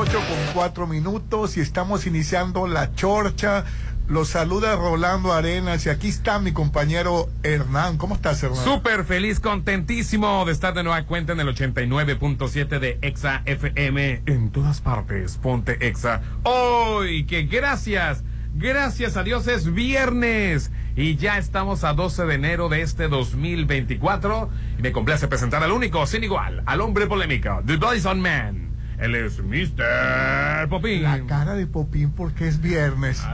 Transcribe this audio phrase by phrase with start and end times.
[0.00, 3.64] 8 con 4 minutos y estamos iniciando la chorcha.
[4.08, 7.98] Los saluda Rolando Arenas y aquí está mi compañero Hernán.
[7.98, 8.64] ¿Cómo estás, Hernán?
[8.64, 14.50] Súper feliz, contentísimo de estar de nueva cuenta en el 89.7 de Exa FM en
[14.50, 15.36] todas partes.
[15.36, 16.22] Ponte Exa.
[16.44, 18.24] Hoy, que gracias,
[18.54, 24.48] gracias a Dios es viernes y ya estamos a 12 de enero de este 2024
[24.78, 28.67] y me complace presentar al único, sin igual, al hombre polémico, The Bison Man.
[28.98, 30.68] Él es Mr.
[30.68, 31.04] Popín.
[31.04, 33.22] La cara de Popín porque es viernes.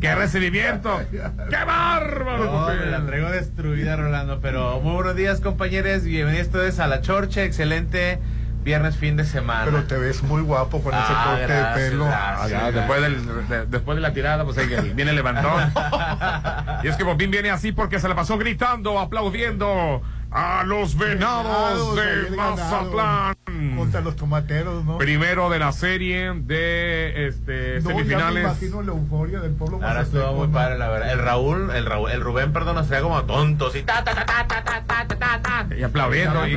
[0.00, 1.00] ¡Qué recibimiento!
[1.10, 1.20] ¡Qué
[1.64, 2.68] bárbaro!
[2.80, 4.40] Me la traigo destruida, Rolando.
[4.40, 6.02] Pero muy buenos días, compañeros.
[6.02, 7.44] Bienvenidos todos a la Chorcha.
[7.44, 8.18] Excelente
[8.64, 9.66] viernes, fin de semana.
[9.66, 12.04] Pero te ves muy guapo con ese Ah, corte gracias, de pelo.
[12.06, 12.60] gracias.
[12.64, 14.66] Ah, después, del- de, después de la tirada, pues ahí
[14.96, 15.72] viene el levantón.
[16.82, 21.96] y es que Popín viene así porque se la pasó gritando, aplaudiendo a los venados
[21.96, 23.36] de Mazatlán.
[23.76, 24.98] Contra los tomateros, ¿no?
[24.98, 28.44] Primero de la serie de este, no, ya me semifinales.
[28.44, 31.12] imagino la euforia del pueblo Ahora estuvo muy padre, la verdad.
[31.12, 34.46] El Raúl, el Raúl, el Rubén, perdón, traía como tontos y ta, ta, ta, ta,
[34.46, 35.74] ta, ta, ta, ta, ta.
[35.76, 36.46] Y aplaudiendo.
[36.46, 36.56] y que-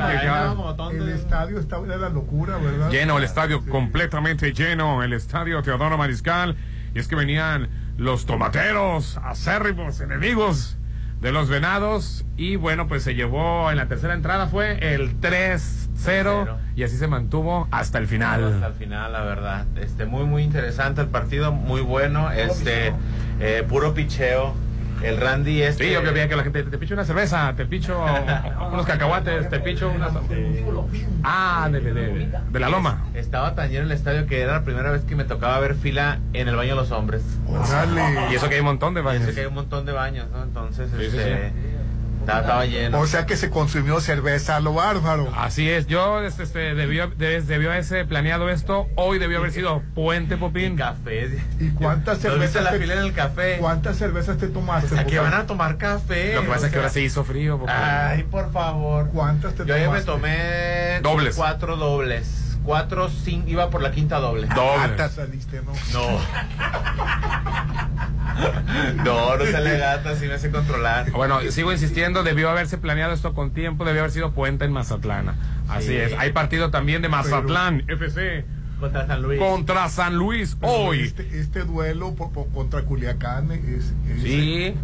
[0.76, 0.92] tontos.
[0.94, 2.90] El estadio estaba era la locura, ¿verdad?
[2.90, 6.56] lleno el estadio, completamente lleno el estadio Teodoro Mariscal.
[6.94, 10.76] Y es que venían los tomateros, acérrimos enemigos
[11.20, 12.24] de los venados.
[12.36, 17.06] Y bueno, pues se llevó en la tercera entrada fue el 3-0 y así se
[17.06, 18.62] mantuvo hasta el Hasta final.
[18.64, 19.66] el final, la verdad.
[19.76, 22.30] Este, muy, muy interesante el partido, muy bueno.
[22.30, 22.92] Este,
[23.40, 24.54] eh, puro picheo.
[25.02, 25.84] El Randy este.
[25.86, 27.98] Sí, yo que veía que la gente te picho una cerveza, te picho
[28.72, 30.08] unos cacahuates, te picho una.
[31.22, 33.04] Ah, de, de, de- de la loma.
[33.14, 36.18] Estaba tan lleno el estadio que era la primera vez que me tocaba ver fila
[36.32, 37.22] en el baño de los hombres.
[37.46, 38.30] Órale.
[38.30, 39.22] Y eso que hay un montón de Y baños.
[39.24, 40.42] eso que hay un montón de baños, ¿no?
[40.42, 41.52] Entonces, Sí, sí, este,
[42.20, 43.00] Estaba, estaba lleno.
[43.00, 45.32] O sea que se consumió cerveza a lo bárbaro.
[45.36, 49.82] Así es, yo este, este, debió, de- debió haberse planeado esto, hoy debió haber sido
[49.94, 50.76] Puente Y Popín.
[50.76, 51.38] café.
[51.58, 53.56] ¿Y cuántas ¿No viste cervezas la te- fila en el café?
[53.58, 54.94] ¿Cuántas cervezas te tomaste?
[54.94, 55.30] Aquí Popín?
[55.30, 56.34] van a tomar café.
[56.34, 57.58] Lo que pasa o es que ahora sea, se hizo frío.
[57.58, 57.74] Popín.
[57.76, 59.08] Ay, por favor.
[59.12, 60.06] ¿Cuántas te Yo ayer me tomaste?
[60.06, 61.36] tomé Dobles.
[61.36, 62.39] cuatro dobles.
[62.70, 64.46] Cuatro, cinco, iba por la quinta doble.
[64.46, 64.78] Doble.
[64.90, 65.72] Gata saliste, ¿no?
[65.92, 66.20] No.
[69.04, 71.10] no, no se le gata, así me hace controlar.
[71.10, 75.34] Bueno, sigo insistiendo, debió haberse planeado esto con tiempo, debió haber sido Puente en Mazatlán.
[75.68, 75.96] Así Sí.
[75.96, 78.44] es, hay partido también de Mazatlán, FC,
[78.78, 79.40] Contra San Luis.
[79.40, 81.00] contra San Luis Pero hoy.
[81.00, 84.74] Este, este duelo por- por- contra Culiacán es, es- Sí,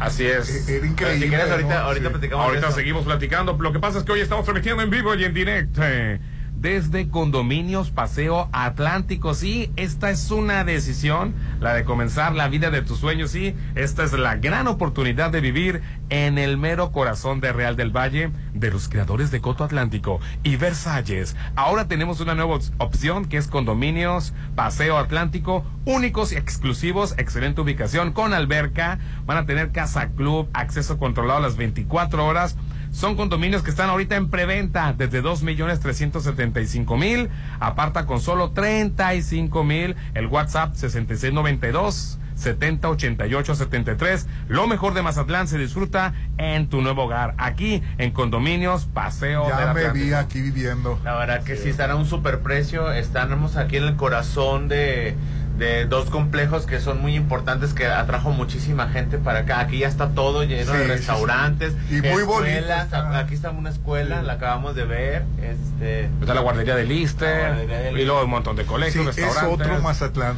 [0.00, 0.48] así e- es.
[0.48, 1.26] era Pero increíble.
[1.26, 1.80] si quieres, ahorita, ¿no?
[1.84, 2.10] ahorita Sí.
[2.10, 3.56] platicamos Ahorita seguimos platicando.
[3.60, 5.82] Lo que pasa es que hoy estamos transmitiendo en vivo y en directo.
[5.84, 6.18] eh,
[6.62, 9.34] Desde Condominios Paseo Atlántico.
[9.34, 13.32] Sí, esta es una decisión, la de comenzar la vida de tus sueños.
[13.32, 17.90] Sí, esta es la gran oportunidad de vivir en el mero corazón de Real del
[17.90, 21.34] Valle, de los creadores de Coto Atlántico y Versalles.
[21.56, 27.60] Ahora tenemos una nueva op- opción que es Condominios Paseo Atlántico, únicos y exclusivos, excelente
[27.60, 29.00] ubicación con alberca.
[29.26, 32.56] Van a tener casa club, acceso controlado a las 24 horas.
[32.92, 37.28] Son condominios que están ahorita en preventa desde 2.375.000.
[37.58, 39.96] Aparta con solo 35.000.
[40.14, 44.26] El WhatsApp 6692 7088 73.
[44.48, 47.34] Lo mejor de Mazatlán se disfruta en tu nuevo hogar.
[47.38, 50.98] Aquí en Condominios Paseo Ya me vi aquí viviendo.
[51.04, 52.92] La verdad que sí, están a un superprecio.
[52.92, 55.14] Estamos aquí en el corazón de,
[55.62, 59.60] de dos complejos que son muy importantes, que atrajo muchísima gente para acá.
[59.60, 61.74] Aquí ya está todo lleno Sí, de restaurantes.
[61.88, 61.98] sí.
[61.98, 62.84] Y muy bonito escuelas.
[62.84, 63.18] está.
[63.18, 64.26] Aquí está una escuela, Sí.
[64.26, 65.24] la acabamos de ver.
[65.40, 69.66] Este, Está la guardería de Lister y luego un montón de Sí, colegios, es restaurantes.
[69.68, 70.34] otro Mazatlán.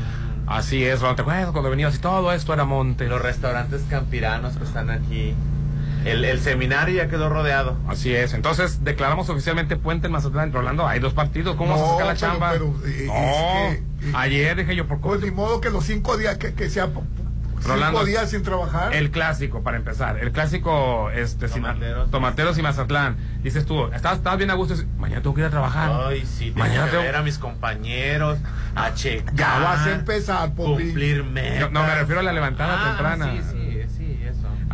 [0.47, 1.15] Así es, ¿no?
[1.15, 3.07] ¿te acuerdas cuando venías y todo esto era monte?
[3.09, 5.35] los restaurantes campiranos que están aquí.
[6.05, 7.77] El, el seminario ya quedó rodeado.
[7.89, 8.35] Así es.
[8.35, 10.53] Entonces, declaramos oficialmente puente en Mazatlán.
[10.53, 11.57] Rolando, hay dos partidos.
[11.57, 12.51] ¿Cómo No, vas a sacar la pero- chamba?
[12.53, 13.73] pero, eh, no.
[13.73, 13.79] es
[14.11, 16.89] que- Ayer dije yo, por Pues ni modo que los cinco días que, que sea
[17.67, 18.95] Rolando, cinco días sin trabajar.
[18.95, 20.19] El clásico, para empezar.
[20.19, 22.11] El clásico, este, Tomateros.
[22.11, 23.17] Tomateros y Mazatlán.
[23.43, 24.75] Dices tú, estás, estás bien a gusto.
[24.99, 25.91] Mañana tengo que ir a trabajar.
[26.09, 28.39] Ay, sí, tengo Mañana que tengo- ver a mis compañeros,
[28.75, 29.35] a checar.
[29.35, 30.89] Ya vas a empezar, Popín.
[30.89, 31.61] Cumplir metas.
[31.61, 33.33] Yo- no, me refiero a la levantada Ah, temprana.
[33.33, 33.64] Sí, sí.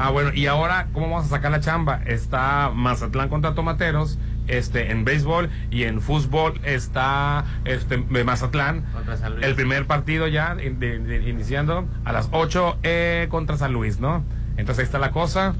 [0.02, 2.00] Ah, bueno, y ahora, ¿cómo vamos a sacar la chamba?
[2.06, 4.18] Está Mazatlán contra Tomateros,
[4.48, 8.82] este, en béisbol y en fútbol está este, de Mazatlán.
[8.94, 9.46] Contra San Luis.
[9.46, 14.00] El primer partido ya, de- de- de- iniciando a las 8 eh, contra San Luis,
[14.00, 14.24] ¿no?
[14.56, 15.54] Entonces ahí está la cosa.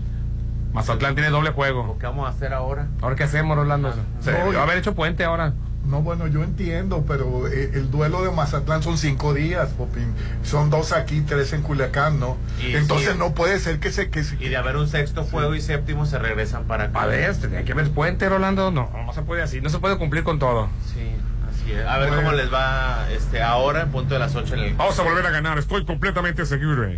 [0.72, 1.98] Mazatlán tiene doble juego.
[1.98, 2.86] ¿Qué vamos a hacer ahora?
[3.02, 3.88] ¿Ahora qué hacemos, Rolando?
[3.88, 5.52] Ah, Se no, haber hecho puente ahora.
[5.90, 10.14] No, bueno, yo entiendo, pero eh, el duelo de Mazatlán son cinco días, Popín.
[10.44, 12.36] Son dos aquí, tres en Culiacán, ¿no?
[12.62, 13.18] Y Entonces sí.
[13.18, 14.08] no puede ser que se...
[14.08, 17.02] Que se Y de haber un sexto juego y séptimo se regresan para acá.
[17.02, 18.70] A ver, tenía que ver puente, Rolando.
[18.70, 19.60] No, no se puede así.
[19.60, 20.68] No se puede cumplir con todo.
[20.94, 21.10] Sí,
[21.52, 21.84] así es.
[21.84, 22.22] A ver Bueno.
[22.22, 24.74] cómo les va este ahora en punto de las 8 en el...
[24.74, 26.88] Vamos a volver a ganar, estoy completamente seguro.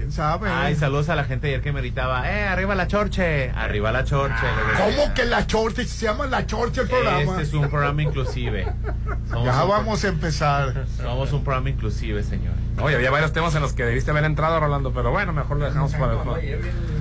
[0.00, 0.48] Quién sabe.
[0.48, 4.04] Ay, saludos a la gente ayer que me gritaba, eh, arriba la chorche, arriba la
[4.04, 4.34] chorche.
[4.34, 4.84] decía.
[4.86, 5.84] ¿Cómo que la Chorcha?
[5.84, 7.20] Se llama la Chorcha el programa.
[7.20, 8.64] Este es un programa inclusive.
[9.28, 10.86] Somos Ya vamos a empezar.
[10.96, 12.54] Somos un programa inclusive, señor.
[12.82, 15.64] Oye, había varios temas en los que debiste haber entrado, Rolando, pero bueno, mejor lo
[15.66, 16.44] dejamos para después.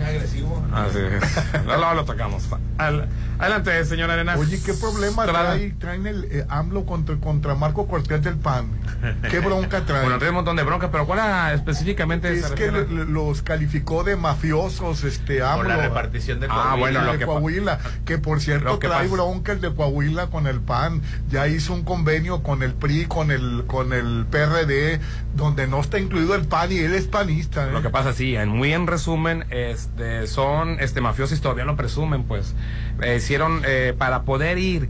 [0.05, 0.63] agresivo.
[0.73, 1.63] Así es.
[1.65, 2.43] Luego lo, lo tocamos.
[2.77, 4.37] Al- adelante, señora Arenas.
[4.39, 8.67] Oye, ¿qué problema trae, traen el eh, AMLO contra, contra Marco Cortés del PAN?
[9.29, 10.01] ¿Qué bronca trae?
[10.01, 12.31] Bueno, trae un montón de broncas, pero ¿cuál era específicamente?
[12.33, 15.69] es que le- los calificó de mafiosos, este Por AMLO.
[15.69, 16.77] la repartición de Ah, Coahuila.
[16.79, 20.27] bueno, lo de que Coahuila, que por cierto que trae pasa- bronca el de Coahuila
[20.27, 24.99] con el PAN, ya hizo un convenio con el PRI, con el con el PRD,
[25.35, 27.67] donde no está incluido el PAN y él es panista.
[27.67, 27.71] ¿eh?
[27.71, 31.75] Lo que pasa, sí, en, muy en resumen, este, son este, mafiosos y todavía lo
[31.75, 32.55] presumen, pues.
[33.01, 34.89] Eh, hicieron, eh, para poder ir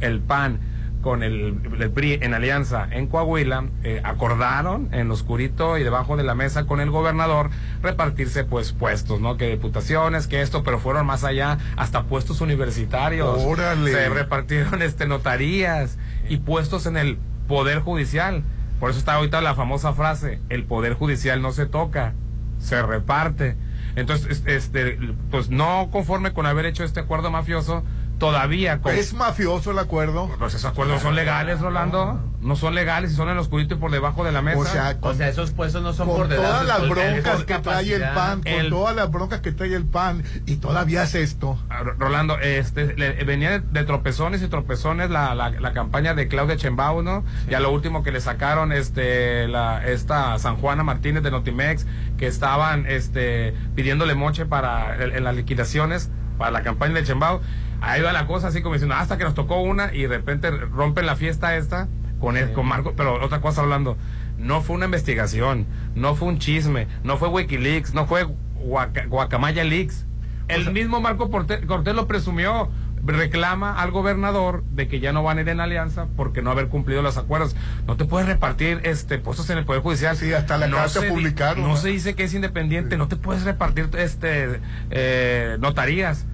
[0.00, 0.60] el PAN
[1.02, 6.16] con el, el PRI en alianza en Coahuila, eh, acordaron en lo oscurito y debajo
[6.16, 7.50] de la mesa con el gobernador
[7.82, 9.36] repartirse, pues, puestos, ¿no?
[9.36, 13.42] Que diputaciones, que esto, pero fueron más allá, hasta puestos universitarios.
[13.42, 13.92] Órale.
[13.92, 15.98] Se repartieron, este, notarías
[16.28, 17.18] y puestos en el
[17.48, 18.44] Poder Judicial.
[18.80, 22.14] Por eso está ahorita la famosa frase, el Poder Judicial no se toca,
[22.58, 23.56] se reparte.
[23.94, 24.98] Entonces, es- este,
[25.30, 27.84] pues no conforme con haber hecho este acuerdo mafioso,
[28.20, 28.94] todavía con...
[28.94, 30.30] Es mafioso el acuerdo.
[30.38, 32.20] Pues esos acuerdos son legales, Rolando.
[32.40, 34.58] No son legales y son en lo oscurito y por debajo de la mesa.
[34.60, 37.44] O sea, O sea, esos puestos no son por dedazo, todas las es es broncas
[37.44, 38.02] que trae el.
[38.14, 41.58] PAN, con El- todas las broncas que trae el PAN, y todavía hace esto.
[41.68, 46.14] Ah, Ro- Rolando, este, le- venía de, de tropezones y tropezones la, la, la campaña
[46.14, 47.24] de Claudia Chembao, ¿no?
[47.50, 51.84] Ya lo último que le sacaron, este, la, esta San Juana Martínez de Notimex,
[52.16, 56.08] que estaban, este, pidiéndole moche para, en, en las liquidaciones,
[56.38, 57.42] para la campaña de Chembao.
[57.80, 60.50] Ahí va la cosa, así como diciendo, hasta que nos tocó una y de repente
[60.50, 61.88] rompen la fiesta esta
[62.20, 63.96] con, el- con Marco, pero otra cosa hablando,
[64.38, 68.26] no fue una investigación, no fue un chisme, no fue Wikileaks, no fue
[68.58, 70.06] Guaca- Guacamaya Leaks.
[70.48, 72.70] El mismo Marco Porte- Cortés lo presumió.
[73.02, 76.68] Reclama al gobernador de que ya no van a ir en alianza porque no haber
[76.68, 77.56] cumplido los acuerdos.
[77.86, 80.18] No te puedes repartir este puestos en el Poder Judicial.
[80.18, 81.76] Sí, hasta la carta se di- publicaron, No ¿no?
[81.78, 82.98] se dice que es independiente.
[82.98, 84.60] No te puedes repartir este
[84.90, 86.26] eh, notarías.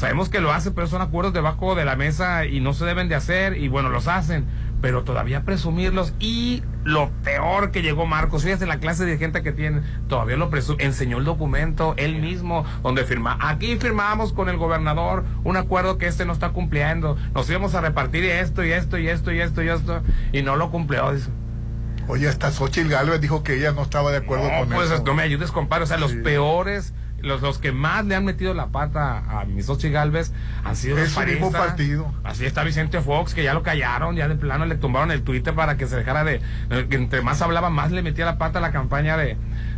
[0.00, 3.10] Sabemos que lo hacen, pero son acuerdos debajo de la mesa y no se deben
[3.10, 4.46] de hacer y bueno, los hacen.
[4.80, 9.52] Pero todavía presumirlos y lo peor que llegó Marcos, fíjate la clase de gente que
[9.52, 14.56] tiene, todavía lo presume, enseñó el documento él mismo donde firma, aquí firmamos con el
[14.56, 18.96] gobernador un acuerdo que este no está cumpliendo, nos íbamos a repartir esto y esto
[18.96, 20.02] y esto y esto y esto
[20.32, 21.12] y no lo cumplió.
[21.12, 21.28] Dice.
[22.08, 25.02] Oye, hasta Xochitl Gálvez dijo que ella no estaba de acuerdo No, con pues eso.
[25.04, 25.84] no me ayudes, compadre.
[25.84, 29.66] O sea, los peores, los, los que más le han metido la pata a mis
[29.66, 30.32] Xochitl Galvez
[30.64, 32.12] han sido Es los mismo partido.
[32.24, 35.54] Así está Vicente Fox, que ya lo callaron, ya de plano le tumbaron el Twitter
[35.54, 36.40] para que se dejara de.
[36.88, 39.36] que entre más hablaba, más le metía la pata a la campaña de,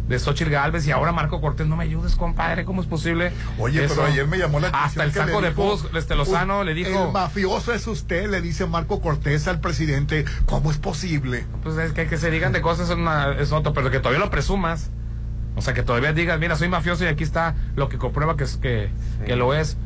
[0.08, 0.86] de Xochitl Galvez.
[0.86, 3.32] Y ahora Marco Cortés, no me ayudes, compadre, ¿cómo es posible?
[3.58, 3.94] Oye, eso?
[3.96, 4.84] pero ayer me llamó la atención.
[4.88, 7.06] Hasta el saco de pus, este Lozano le dijo.
[7.06, 10.24] El mafioso es usted, le dice Marco Cortés al presidente.
[10.46, 11.44] ¿Cómo es posible?
[11.62, 14.18] Pues es que, que se digan de cosas es, una- es otro, pero que todavía
[14.24, 14.90] lo presumas.
[15.56, 18.44] O sea, que todavía digas, mira, soy mafioso y aquí está lo que comprueba que,
[18.44, 18.88] es- que,
[19.26, 19.76] que lo es.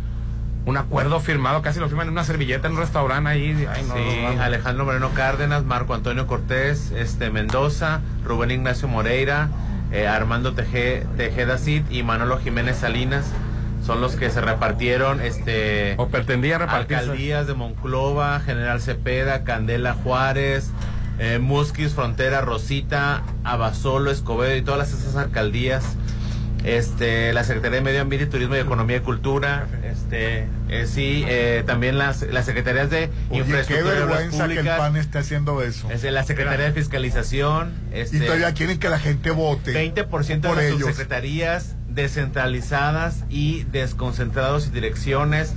[0.65, 3.67] Un acuerdo firmado, casi lo firman en una servilleta en un restaurante ahí.
[3.73, 4.43] Ay, no, Sí, no, no.
[4.43, 9.49] Alejandro Moreno Cárdenas, Marco Antonio Cortés, este Mendoza, Rubén Ignacio Moreira,
[9.93, 13.27] eh, Armando Teje- Tejeda Cid y Manolo Jiménez Salinas
[13.85, 17.03] son los que se repartieron este O pretendía repartirse.
[17.05, 20.73] alcaldías de Monclova, General Cepeda, Candela Juárez,
[21.19, 25.85] eh, Musquis, Frontera, Rosita, Abasolo, Escobedo y todas esas alcaldías.
[26.65, 31.63] Este, la Secretaría de Medio Ambiente, Turismo y Economía y Cultura, este, eh, sí, eh,
[31.65, 35.19] también las, las secretarías de Oye, qué Infraestructura Obras vergüenza que el Públicas, PAN esté
[35.19, 35.89] haciendo eso.
[35.93, 39.73] este, la Secretaría de Fiscalización, este, y todavía quieren que la gente vote.
[39.95, 40.81] 20% de por las ellos.
[40.81, 45.55] subsecretarías descentralizadas y desconcentrados y direcciones,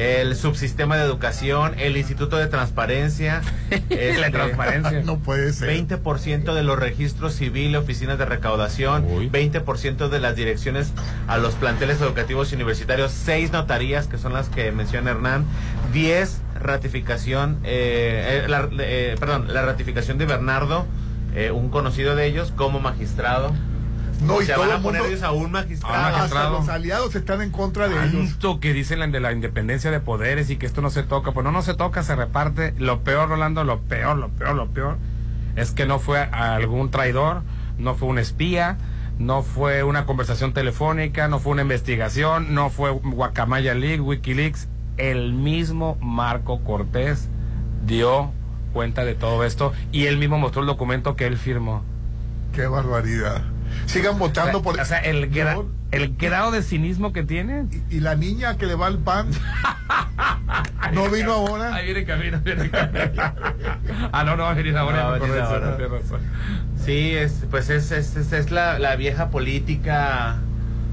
[0.00, 5.02] el subsistema de educación, el Instituto de Transparencia, la este, transparencia.
[5.02, 5.68] No puede ser.
[5.68, 9.28] 20% de los registros civil, oficinas de recaudación, Uy.
[9.28, 10.92] 20% de las direcciones
[11.28, 15.44] a los planteles educativos y universitarios, 6 notarías, que son las que menciona Hernán,
[15.92, 20.86] 10 ratificación, eh, eh, la, eh, perdón, la ratificación de Bernardo,
[21.34, 23.52] eh, un conocido de ellos, como magistrado.
[24.22, 26.16] No, y sea, todo van a poner mundo- ellos a un Ah, magistrado.
[26.16, 28.30] Hasta los aliados están en contra de ellos.
[28.30, 31.32] Tanto que dicen la de la independencia de poderes y que esto no se toca.
[31.32, 32.74] Pues no, no se toca, se reparte.
[32.78, 34.96] Lo peor, Rolando, lo peor, lo peor, lo peor,
[35.56, 37.42] es que no fue algún traidor,
[37.78, 38.76] no fue un espía,
[39.18, 44.68] no fue una conversación telefónica, no fue una investigación, no fue Guacamaya League, Wikileaks.
[44.96, 47.28] El mismo Marco Cortés
[47.86, 48.32] dio
[48.74, 51.82] cuenta de todo esto y él mismo mostró el documento que él firmó.
[52.54, 53.42] Qué barbaridad.
[53.86, 54.78] Sigan votando por.
[54.80, 57.68] O sea, el, gra- el grado de cinismo que tienen.
[57.90, 59.28] y, y la niña que le va al pan.
[60.92, 61.74] no vino ahora.
[61.74, 63.22] Ahí viene camino, viene camino.
[64.12, 64.96] ah, no, no va a venir ahora.
[64.98, 66.20] No va a venir tienes razón.
[66.84, 70.36] Sí, es, pues es, es, es, es la, la vieja política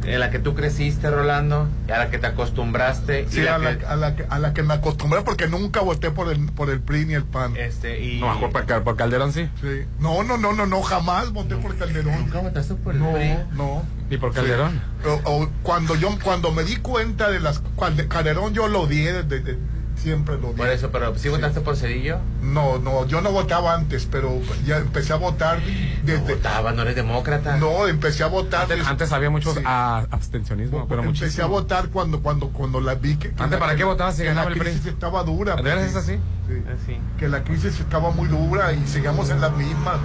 [0.06, 3.24] en la que tú creciste, Rolando, y a la que te acostumbraste.
[3.30, 5.48] y Sí, la a la, que- a la que, a la que me acostumbré porque
[5.48, 7.56] nunca voté por el, por el PRI ni el PAN.
[7.58, 8.20] este, y...
[8.20, 9.50] No, por, por- por Calderón sí.
[9.62, 9.84] Sí.
[10.00, 12.14] No, no, no, no, no, jamás voté por Calderón.
[12.26, 13.36] ¿Nunca votaste por el No, PRI?
[13.54, 13.84] no.
[14.10, 14.38] ¿Y por Sí.
[14.38, 14.82] Calderón?
[15.06, 19.12] O- o cuando yo cuando me di cuenta de las cuando Calderón yo lo odié
[19.14, 19.58] desde, desde-
[19.98, 20.58] siempre lo odié.
[20.58, 22.20] Por eso, pero ¿sí votaste por Cedillo?
[22.42, 25.60] No, no, yo no votaba antes, pero ya empecé a votar
[26.04, 27.58] desde Votaba, no eres demócrata.
[27.58, 29.62] No, empecé a votar Antes, desde- antes había muchos Sí.
[29.66, 31.46] ah, abstencionismo, pero empecé muchísimo.
[31.46, 34.24] a votar cuando cuando cuando la vi que, que ¿Antes la- para qué votabas si
[34.24, 34.72] ganaba la el PRI?
[34.72, 35.56] crisis estaba dura.
[35.56, 36.14] ¿De es así?
[36.48, 36.62] sí.
[36.86, 36.98] Sí.
[37.18, 40.00] Que la crisis estaba muy dura y sigamos en la misma.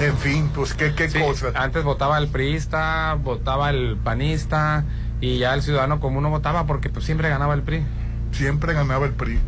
[0.00, 1.54] En fin, pues qué qué Sí, cosas.
[1.54, 4.84] Antes votaba el priista, votaba el panista
[5.20, 7.84] y ya el ciudadano común no votaba porque pues, siempre ganaba el PRI.
[8.34, 9.38] Siempre ganaba el PRI.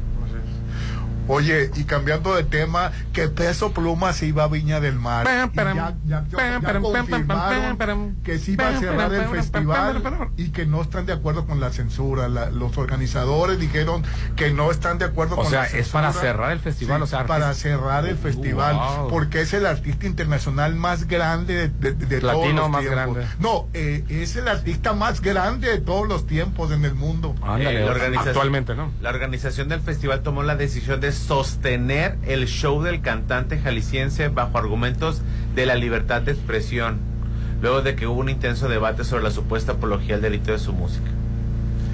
[1.29, 5.27] Oye, y cambiando de tema, que Peso Pluma se iba a Viña del Mar.
[5.27, 7.39] Ya, ya- ya- pam, ya param, pam, pam, pam,
[7.77, 10.03] confirmaron que sí iba a cerrar el festival
[10.37, 12.29] y que no están de acuerdo con la censura.
[12.29, 14.03] La- los organizadores dijeron
[14.37, 15.83] que no están de acuerdo O con sea, la censura.
[15.83, 19.09] es para cerrar el festival, Sí, o sea, para cerrar el festival, Wow.
[19.09, 22.97] porque es el artista internacional más grande de, de- de todos Latino los más tiempos.
[23.17, 23.27] grande.
[23.41, 27.35] No, eh, es el artista más grande de todos los tiempos en el mundo.
[27.43, 28.91] Ándale, Eh, la organización- actualmente, ¿no?
[29.01, 34.59] La organización del festival tomó la decisión de sostener el show del cantante jalisciense bajo
[34.59, 35.23] argumentos
[35.55, 36.99] de la libertad de expresión,
[37.63, 40.73] luego de que hubo un intenso debate sobre la supuesta apología al delito de su
[40.73, 41.11] música.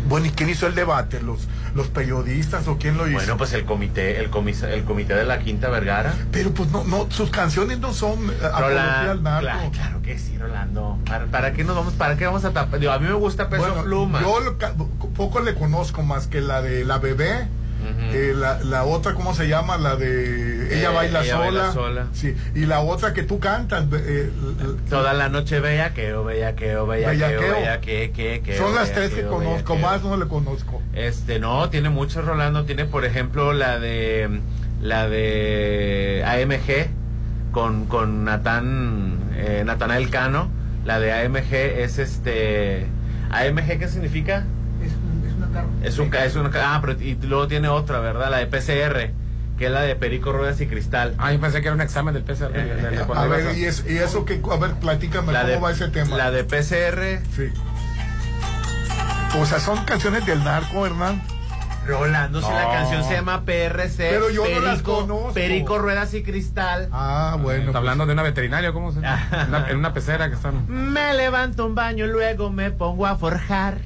[0.08, 1.22] Bueno, ¿y quién hizo el debate?
[1.22, 3.14] ¿Los, los periodistas o quién lo hizo?
[3.18, 6.12] Bueno, pues el comité, el comisa- el comité de la Quinta Vergara.
[6.32, 9.40] Pero pues no, no, sus canciones no son eh, apología Roland- al narco.
[9.42, 10.98] claro, claro que sí, Rolando.
[11.06, 12.80] ¿Para, para qué nos vamos, para qué vamos a tapar?
[12.80, 14.20] Digo, a mí me gusta Peso Bueno, Pluma.
[14.20, 14.58] Yo lo
[15.14, 17.46] poco le conozco más que la de la bebé.
[17.82, 18.14] Ujú.
[18.16, 19.76] eh, la, la otra, ¿cómo se llama?
[19.78, 21.44] La de Ella Eh, baila Ella sola.
[21.44, 22.06] baila sola.
[22.12, 22.34] Sí.
[22.54, 23.84] Y la otra que tú cantas.
[23.92, 27.54] eh, l- Toda la noche bellaqueo, bellaqueo, bellaqueo, Bellaqueo.
[27.54, 29.90] bellaqueo, que, que, son las tres que bellaqueo, conozco, bellaqueo.
[29.90, 30.80] más no le conozco.
[30.94, 32.64] Este, no, tiene muchas, Rolando.
[32.64, 34.40] Tiene, por ejemplo, la de
[34.80, 36.88] la de AMG
[37.52, 40.48] con, con Natán, eh, Natanael Cano.
[40.84, 42.86] La de AMG es este.
[43.30, 44.44] ¿AMG qué significa?
[45.82, 46.04] Es, carro.
[46.04, 48.30] Un, ca- es una, ca- ah, pero y luego tiene otra, ¿verdad?
[48.30, 49.10] La de PCR,
[49.58, 51.14] que es la de Perico Ruedas y Cristal.
[51.18, 52.50] Ah, yo pensé que era un examen del PCR.
[52.54, 55.40] Eh, de- de- de A ver, y, es- y eso que, a ver, platícame La
[55.42, 56.16] cómo de, va ese tema.
[56.16, 57.50] la de PCR, Sí.
[59.40, 61.22] O sea, son canciones del narco, Hernán.
[61.86, 65.32] Rolando, si la canción se llama PRC, Pero yo no Perico, las conozco.
[65.34, 66.88] Perico Ruedas y Cristal.
[66.92, 67.58] Ah, bueno.
[67.60, 69.26] Está pues, hablando de una veterinaria, ¿cómo se llama?
[69.48, 70.64] Una- en una pecera que están.
[70.68, 73.78] Me levanto un baño, luego me pongo a forjar.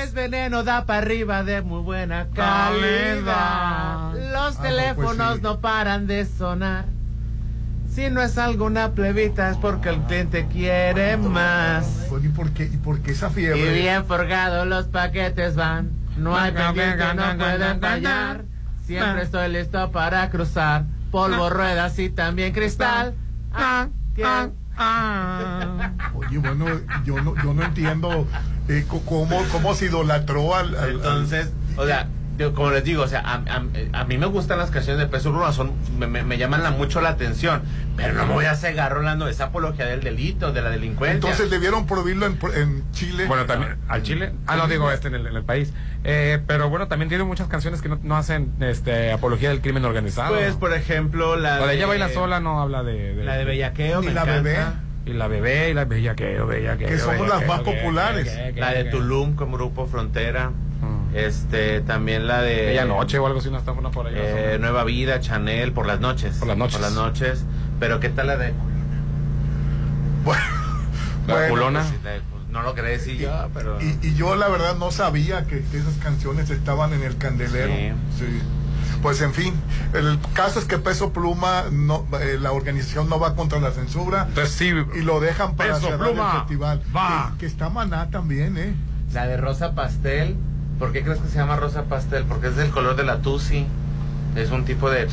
[0.00, 4.12] Es veneno, da para arriba de muy buena calidad.
[4.14, 5.42] Los Ah, pues teléfonos sí.
[5.42, 6.86] no paran de sonar.
[7.94, 12.08] Si no es alguna plebita es porque el cliente quiere más.
[12.22, 13.72] ¿y, por qué, ¿Y por qué esa Y fiebre?
[13.74, 15.90] bien forgados los paquetes van.
[16.16, 18.44] No hay pendiente, no pueden fallar.
[18.86, 20.84] Siempre estoy listo para cruzar.
[21.10, 23.14] Polvo, ruedas y también cristal.
[23.52, 24.54] Ah, ¿quién?
[26.14, 26.66] Oye, bueno,
[27.04, 28.26] yo no, yo no entiendo
[28.68, 30.76] eh, cómo, cómo se idolatró al...
[30.76, 32.08] al- Entonces, o sea,
[32.38, 35.06] yo, como les digo, o sea, a, a- a mí me gustan las canciones de
[35.06, 37.62] Peso Pluma, son, me, me- me llaman la- mucho la atención,
[37.96, 41.14] pero no me voy a cegar Rolando esa apología del delito, de la delincuencia.
[41.14, 43.26] entonces debieron prohibirlo en, en Chile.
[43.26, 44.32] Bueno, también al Chile.
[44.46, 45.72] Ah, no digo este en el, en el país.
[46.04, 49.84] Eh, pero bueno, también tiene muchas canciones que no, no hacen este apología del crimen
[49.84, 50.34] organizado.
[50.34, 53.44] pues, por ejemplo, la, la de ella baila sola no habla de, de- la de
[53.44, 54.42] Bellaqueo, me la encanta.
[54.42, 54.58] bebé.
[55.04, 56.88] y la bebé y la bellaqueo, bellaqueo.
[56.88, 58.32] Que somos las más populares.
[58.56, 60.50] La de Tulum como grupo Frontera.
[61.14, 64.14] Este, también la de Bella noche o algo así, no está una por ahí.
[64.16, 66.36] eh, Nueva Vida, Chanel, por las noches.
[66.38, 66.76] Por las noches.
[66.78, 67.44] Por las noches.
[67.80, 68.52] Pero ¿qué tal la de
[70.24, 70.42] Bueno,
[71.26, 71.80] La bueno, culona.
[71.80, 74.76] Pues, la de- pues, no lo quería decir yo, pero y, y yo la verdad
[74.76, 77.72] no sabía que, que esas canciones estaban en el candelero.
[78.18, 78.24] Sí.
[78.24, 78.42] Sí.
[79.02, 79.54] pues en fin,
[79.94, 84.26] el caso es que Peso Pluma, no, eh, la organización no va contra la censura
[84.28, 86.82] Entonces sí, y lo dejan para Peso cerrar Pluma, el festival.
[86.94, 87.30] va.
[87.32, 88.74] Que, que está Maná también, ¿eh?
[89.12, 90.36] La de rosa pastel.
[90.82, 92.24] ¿Por qué crees que se llama rosa pastel?
[92.24, 93.68] Porque es del color de la tusi.
[94.34, 95.06] Es un tipo de.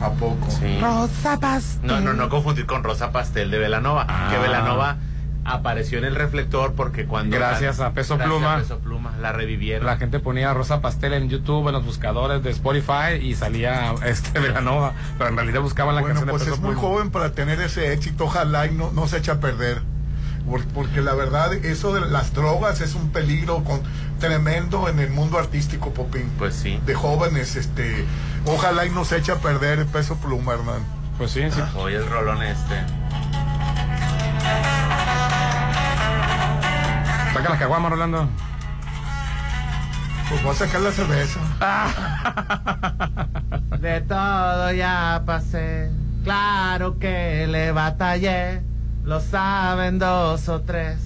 [0.00, 0.48] ¿A poco?
[0.52, 0.78] Sí.
[0.80, 1.84] Rosa pastel.
[1.88, 4.06] No, no, no confundir con rosa pastel de Velanova.
[4.08, 4.28] Ah.
[4.30, 4.98] Que Velanova
[5.44, 7.34] apareció en el reflector porque cuando.
[7.36, 8.54] Gracias a Peso Gracias Pluma.
[8.54, 9.14] a Peso Pluma.
[9.20, 9.84] La revivieron.
[9.84, 14.38] La gente ponía Rosa Pastel en YouTube, en los buscadores de Spotify y salía este
[14.38, 16.88] Velanova, pero en realidad buscaban la Bueno, canción pues de es Peso muy Pluma.
[16.88, 19.82] joven para tener ese éxito, ojalá y no, no se echa a perder.
[20.52, 23.80] Por- Porque la verdad, eso de las drogas es un peligro con,
[24.20, 26.30] tremendo en el mundo artístico, Popín.
[26.36, 26.78] Pues sí.
[26.84, 28.04] De jóvenes, este,
[28.44, 30.84] ojalá y no se eche a perder el peso pluma, hermano.
[31.16, 31.60] Pues sí, sí.
[31.76, 32.74] Oye, el rolón este.
[37.32, 38.28] Saca la caguama, Rolando.
[40.28, 41.40] Pues voy a sacar la cerveza.
[43.80, 45.90] De todo ya pasé.
[46.24, 48.62] Claro que le batallé.
[49.04, 50.98] Lo saben dos o tres.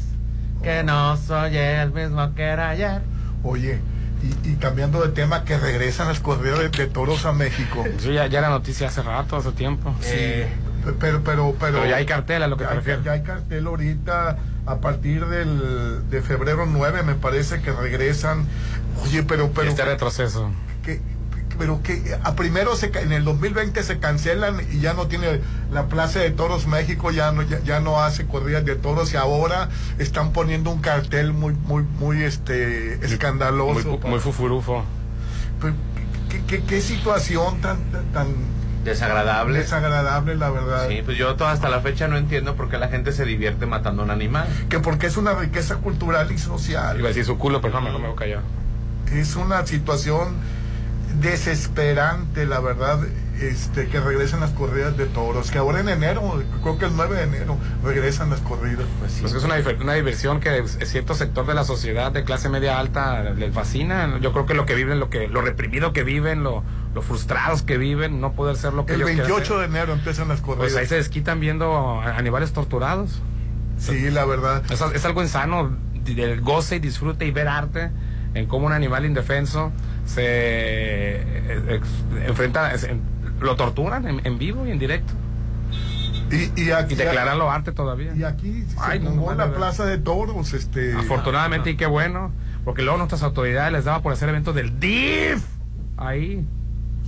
[0.62, 3.02] Que no soy el mismo que era ayer.
[3.42, 3.78] Oye,
[4.22, 7.84] y, y cambiando de tema, que regresan las corridas de, de toros a México.
[7.98, 9.94] Sí, ya, ya era noticia hace rato, hace tiempo.
[10.04, 10.48] Eh,
[10.84, 11.54] Pero, pero, pero.
[11.58, 13.04] Pero ya hay cartel a lo que ya te refieres.
[13.04, 18.46] Ya hay cartel ahorita, a partir del, de febrero 9, me parece que regresan.
[19.04, 19.68] Oye, pero, pero.
[19.68, 20.50] este retroceso.
[20.84, 21.00] que,
[21.58, 25.40] pero que a primero se, en el 2020 se cancelan y ya no tiene
[25.72, 29.16] la Plaza de Toros México ya no ya, ya no hace corridas de toros y
[29.16, 34.84] ahora están poniendo un cartel muy muy muy este escandaloso Muy, muy fufurufo.
[35.60, 35.74] Pero,
[36.28, 38.26] ¿qué, qué, qué situación tan tan- tan
[38.84, 39.58] desagradable.
[39.58, 43.10] desagradable la verdad Sí, pues yo hasta la fecha no entiendo por qué la gente
[43.10, 44.46] se divierte matando a un animal.
[44.68, 47.90] que porque es una riqueza cultural y social Iba a decir su culo, pero no,
[47.98, 48.42] me voy a callar.
[49.12, 50.36] es una situación
[51.20, 53.00] desesperante, la verdad,
[53.40, 57.16] este, que regresen las corridas de toros, que ahora en enero, creo que el 9
[57.16, 58.86] de enero, regresan las corridas.
[58.98, 59.20] Pues sí.
[59.22, 59.56] Pues es una,
[59.94, 64.18] diversión que cierto sector de la sociedad de clase media alta les fascina.
[64.20, 66.62] Yo creo que lo que viven, lo que lo reprimido que viven, lo,
[66.94, 69.58] lo frustrados que viven, no poder ser lo que El ellos quieren 28 ser.
[69.58, 70.72] de enero empiezan las corridas.
[70.72, 73.20] Pues ahí se desquitan viendo animales torturados.
[73.78, 74.62] Sí, la verdad.
[74.70, 77.90] Es, es algo insano, del goce y disfrute y ver arte
[78.34, 79.72] en cómo un animal indefenso
[80.06, 83.02] se eh, ex- enfrenta, es- en-
[83.40, 85.12] lo torturan en, en vivo y en directo.
[86.30, 88.12] Y, y aquí, Y declararlo arte todavía.
[88.16, 90.92] y aquí se Ay, no, la plaza de toros, este...
[90.94, 92.32] Afortunadamente, y qué bueno,
[92.64, 95.44] porque luego nuestras autoridades les daba por hacer eventos del DIF
[95.96, 96.44] ahí,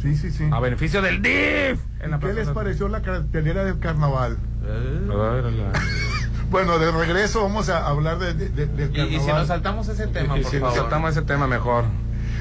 [0.01, 0.49] Sí, sí, sí.
[0.53, 1.81] a beneficio del DIF.
[2.01, 4.39] En la ¿Qué les pareció la cartelera del carnaval?
[4.65, 5.01] Eh,
[6.51, 9.13] Bueno, de regreso vamos a hablar de, de- de- del carnaval.
[9.15, 11.85] y si nos saltamos ese tema, Y por si nos saltamos ese tema mejor.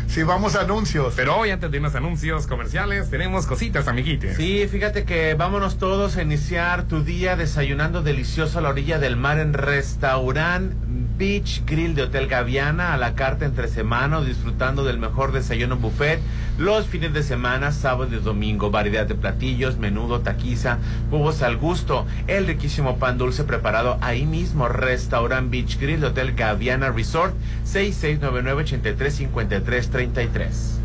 [0.07, 1.13] Si vamos a anuncios.
[1.15, 4.37] Pero hoy, antes de irnos a anuncios comerciales, tenemos cositas, amiguites.
[4.37, 9.17] Sí, fíjate que vámonos todos a iniciar tu día desayunando delicioso a la orilla del
[9.17, 10.73] mar en restaurant
[11.17, 15.75] Beach Grill de Hotel Gaviana a la carta entre semana, o disfrutando del mejor desayuno
[15.75, 16.19] buffet
[16.57, 20.79] los fines de semana, sábado y domingo, variedad de platillos, menudo, taquiza,
[21.11, 26.33] jugos al gusto, el riquísimo pan dulce preparado ahí mismo, restaurant Beach Grill de Hotel
[26.33, 27.35] Gaviana Resort,
[29.97, 30.77] 6699-835333.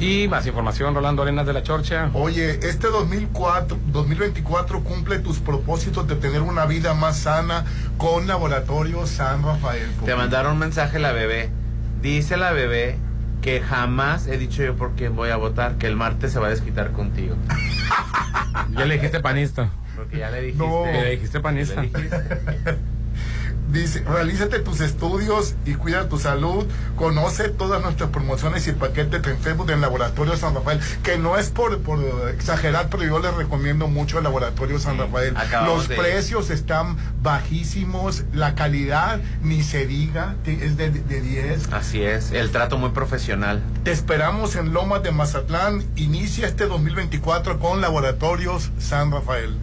[0.00, 2.08] Y más información, Rolando Arenas de la Chorcha.
[2.14, 7.66] Oye, este 2004, 2024 cumple tus propósitos de tener una vida más sana
[7.98, 9.90] con Laboratorio San Rafael.
[10.06, 11.50] Te mandaron un mensaje la bebé.
[12.00, 12.96] Dice la bebé
[13.42, 16.46] que jamás he dicho yo por quién voy a votar, que el martes se va
[16.46, 17.36] a desquitar contigo.
[18.70, 19.70] Ya le dijiste panista.
[19.96, 20.64] Porque ya le dijiste.
[20.66, 20.84] No.
[20.86, 21.80] Le dijiste Le panista.
[21.82, 22.16] dijiste.
[23.72, 26.66] Dice, realízate tus estudios y cuida tu salud.
[26.96, 30.80] Conoce todas nuestras promociones y paquetes en Facebook del Laboratorio San Rafael.
[31.02, 35.36] Que no es por, por exagerar, pero yo les recomiendo mucho el Laboratorio San Rafael.
[35.36, 38.24] acabamos Los de- precios están bajísimos.
[38.32, 41.72] La calidad, ni se diga, es de de 10.
[41.72, 43.62] Así es, el trato muy profesional.
[43.84, 45.84] Te esperamos en Lomas de Mazatlán.
[45.96, 49.54] Inicia este 2024 con Laboratorios San Rafael.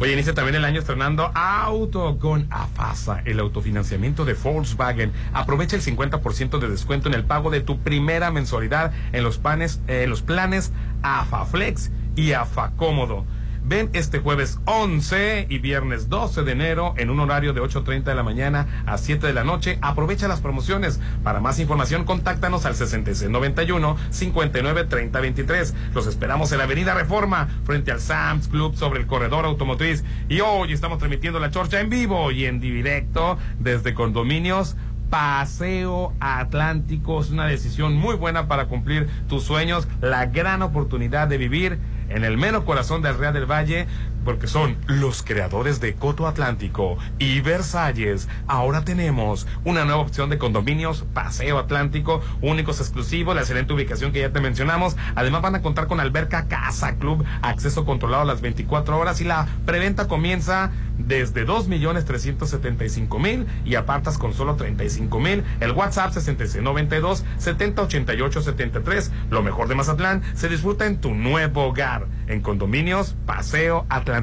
[0.00, 5.12] Oye, inicia también el año estrenando auto con AFASA, el autofinanciamiento de Volkswagen.
[5.32, 9.80] Aprovecha el 50% de descuento en el pago de tu primera mensualidad en los, panes,
[9.86, 13.24] eh, los planes AFAFlex y AFA Cómodo.
[13.66, 18.14] Ven este jueves 11 y viernes 12 de enero en un horario de 8.30 de
[18.14, 19.78] la mañana a 7 de la noche.
[19.80, 21.00] Aprovecha las promociones.
[21.22, 25.74] Para más información, contáctanos al 6691 59 30 23.
[25.94, 30.04] Los esperamos en la Avenida Reforma, frente al Sam's Club sobre el corredor automotriz.
[30.28, 34.76] Y hoy estamos transmitiendo la chorcha en vivo y en directo desde Condominios
[35.08, 37.20] Paseo Atlántico.
[37.20, 42.24] Es una decisión muy buena para cumplir tus sueños, la gran oportunidad de vivir en
[42.24, 43.86] el mero corazón del Real del Valle,
[44.24, 48.28] porque son los creadores de Coto Atlántico y Versalles.
[48.46, 54.20] Ahora tenemos una nueva opción de condominios, Paseo Atlántico, únicos exclusivos, la excelente ubicación que
[54.20, 54.96] ya te mencionamos.
[55.14, 59.24] Además van a contar con alberca Casa Club, acceso controlado a las 24 horas y
[59.24, 65.42] la preventa comienza desde 2.375.000 y apartas con solo 35.000.
[65.60, 69.12] El WhatsApp 6692 7088 73.
[69.30, 72.06] Lo mejor de Mazatlán se disfruta en tu nuevo hogar.
[72.26, 74.13] En condominios Paseo Atlántico.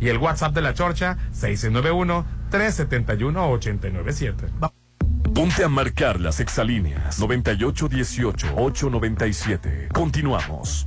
[0.00, 4.46] Y el WhatsApp de la Chorcha 691 371 897.
[5.34, 9.88] Ponte a marcar las exalíneas 9818 897.
[9.92, 10.86] Continuamos.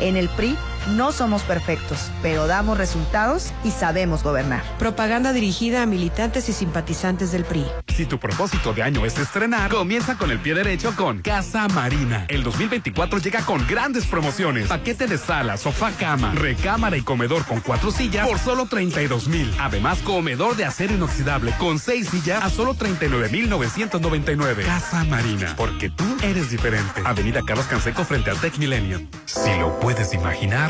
[0.00, 0.56] En el PRI
[0.88, 4.62] no somos perfectos, pero damos resultados y sabemos gobernar.
[4.78, 7.66] Propaganda dirigida a militantes y simpatizantes del PRI.
[7.88, 12.26] Si tu propósito de año es estrenar, comienza con el pie derecho con Casa Marina.
[12.28, 14.68] El 2024 llega con grandes promociones.
[14.68, 19.52] Paquete de sala, sofá, cama, recámara y comedor con cuatro sillas por solo 32 mil.
[19.58, 24.64] Además, comedor de acero inoxidable con seis sillas a solo 39 mil 999.
[24.64, 27.02] Casa Marina, porque tú eres diferente.
[27.04, 29.08] Avenida Carlos Canseco frente al Tech Millennium.
[29.26, 30.69] Si lo puedes imaginar,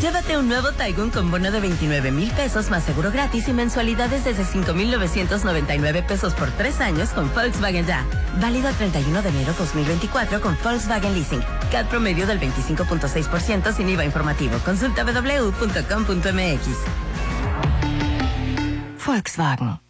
[0.00, 4.24] Llévate un nuevo Taigun con bono de 29 mil pesos más seguro gratis y mensualidades
[4.24, 8.06] desde 5,999 pesos por tres años con Volkswagen Ya.
[8.40, 11.42] Válido el 31 de enero 2024 con Volkswagen Leasing.
[11.70, 14.58] CAD promedio del 25.6% sin IVA informativo.
[14.64, 16.66] Consulta www.com.mx.
[19.06, 19.89] Volkswagen.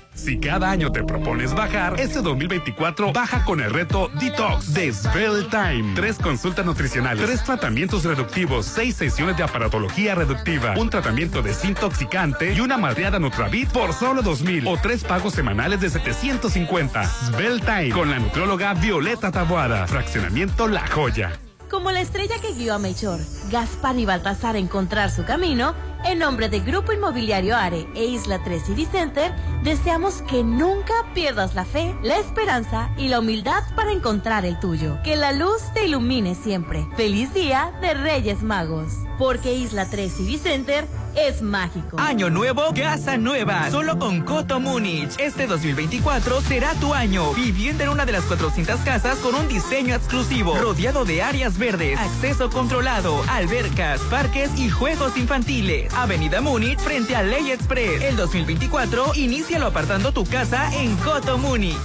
[0.13, 5.47] Si cada año te propones bajar, este 2024 baja con el reto Detox de Spell
[5.49, 5.93] Time.
[5.95, 12.59] Tres consultas nutricionales, tres tratamientos reductivos, seis sesiones de aparatología reductiva, un tratamiento desintoxicante y
[12.59, 17.03] una madreada Nutravit por solo 2000 o tres pagos semanales de 750.
[17.05, 19.87] Spell Time con la nutrióloga Violeta Taboada.
[19.87, 21.31] Fraccionamiento La Joya.
[21.69, 23.17] Como la estrella que guió a Melchor,
[23.49, 25.73] Gaspar y Baltasar a encontrar su camino,
[26.05, 29.33] en nombre de Grupo Inmobiliario Are e Isla 3 City Center,
[29.63, 34.97] deseamos que nunca pierdas la fe, la esperanza y la humildad para encontrar el tuyo.
[35.03, 36.87] Que la luz te ilumine siempre.
[36.95, 38.93] Feliz día de Reyes Magos.
[39.17, 41.99] Porque Isla 3 City Center es mágico.
[41.99, 43.69] Año nuevo, casa nueva.
[43.69, 45.19] Solo con Coto Múnich.
[45.19, 47.33] Este 2024 será tu año.
[47.33, 50.57] Viviendo en una de las 400 casas con un diseño exclusivo.
[50.57, 55.90] Rodeado de áreas verdes, acceso controlado, albercas, parques y juegos infantiles.
[55.95, 58.01] Avenida Múnich frente a Ley Express.
[58.01, 61.77] El 2024, inícialo apartando tu casa en Coto Múnich.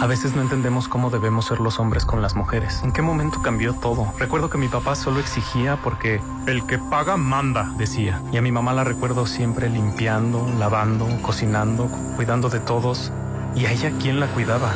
[0.00, 2.80] A veces no entendemos cómo debemos ser los hombres con las mujeres.
[2.82, 4.12] ¿En qué momento cambió todo?
[4.18, 8.20] Recuerdo que mi papá solo exigía porque el que paga manda, decía.
[8.32, 13.12] Y a mi mamá la recuerdo siempre limpiando, lavando, cocinando, cuidando de todos.
[13.54, 14.72] ¿Y a ella quién la cuidaba?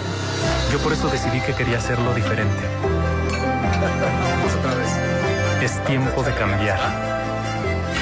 [0.72, 2.62] Yo por eso decidí que quería hacerlo diferente.
[5.60, 7.15] Es tiempo de cambiar.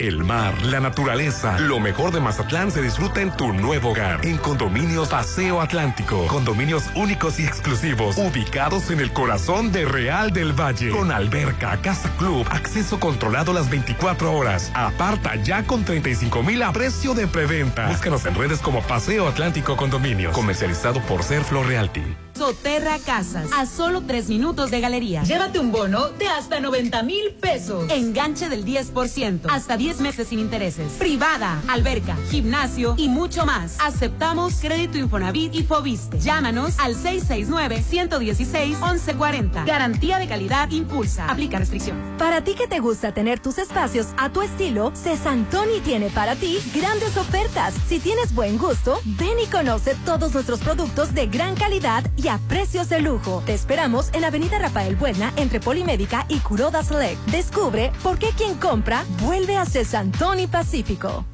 [0.00, 4.24] El mar, la naturaleza, lo mejor de Mazatlán se disfruta en tu nuevo hogar.
[4.24, 6.26] En Condominios Paseo Atlántico.
[6.26, 8.16] Condominios únicos y exclusivos.
[8.16, 10.88] Ubicados en el corazón de Real del Valle.
[10.88, 14.72] Con alberca, casa club, acceso controlado las 24 horas.
[14.74, 17.86] Aparta ya con 35 mil a precio de preventa.
[17.86, 20.32] Búscanos en redes como Paseo Atlántico Condominios.
[20.32, 22.29] Comercializado por Serflo Realty.
[22.40, 25.22] Soterra Casas, a solo tres minutos de galería.
[25.24, 27.84] Llévate un bono de hasta 90 mil pesos.
[27.90, 30.92] Enganche del 10%, hasta 10 meses sin intereses.
[30.92, 33.76] Privada, alberca, gimnasio y mucho más.
[33.78, 36.18] Aceptamos crédito Infonavit y Fobiste.
[36.18, 39.66] Llámanos al 669-116-1140.
[39.66, 41.28] Garantía de calidad impulsa.
[41.28, 41.98] Aplica restricción.
[42.16, 46.58] Para ti que te gusta tener tus espacios a tu estilo, Cesantoni tiene para ti
[46.74, 47.74] grandes ofertas.
[47.86, 52.38] Si tienes buen gusto, ven y conoce todos nuestros productos de gran calidad y a
[52.48, 53.42] precios de lujo.
[53.44, 57.18] Te esperamos en Avenida Rafael Buena, entre Polimédica y Curoda Select.
[57.26, 61.24] Descubre por qué quien compra vuelve a Cesantoni Pacífico.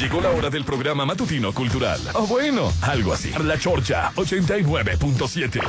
[0.00, 2.00] Llegó la hora del programa matutino cultural.
[2.14, 3.32] O bueno, algo así.
[3.42, 5.60] La Chorcha 89.7.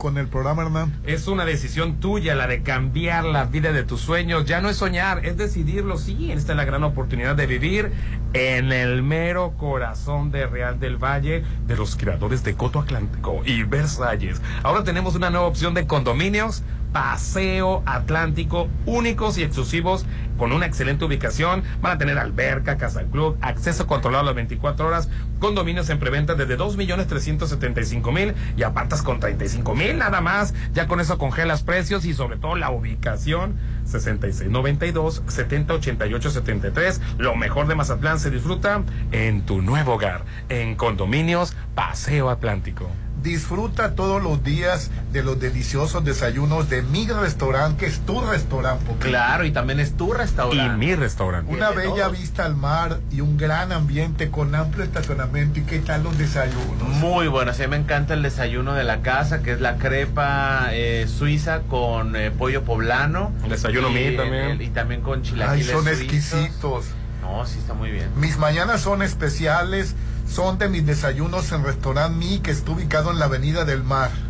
[0.00, 0.92] con el programa, Hernán?
[1.04, 4.46] Es una decisión tuya la de cambiar la vida de tus sueños.
[4.46, 5.98] Ya no es soñar, es decidirlo.
[5.98, 7.92] Sí, esta es la gran oportunidad de vivir
[8.32, 13.62] en el mero corazón de Real del Valle, de los creadores de Coto Atlántico y
[13.62, 14.40] Versalles.
[14.62, 20.06] Ahora tenemos una nueva opción de condominios Paseo Atlántico, únicos y exclusivos
[20.40, 21.62] con una excelente ubicación.
[21.82, 26.34] Van a tener alberca, casa club, acceso controlado a las 24 horas, condominios en preventa
[26.34, 30.54] desde 2.375.000 y apartas con 35.000 nada más.
[30.72, 37.00] Ya con eso congelas precios y sobre todo la ubicación 6692 7088 73.
[37.18, 42.88] Lo mejor de Mazatlán se disfruta en tu nuevo hogar, en Condominios Paseo Atlántico.
[43.22, 48.84] Disfruta todos los días de los deliciosos desayunos de mi restaurante, que es tu restaurante.
[48.98, 50.76] Claro, y también es tu Y restaurante.
[50.78, 51.52] mi restaurante.
[51.52, 52.18] Una bella todos.
[52.18, 55.60] vista al mar y un gran ambiente con amplio estacionamiento.
[55.60, 56.88] ¿Y qué tal los desayunos?
[56.88, 61.06] Muy bueno, sí, me encanta el desayuno de la casa, que es la crepa eh,
[61.06, 63.32] suiza con eh, pollo poblano.
[63.48, 64.44] Desayuno y, mío también.
[64.52, 66.00] el- y también con Ay, chilaquiles son suizos.
[66.02, 66.84] exquisitos.
[67.20, 68.08] No, sí está muy bien.
[68.16, 69.94] Mis mañanas son especiales,
[70.30, 74.29] son de mis desayunos en Restaurant Mi, que está ubicado en la Avenida del Mar.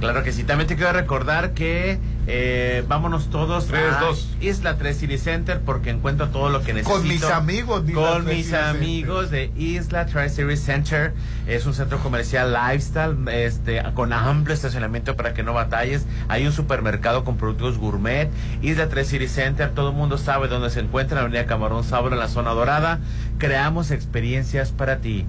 [0.00, 0.44] Claro que sí.
[0.44, 4.10] También te quiero recordar que eh, vámonos todos a.
[4.40, 6.98] Isla 3 City Center porque encuentro todo lo que necesito.
[6.98, 8.64] Con mis amigos de Isla Con 3 mis Center.
[8.66, 11.14] amigos de Isla Tri City Center.
[11.46, 16.04] Es un centro comercial lifestyle este, con amplio estacionamiento para que no batalles.
[16.28, 18.28] Hay un supermercado con productos gourmet.
[18.62, 19.70] Isla 3 City Center.
[19.70, 21.18] Todo el mundo sabe dónde se encuentra.
[21.18, 22.98] En la Avenida Camarón Sabro en la zona dorada.
[23.38, 25.24] Creamos experiencias para ti.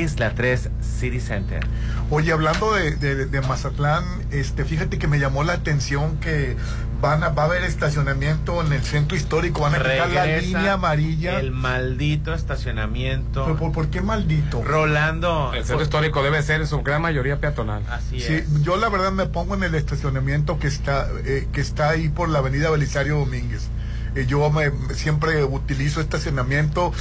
[0.00, 1.66] Isla 3 City Center.
[2.10, 6.56] Oye, hablando de, de- de Mazatlán, este, fíjate que me llamó la atención que
[7.00, 10.72] van a, va a haber estacionamiento en el centro histórico, van a quitar la línea
[10.74, 11.40] amarilla.
[11.40, 13.44] El maldito estacionamiento.
[13.44, 14.62] ¿Pero por, por qué maldito?
[14.62, 15.52] Rolando.
[15.54, 17.82] El centro histórico debe ser en su gran mayoría peatonal.
[17.90, 18.62] Así Sí, es.
[18.62, 22.28] yo la verdad me pongo en el estacionamiento que está eh, que está ahí por
[22.28, 23.68] la avenida Belisario Domínguez.
[24.14, 26.92] Eh, yo me, siempre utilizo estacionamiento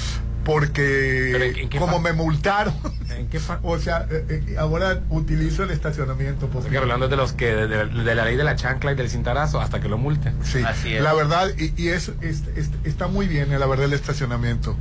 [0.44, 2.74] porque Pero ¿en qué- en qué como me multaron,
[3.18, 6.48] ¿En qué o sea, eh, eh, ahora utilizo el estacionamiento.
[6.48, 9.10] Porque- es de los que, de, de- de la ley de la chancla y del
[9.10, 10.34] cintarazo, hasta que lo multen.
[10.44, 11.02] Sí, Así es.
[11.04, 14.76] la verdad, y, y es, es- es- está muy bien, eh, la verdad, el estacionamiento.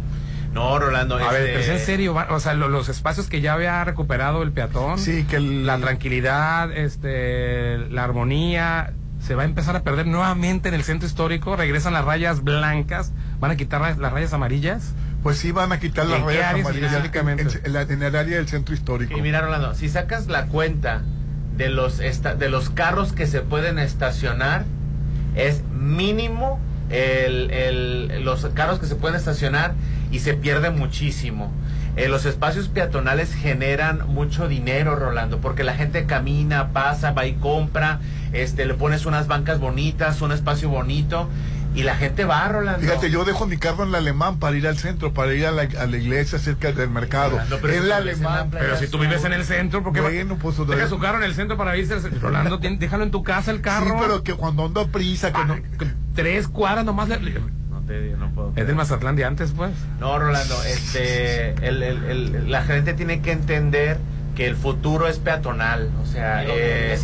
[0.53, 1.17] No, Rolando.
[1.17, 3.85] A ver, este, pero es en serio, o sea, lo- los espacios que ya había
[3.85, 9.77] recuperado el peatón, Sí, que el- la tranquilidad, este, la armonía, se va a empezar
[9.77, 13.99] a perder nuevamente en el centro histórico, regresan las rayas blancas, van a quitar las,
[13.99, 14.93] las rayas amarillas.
[15.23, 16.93] Pues sí, van a quitar ¿En las rayas amarillas
[17.43, 19.17] en, en la- en el área del centro histórico.
[19.17, 21.03] Y mira, Rolando, si sacas la cuenta
[21.57, 24.65] de los, esta- de los carros que se pueden estacionar,
[25.37, 29.75] es mínimo el, el- los carros que se pueden estacionar
[30.11, 31.53] y se pierde muchísimo.
[31.97, 37.35] Eh, los espacios peatonales generan mucho dinero, Rolando, porque la gente camina, pasa, va y
[37.35, 37.99] compra,
[38.33, 41.29] este, le pones unas bancas bonitas, un espacio bonito,
[41.75, 42.81] y la gente va, Rolando.
[42.81, 45.53] Fíjate, yo dejo mi carro en la alemán para ir al centro, para ir a
[45.53, 47.41] la, a la iglesia cerca del mercado.
[47.49, 48.51] No, pero en si la tú vives en la alemán.
[48.51, 51.19] Pero si tú vives en el centro, ¿por qué va- Bueno, pues deja su carro
[51.19, 51.95] en el centro para irse?
[51.95, 53.87] al- Rolando, tien- déjalo en tu casa el carro.
[53.87, 55.57] Sí, pero que cuando ando a prisa, que Ah, no.
[56.15, 57.09] Tres cuadras nomás.
[57.09, 57.19] le-
[57.71, 58.53] No te no puedo.
[58.57, 59.71] Es del Mazatlán de antes, pues.
[60.01, 63.99] No, Rolando, este, el- el- el- la gente tiene que entender
[64.41, 66.99] que el futuro es peatonal, o sea, eh, eh,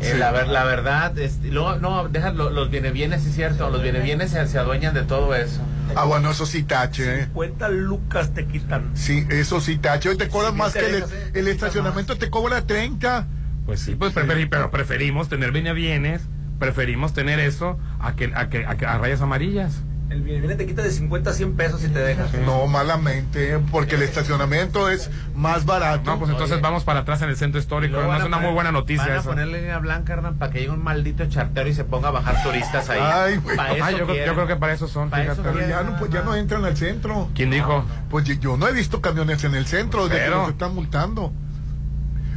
[0.00, 0.16] Sí.
[0.16, 3.82] la, ver- la verdad, este, luego, no, deja lo- los bienes bienes, es cierto, los
[3.82, 5.60] bienes bienes se, se adueñan de todo eso.
[5.94, 7.24] Ah, bueno, eso sí tache, ¿eh?
[7.26, 8.92] 50 lucas te quitan.
[8.94, 10.08] Sí, eso sí tache.
[10.08, 11.30] Hoy te cobran Sí, más te que el, dejas, ¿eh?
[11.34, 13.26] el estacionamiento te cobra 30.
[13.66, 16.22] Pues sí, pues preferi- pero preferimos tener bienes bienes,
[16.58, 19.82] preferimos tener eso a que a que a, que- a rayas amarillas.
[20.10, 22.32] El viene viene te quita de 50 a 100 pesos si te dejas.
[22.44, 26.02] No, malamente, porque el estacionamiento es más barato.
[26.04, 26.62] No, pues entonces Oye.
[26.62, 27.96] vamos para atrás en el centro histórico.
[28.02, 29.28] No es una poner- muy buena noticia Van a eso.
[29.30, 32.42] ponerle línea blanca, Hernán, para que llegue un maldito chartero y se ponga a bajar
[32.42, 33.00] turistas ahí.
[33.00, 33.54] Ay, güey.
[33.56, 34.34] Eso Ah, yo, creo- yo quieren.
[34.34, 35.42] creo que para eso son, eso.
[35.44, 37.28] Pero ya no, pues ya no entran al centro.
[37.34, 37.84] ¿Quién dijo?
[38.10, 40.74] Pues yo, yo no he visto camiones en el centro de que Pero- los están
[40.74, 41.32] multando.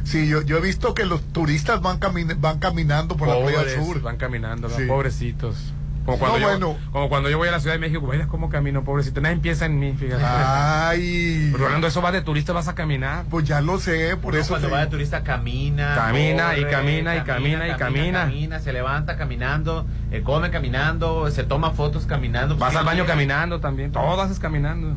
[0.04, 3.74] Sí, yo, yo he visto que los turistas van, camin- van caminando por la playa
[3.82, 4.00] sur.
[4.00, 4.84] van caminando, Sí.
[4.86, 5.72] pobrecitos.
[6.04, 6.76] Como cuando, No, yo, bueno.
[6.92, 9.20] como cuando yo voy a la Ciudad de México, mira cómo camino, pobrecito.
[9.20, 10.22] Nadie piensa en mí, fíjate.
[10.24, 13.24] Ay, Rolando, eso va de turista, vas a caminar.
[13.30, 15.94] pues ya lo sé, por eso cuando te va de turista camina.
[15.94, 18.20] Camina, y camina, y camina, y camina.
[18.24, 22.56] camina, se levanta caminando, eh, come caminando, se toma fotos caminando.
[22.56, 23.92] Vas al baño caminando también.
[23.92, 24.96] Todo haces caminando.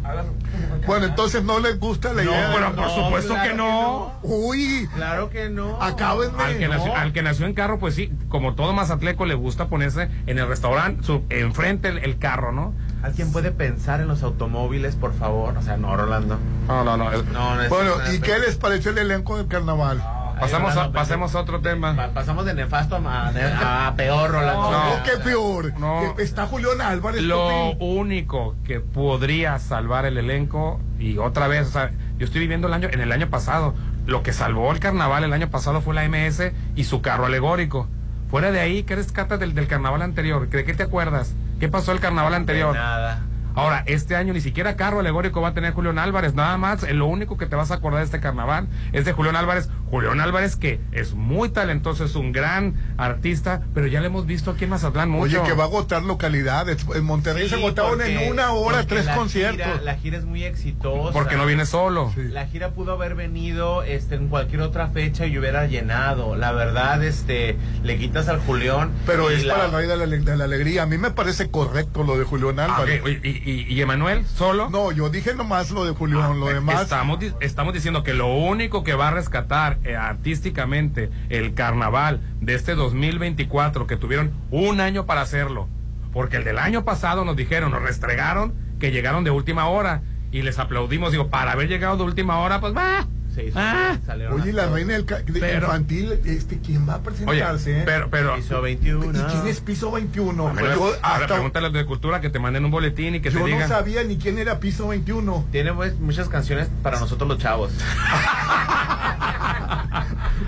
[0.86, 2.52] Bueno, entonces no les gusta la No, idea.
[2.54, 4.14] pero por No, supuesto claro que no.
[4.24, 5.82] Uy, Claro que no.
[5.82, 6.44] acábenme.
[6.44, 9.68] Al que, nació, al que nació en carro, pues sí, como todo mazatleco, le gusta
[9.68, 12.74] ponerse en el restaurante, su, enfrente el, el carro, ¿no?
[13.04, 15.58] ¿Alguien puede pensar en los automóviles, por favor?
[15.58, 16.40] O sea, no, Rolando.
[16.68, 17.12] No, no, no.
[17.12, 20.04] No, no Bueno, ¿y qué les pareció el elenco del carnaval?
[20.40, 22.12] pasamos, Rolando, a, pasemos a otro tema.
[22.14, 24.72] pasamos de nefasto a, a peor, Rolando.
[24.72, 24.98] No.
[24.98, 25.74] No, qué peor.
[25.80, 26.16] No.
[26.16, 27.22] Que está Julián Álvarez.
[27.22, 32.68] Lo único que podría salvar el elenco, y otra vez, o sea, yo estoy viviendo
[32.68, 33.74] el año, en el año pasado,
[34.06, 37.88] lo que salvó el carnaval el año pasado fue la MS y su carro alegórico.
[38.30, 40.50] Fuera de ahí, ¿qué rescatas del, del carnaval anterior?
[40.50, 41.34] ¿De qué te acuerdas?
[41.60, 42.74] ¿Qué pasó el carnaval anterior?
[42.74, 43.22] De nada.
[43.58, 46.84] Ahora, este año ni siquiera carro alegórico va a tener Julián Álvarez, nada más.
[46.84, 49.70] eh, Lo único que te vas a acordar de este carnaval es de Julián Álvarez.
[49.90, 54.52] Julián Álvarez que es muy talentoso, es un gran artista, pero ya lo hemos visto
[54.52, 55.42] aquí en Mazatlán mucho.
[55.42, 56.86] Oye, que va a agotar localidades.
[56.94, 59.66] En Monterrey Sí, se agotaron porque- en una hora tres la conciertos.
[59.66, 61.14] gira- la gira es muy exitosa.
[61.14, 62.14] Porque no viene solo.
[62.16, 66.36] La gira pudo haber venido este, en cualquier otra fecha y hubiera llenado.
[66.36, 68.92] La verdad, este, le quitas al Julián.
[69.06, 70.84] Pero es la- para el rey de la, ale- de la alegría.
[70.84, 73.02] A mí me parece correcto lo de Julián Ah, Álvarez.
[73.02, 74.70] ok, ¿Y, y, y Emanuel solo?
[74.70, 76.82] No, yo dije nomás lo de Julián, lo demás.
[76.84, 82.22] Estamos, di- estamos diciendo que lo único que va a rescatar eh, artísticamente el carnaval
[82.42, 85.68] de este 2024, que tuvieron un año para hacerlo,
[86.14, 90.42] porque el del año pasado nos dijeron, nos restregaron que llegaron de última hora y
[90.42, 93.08] les aplaudimos, digo, para haber llegado de última hora, pues va.
[93.38, 93.98] Sí, Ah.
[94.06, 94.76] salieron Oye, la cosas.
[94.76, 97.80] reina del ca- de- Pero- infantil, este, ¿quién va a Oye, presentarse?
[97.80, 97.84] eh?
[97.86, 99.06] pero, pero, Piso 21.
[99.20, 100.48] ¿Y quién es piso 21?
[100.48, 103.14] A ver, Yo, ahora hasta- pregúntale a los de cultura que te manden un boletín
[103.16, 103.70] y que yo te no digan.
[103.70, 105.46] sabía ni quién era piso 21.
[105.52, 107.72] Tiene pues, muchas canciones para nosotros los chavos.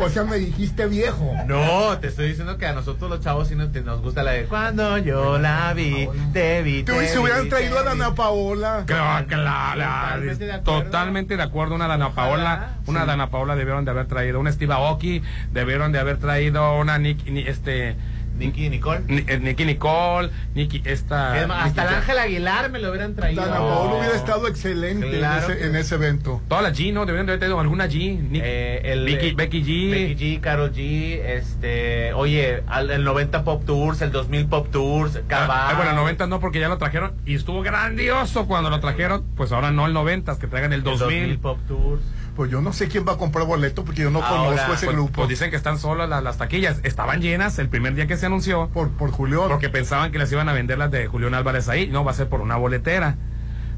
[0.02, 1.34] O sea, me dijiste viejo.
[1.46, 4.32] No, te estoy diciendo que a nosotros los chavos sí nos, te- nos gusta la
[4.32, 7.94] de Cuando yo la vi, te vi, Tú te se hubieran vi, traído a te
[7.94, 8.00] vi".
[8.00, 8.84] Dana Paola.
[8.86, 10.84] Claro, claro, Totalmente de acuerdo.
[10.84, 11.76] totalmente de acuerdo.
[11.76, 13.08] Una Dana Ojalá, Paola, una sí.
[13.08, 15.22] Dana Paola debieron de haber traído, una Steve Aoki,
[15.52, 17.96] debieron de haber traído una Nick, ni- este,
[18.38, 19.02] Nicky y Nicole.
[19.06, 21.38] Ni- eh, Nicky Nicole, Nicky, esta.
[21.42, 23.42] Es más, hasta el Ángel Aguilar me lo hubieran traído.
[23.44, 26.42] Dana Paola hubiera estado excelente Claro en, ese, que en ese evento.
[26.48, 27.02] Todas las G, ¿no?
[27.06, 28.18] Debieron de haber traído alguna G.
[28.18, 29.92] Nick- Eh, el, Becky, eh, Becky G.
[29.92, 35.20] Becky G, Karol G, este, oye, al, el 90 Pop Tours, el 2000 Pop Tours,
[35.28, 35.50] Cabal.
[35.72, 39.26] Ah, bueno, el 90 no, porque ya lo trajeron y estuvo grandioso cuando lo trajeron.
[39.36, 41.40] Pues ahora no el 90, que traigan el el 2000.
[41.40, 42.02] Pop Tours.
[42.40, 44.86] Pues yo no sé quién va a comprar boleto porque yo no Ahora, conozco ese
[44.86, 45.12] Pues, grupo.
[45.12, 46.80] pues dicen que están solas las, las taquillas.
[46.84, 48.70] Estaban llenas el primer día que se anunció.
[48.70, 49.50] por, por Julián.
[49.50, 51.88] Porque pensaban que las iban a vender las de Julián Álvarez ahí.
[51.90, 53.18] No, va a ser por una boletera.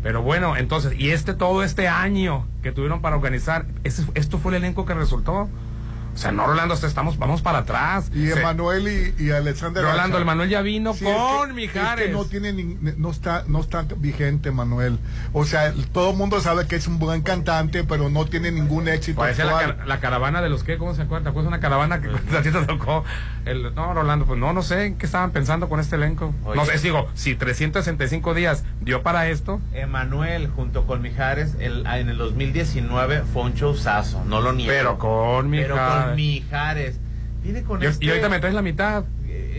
[0.03, 4.51] Pero bueno, entonces, y este todo este año que tuvieron para organizar, ese- esto fue
[4.51, 5.49] el elenco que resultó.
[6.14, 8.12] O sea, no, Rolando, estamos, vamos para atrás.
[8.14, 11.53] Y Se- Emanuel y, y Alexander Rolando, el Manuel ya vino Sí, es con que-
[11.53, 12.05] Mijares.
[12.05, 14.99] es que no tiene ni- no está no está vigente Manuel.
[15.32, 18.89] O sea, todo el mundo sabe que es un buen cantante, pero no tiene ningún
[18.89, 19.20] éxito.
[19.22, 21.24] Parece la, la caravana de los que, ¿cómo se acuerda?
[21.24, 23.05] ¿Te acuerdas una caravana que a ti te tocó?
[23.46, 26.34] El, no, Rolando, pues no, no sé en qué estaban pensando con este elenco.
[26.46, 26.56] Oye.
[26.56, 32.10] No sé, digo, si 365 días dio para esto, Emanuel junto con Mijares el, en
[32.10, 34.72] el 2019 fue un showzazo, no lo niego.
[34.72, 36.06] pero con Pero Mijares.
[36.06, 37.00] con Mijares.
[37.44, 38.06] Viene con Y, este...
[38.06, 39.04] y ahorita me traes la mitad.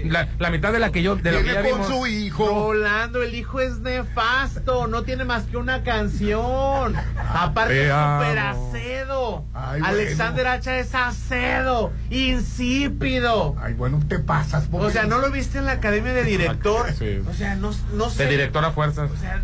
[0.05, 1.86] La, la mitad de la que yo, de lo que ya con vimos.
[1.86, 2.47] su hijo.
[2.72, 6.95] Rolando, el hijo es nefasto, no tiene más que una canción.
[7.16, 8.22] Aparte Te es amo.
[8.22, 9.45] súper acedo.
[9.55, 9.86] Ay, bueno.
[9.86, 13.55] Alexander Hacha es acedo, insípido.
[13.61, 14.68] Ay, bueno, te pasas.
[14.72, 16.93] O sea, ¿no lo viste en la academia de director?
[16.93, 17.22] Sí.
[17.28, 18.24] O sea, no, no sé.
[18.24, 19.11] De director a fuerzas.
[19.11, 19.40] O sea,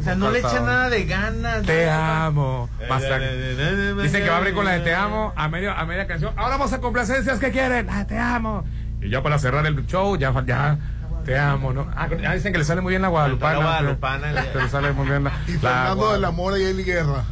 [0.00, 1.62] o sea, no le echa nada de ganas.
[1.66, 2.70] Te amo.
[2.88, 3.18] Basta.
[3.18, 6.32] Dicen que va a abrir con la de Te amo a, medio, a media canción.
[6.36, 7.88] Ahora vamos a complacencias que quieren.
[7.90, 8.64] Ah, te amo.
[9.00, 10.78] Y ya para cerrar el show, ya, ya
[11.24, 11.86] te amo, ¿no?
[11.94, 13.58] Ah, ya dicen que le sale muy bien la guadalupana.
[13.58, 16.62] La guadalupana, pero- le sale muy bien la, Y la Fernando de la Mora y
[16.64, 17.24] Eli Guerra.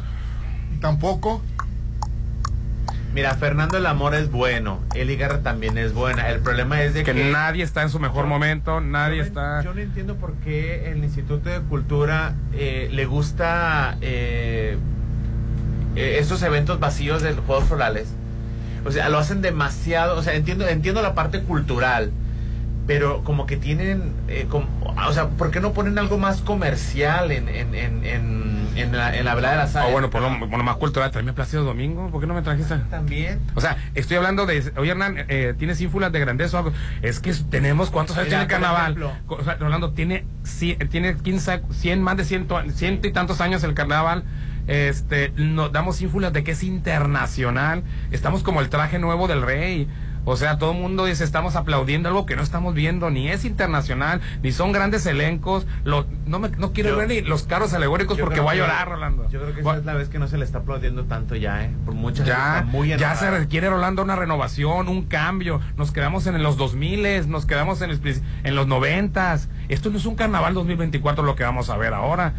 [0.81, 1.41] Tampoco.
[3.13, 6.29] Mira, Fernando el Amor es bueno, Eli Guerra también es buena.
[6.29, 9.27] El problema es de que, que, nadie está en su mejor momento, nadie yo, no-
[9.27, 9.63] está.
[9.63, 14.77] Yo no entiendo por qué el Instituto de Cultura eh, le gusta eh,
[15.95, 18.13] eh, estos eventos vacíos de los Juegos Florales.
[18.85, 20.17] O sea, lo hacen demasiado.
[20.17, 22.11] O sea, entiendo, entiendo la parte cultural,
[22.85, 24.13] pero como que tienen.
[24.27, 24.67] eh, como-
[25.07, 29.15] o sea, ¿por qué no ponen algo más comercial en, en, en, en, en la,
[29.15, 29.85] en la velada de la O sala?
[29.87, 32.09] Ah, bueno, por lo, por lo más cultural, tráeme Plácido Domingo.
[32.11, 32.77] ¿Por qué no me trajiste?
[32.89, 33.39] También.
[33.55, 34.71] O sea, estoy hablando de.
[34.77, 36.73] Oye, Hernán, eh, ¿tienes ínfulas de grandeza o algo?
[37.01, 37.89] Es que tenemos.
[37.89, 38.91] ¿Cuántos años Mira, tiene el carnaval?
[38.93, 39.11] ejemplo.
[39.27, 43.63] O sea, Rolando, tiene, cien- tiene 15, 100, más de ciento, ciento y tantos años
[43.63, 44.23] el carnaval.
[44.67, 47.83] Este, nos damos ínfulas de que es internacional.
[48.11, 49.87] Estamos como el traje nuevo del rey.
[50.29, 53.45] O sea, todo el mundo dice, estamos aplaudiendo algo que no estamos viendo, ni es
[53.45, 55.65] internacional, ni son grandes elencos.
[55.85, 58.89] Lo, no, me, no quiero Yo- ver ni los carros alegóricos porque voy a llorar,
[58.89, 59.29] Rolando.
[59.29, 61.63] Yo creo que esa es la vez que no se le está aplaudiendo tanto ya,
[61.63, 61.71] ¿eh?
[61.85, 65.61] Por muchas ya, muy ya se requiere, Rolando, una renovación, un cambio.
[65.77, 69.39] Nos quedamos en los 2000, nos quedamos en, el princi- en los 90.
[69.69, 72.33] Esto no es un carnaval 2024 lo que vamos a ver ahora.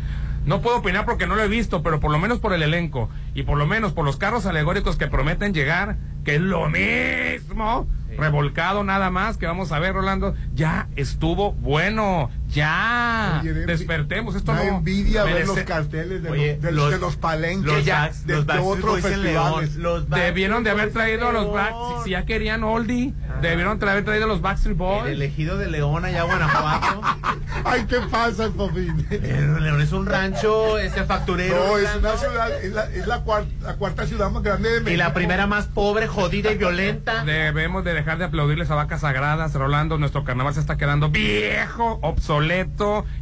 [0.48, 3.10] No puedo opinar porque no lo he visto, pero por lo menos por el elenco
[3.34, 7.86] y por lo menos por los carros alegóricos que prometen llegar, que es lo mismo.
[8.16, 14.34] revolcado nada más, que vamos a ver, Rolando, ya estuvo bueno, ya, Oye, de- despertemos,
[14.34, 17.72] esto da no envidia ver los carteles de, Oye, los, de, los- de los palenques
[17.72, 19.74] los ya, Backs- de, los de Backstreet otros festivales.
[19.76, 21.98] León, los Debieron de haber Backstreet traído en los Back, León.
[21.98, 25.12] si, si ya querían oldie, debieron de haber traído los Backstreet El Boys.
[25.12, 27.00] elegido de León allá Guanajuato.
[27.64, 29.06] Ay, ¿qué pasa, Popín?
[29.10, 31.54] El León es un rancho, ese facturero.
[31.56, 34.74] No, es una ciudad, es la, es la, cuarta, la cuarta ciudad más grande de
[34.80, 34.90] México.
[34.92, 37.24] Y la primera más pobre, jodida y violenta.
[37.24, 39.98] Debemos de dejar de aplaudirles a vacas sagradas, Rolando.
[39.98, 42.37] Nuestro carnaval se está quedando viejo, obsoleto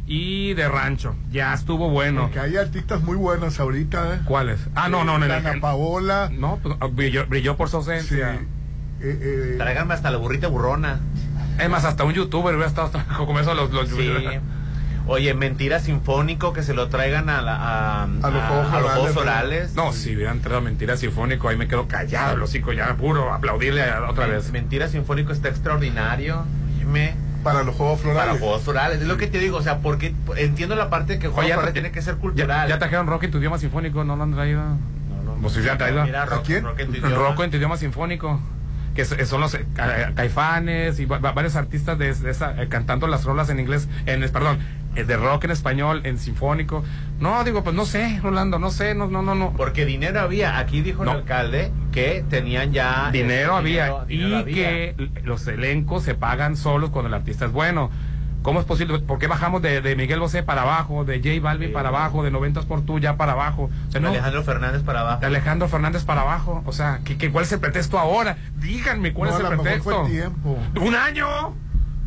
[0.05, 1.15] y de rancho.
[1.31, 2.21] Ya estuvo bueno.
[2.23, 4.19] Porque hay artistas muy buenos ahorita, ¿eh?
[4.25, 4.59] ¿Cuáles?
[4.75, 6.29] Ah, no, no, el- Ana Paola.
[6.31, 8.37] No, pues, brilló, brilló por su ausencia.
[8.39, 8.45] Sí.
[9.01, 10.99] Eh, eh, Tráiganme hasta la burrita burrona.
[11.59, 14.11] Es más, hasta un youtuber hubiera estado hasta- como eso los, los Sí.
[15.09, 18.91] Oye, mentira sinfónico que se lo traigan a, la, a, A los Juegos a los
[18.91, 19.73] Juegos Orales, orales.
[19.75, 23.83] No, si hubieran traído mentira sinfónico, ahí me quedo callado, el hocico ya puro, aplaudirle
[23.83, 24.51] a- otra vez.
[24.51, 26.43] Mentira sinfónico está extraordinario.
[26.75, 27.15] Óyeme,
[27.53, 28.39] para los Juegos Para Florales.
[28.41, 29.01] Juegos Florales.
[29.01, 31.91] Es lo que te digo, o sea, porque entiendo la parte que Florales tra- tiene
[31.91, 32.67] que ser cultural.
[32.67, 34.61] ya trajeron rock en tu idioma sinfónico, ¿no lo han traído?
[35.41, 36.03] Pues si hubieran traído.
[36.03, 36.63] Mira, rock, quién?
[36.63, 37.15] rock en tu El idioma.
[37.15, 38.39] rock en tu idioma sinfónico.
[38.95, 42.67] Que son los eh, ca- caifanes y va- va- varios artistas de, de esa, eh,
[42.67, 44.59] cantando las rolas en inglés, en perdón, eh,
[45.05, 46.83] de rock en español, en sinfónico.
[47.19, 49.53] No, digo, pues no sé, Rolando, no sé, no, no, no, no.
[49.57, 50.57] Porque dinero había.
[50.57, 51.11] Aquí dijo No.
[51.11, 53.09] el alcalde que tenían ya.
[53.11, 54.55] dinero este, había dinero- dinero y había.
[54.55, 57.89] que los elencos se pagan solos cuando el artista es bueno.
[58.43, 58.99] ¿Cómo es posible?
[58.99, 61.73] ¿Por qué bajamos de, de Miguel Bosé para abajo, de J Balvin Sí.
[61.73, 63.69] para abajo, de 90 por tú ya para abajo?
[63.89, 65.19] O sea, no, Alejandro Fernández para abajo.
[65.19, 66.63] de Alejandro Fernández para abajo.
[66.65, 68.37] O sea, ¿qué, qué- cuál es el pretexto ahora?
[68.57, 70.01] Díganme cuál No, es a el pretexto.
[70.03, 70.57] fue tiempo.
[70.79, 71.55] ¿Un año?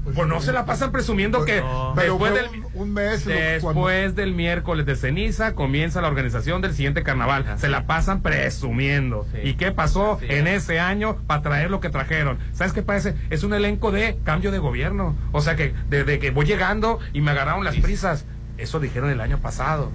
[0.02, 1.92] Pues, no se la pasan presumiendo que no.
[1.94, 3.26] Pero después del un, un mes.
[3.26, 7.44] lo- Después cuando- del miércoles de ceniza comienza la organización del siguiente carnaval.
[7.58, 9.26] Se la pasan presumiendo.
[9.32, 9.40] Sí.
[9.50, 10.64] ¿Y qué pasó Así en es.
[10.64, 12.38] ese año para traer lo que trajeron?
[12.52, 13.14] ¿Sabes qué parece?
[13.28, 15.14] Es un elenco de cambio de gobierno.
[15.32, 17.80] O sea que desde que voy llegando y me agarraron las Sí.
[17.80, 18.24] prisas.
[18.58, 19.90] Eso dijeron el año pasado.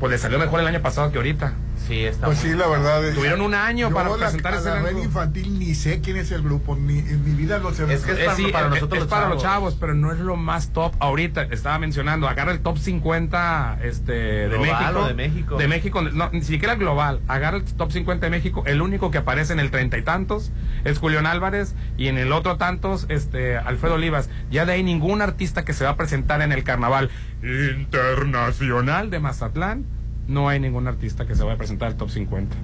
[0.00, 1.52] Pues le salió mejor el año pasado que ahorita.
[1.86, 3.04] Sí, está Pues muy- sí, la verdad.
[3.04, 6.00] es- Tuvieron un año Yo para la- presentar a ese la red infantil ni sé
[6.00, 7.84] quién es el grupo, ni en mi vida lo sé.
[7.92, 9.76] Es que es Eh, para- sí, para nosotros es los para los chavos.
[9.78, 11.42] pero no es lo más top ahorita.
[11.44, 15.00] Estaba mencionando, agarra el top 50 este, de Global México.
[15.00, 15.56] o de México.
[15.58, 17.20] De México, no, ni siquiera global.
[17.28, 18.64] Agarra el top 50 de México.
[18.66, 20.50] El único que aparece en el treinta y tantos
[20.84, 24.28] es Julián Álvarez y en el otro tantos, este, Alfredo Olivas.
[24.50, 27.10] Ya de ahí ningún artista que se va a presentar en el carnaval
[27.42, 29.84] internacional de Mazatlán.
[30.28, 32.56] No hay ningún artista que se vaya a presentar al top 50.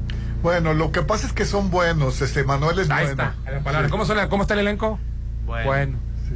[0.42, 2.20] Bueno, lo que pasa es que son buenos.
[2.20, 3.22] Este Manuel es Ahí bueno.
[3.22, 3.50] está.
[3.50, 3.86] la palabra.
[3.88, 3.92] Sí.
[3.92, 4.98] ¿Cómo, suena- ¿Cómo está el elenco?
[5.46, 5.96] Bueno.
[6.28, 6.34] Sí.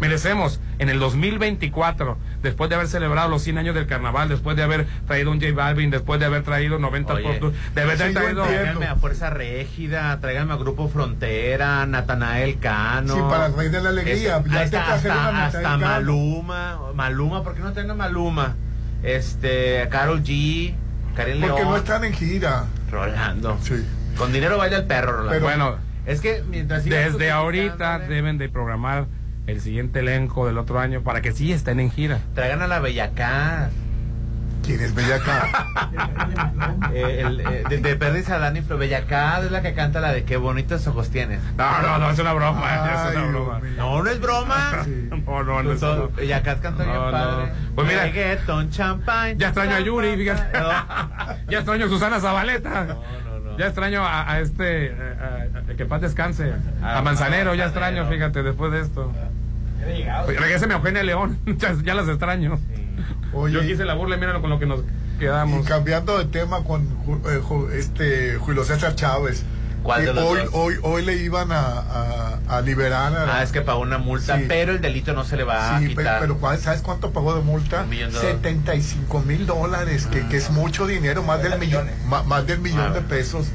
[0.00, 4.62] Merecemos en el 2024, después de haber celebrado los 100 años del carnaval, después de
[4.62, 7.40] haber traído un J Balvin, después de haber traído 90 Oye,
[7.74, 8.42] de haber sí, traído.
[8.44, 13.14] Tráiganme a Fuerza Régida, tráiganme a Grupo Frontera, Natanael Cano.
[13.14, 14.42] Sí, para el Rey de la Alegría.
[14.50, 15.76] Ya te hasta.
[15.78, 16.80] Maluma.
[16.94, 18.56] Maluma, ¿por qué no traen a Maluma?
[19.04, 20.74] Este, Carol G,
[21.14, 21.52] Karen León.
[21.52, 22.64] Porque no están en gira.
[22.90, 23.58] Rolando.
[23.62, 23.84] Sí.
[24.16, 25.30] Con dinero baila el perro, Rolando.
[25.32, 25.76] Pero- Bueno,
[26.06, 29.06] es que mientras desde ahorita justificándole, deben de programar
[29.46, 32.20] el siguiente elenco del otro año para que sí estén en gira.
[32.34, 33.70] Traigan a la Bellacaz.
[34.64, 35.48] ¿Quién es Bellaca?
[36.92, 38.78] Eh, el, eh, de, de Perdiz a Dani Flo.
[38.78, 41.40] Bellacaz es la que canta la de Qué bonitos ojos tienes.
[41.56, 43.60] No, no, no, es una broma, Ay, es una broma.
[43.76, 44.70] No, no es broma.
[45.26, 47.10] No, no, no, una- Bellacaz canta bien No, no.
[47.12, 47.52] padre.
[47.74, 49.36] Pues mira, Reggaeton, champagne.
[49.38, 50.58] Ya extraño a Yuri, fíjate.
[50.58, 50.68] No.
[51.48, 52.84] Ya extraño a Susana Zabaleta.
[52.84, 53.58] No, no, no.
[53.58, 56.52] Ya extraño a, a este, eh, a- a- que paz descanse.
[56.82, 59.12] A- A Manzanero, a ya extraño, fíjate, después de esto.
[59.86, 62.58] Oye, Regréseme a Eugenia León, ya, ya las extraño.
[63.34, 65.66] Oye, Yo quise la burla, míralo con lo que nos y quedamos.
[65.66, 66.82] cambiando de tema con
[67.26, 67.40] eh,
[67.78, 69.44] este Julio César Chávez.
[69.82, 70.48] ¿Cuál que de los hoy, dos?
[70.54, 74.38] hoy, hoy le iban a, a, a liberar a, Ah, es que pagó una multa,
[74.38, 74.46] Sí.
[74.48, 76.20] pero el delito no se le va Sí, a quitar.
[76.20, 77.82] pero, ¿cuál- ¿sabes cuánto pagó de multa?
[77.82, 78.36] Un millón de dólares.
[78.42, 82.92] 75 mil dólares, que, que es mucho dinero, más del millón, ma- más del millón
[82.92, 82.94] Ah.
[82.94, 83.48] de pesos.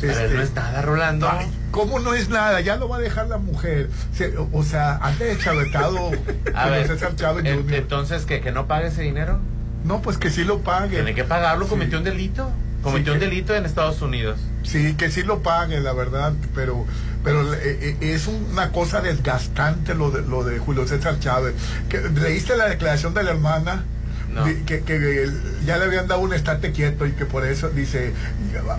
[0.00, 1.28] Pues, Este, no es nada, Rolando.
[1.30, 2.60] Ay, ¿Cómo no es nada?
[2.60, 3.90] Ya lo va a dejar la mujer.
[4.14, 6.10] Se- o, sea, antes de chavetado
[6.54, 6.90] a ver,
[7.44, 9.40] en- entonces, ¿que, ¿que no pague ese dinero?
[9.84, 10.96] No, pues que sí lo pague.
[10.96, 11.96] Tiene que pagarlo, cometió Sí.
[11.98, 12.50] un delito.
[12.82, 14.38] Cometió Sí, un delito en Estados Unidos.
[14.62, 16.84] Sí, que sí lo pague, la verdad, pero
[17.24, 21.54] pero eh, eh, es una cosa desgastante lo de, lo de Julio César Chávez.
[22.14, 23.84] ¿Leíste la declaración de la hermana?
[24.36, 24.44] No.
[24.66, 25.28] Que, que
[25.64, 28.12] ya le habían dado un estate quieto y que por eso dice,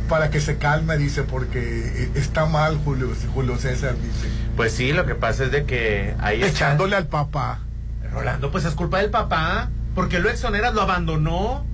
[0.07, 1.59] para que se calme, dice, porque
[2.03, 4.27] eh, está mal Julio, Julio César, dice.
[4.55, 6.65] Pues sí, lo que pasa es de que ahí está.
[6.67, 7.59] Echándole al papá.
[8.13, 9.69] Rolando, pues es culpa del papá.
[9.95, 11.65] Porque lo exoneras, lo abandonó.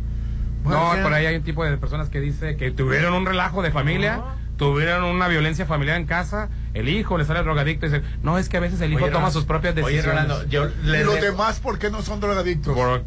[0.64, 3.26] No, O sea, por ahí hay un tipo de personas que dice que tuvieron un
[3.26, 4.26] relajo de familia, No.
[4.56, 8.50] tuvieron una violencia familiar en casa el hijo le sale drogadicto y dice, no, es
[8.50, 10.24] que a veces el hijo Oye, toma Rolando, sus propias oye, decisiones.
[10.24, 12.74] Rolando, yo le- ¿Y los le- demás por qué no son drogadictos?
[12.74, 12.98] ¿Cómo,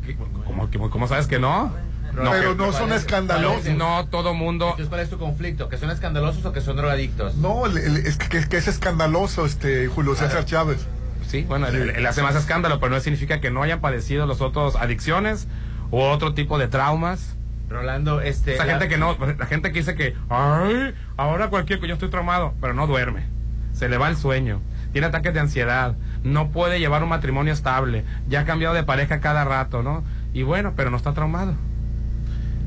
[0.72, 1.72] cómo- cómo sabes que no?
[2.14, 3.74] Pero que- no son escandalosos.
[3.74, 4.66] No, todo mundo.
[4.66, 5.68] Entonces, ¿cuál es tu conflicto?
[5.68, 7.36] ¿Que son escandalosos o que son drogadictos?
[7.36, 10.86] No, el- el- es que, que es escandaloso, este Julio César Chávez.
[11.26, 14.40] Sí, bueno, él, él hace más escándalo, pero no significa que no hayan padecido los
[14.40, 15.46] otros adicciones
[15.90, 17.36] u otro tipo de traumas.
[17.68, 18.54] Rolando, este.
[18.54, 22.08] Esa la- gente que no, la gente que dice que, ay, ahora cualquier yo estoy
[22.10, 23.24] traumado, pero no duerme.
[23.72, 24.60] Se le va el sueño.
[24.92, 25.96] Tiene ataques de ansiedad.
[26.22, 28.04] No puede llevar un matrimonio estable.
[28.28, 30.02] Ya ha cambiado de pareja cada rato, ¿no?
[30.36, 31.54] Y bueno, pero no está traumado.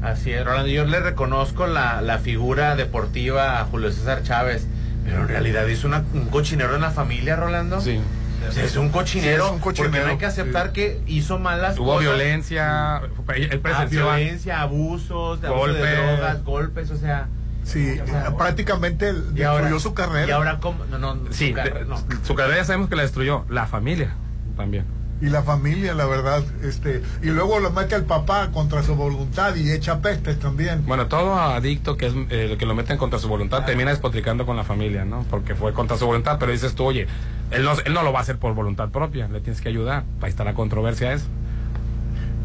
[0.02, 0.70] Así es, Rolando.
[0.70, 4.66] Yo le reconozco la, la figura deportiva a Julio César Chávez,
[5.06, 7.80] pero en realidad hizo una- un cochinero en la familia, Rolando.
[7.80, 8.00] Sí.
[8.48, 11.00] O sea, es un cochinero, Sí, es un cochinero, porque no hay que aceptar que
[11.06, 12.02] hizo malas Hubo cosas.
[12.06, 13.02] violencia,
[13.36, 15.98] él Ah, presenció violencia, abusos, de abuso de Golpes.
[15.98, 17.28] drogas, golpes, o sea.
[17.64, 20.28] Sí, o sea, prácticamente ahora- destruyó su carrera.
[20.28, 20.86] Y ahora, ¿cómo?
[20.86, 21.98] No, no, Sí, su carrera, no.
[22.24, 23.46] su carrera ya sabemos que la destruyó.
[23.48, 24.16] La familia
[24.58, 24.86] también.
[25.22, 29.54] Y la familia, la verdad, este, y luego lo mete al papá contra su voluntad
[29.56, 30.86] y echa pestes también.
[30.86, 34.56] Bueno, todo adicto que es eh, que lo meten contra su voluntad termina despotricando con
[34.56, 35.26] la familia, ¿no?
[35.30, 37.08] Porque fue contra su voluntad, pero dices tú, oye,
[37.52, 40.04] él no, él no lo va a hacer por voluntad propia, le tienes que ayudar.
[40.22, 41.24] Ahí está la controversia es.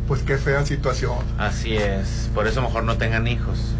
[0.08, 1.16] Pues qué fea situación.
[1.38, 3.72] Así es, por eso mejor no tengan hijos.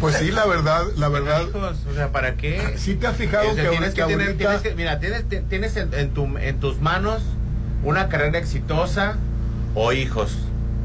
[0.00, 1.42] Pues sí, la verdad, la verdad.
[1.48, 2.74] Hijos, o sea, ¿para qué?
[2.76, 5.28] Sí te has fijado O sea, que, tienes que, que ahorita- tienes que- mira, tienes,
[5.28, 7.22] te- tienes en, en tu, en tus manos
[7.82, 9.16] una carrera exitosa
[9.74, 10.36] o hijos.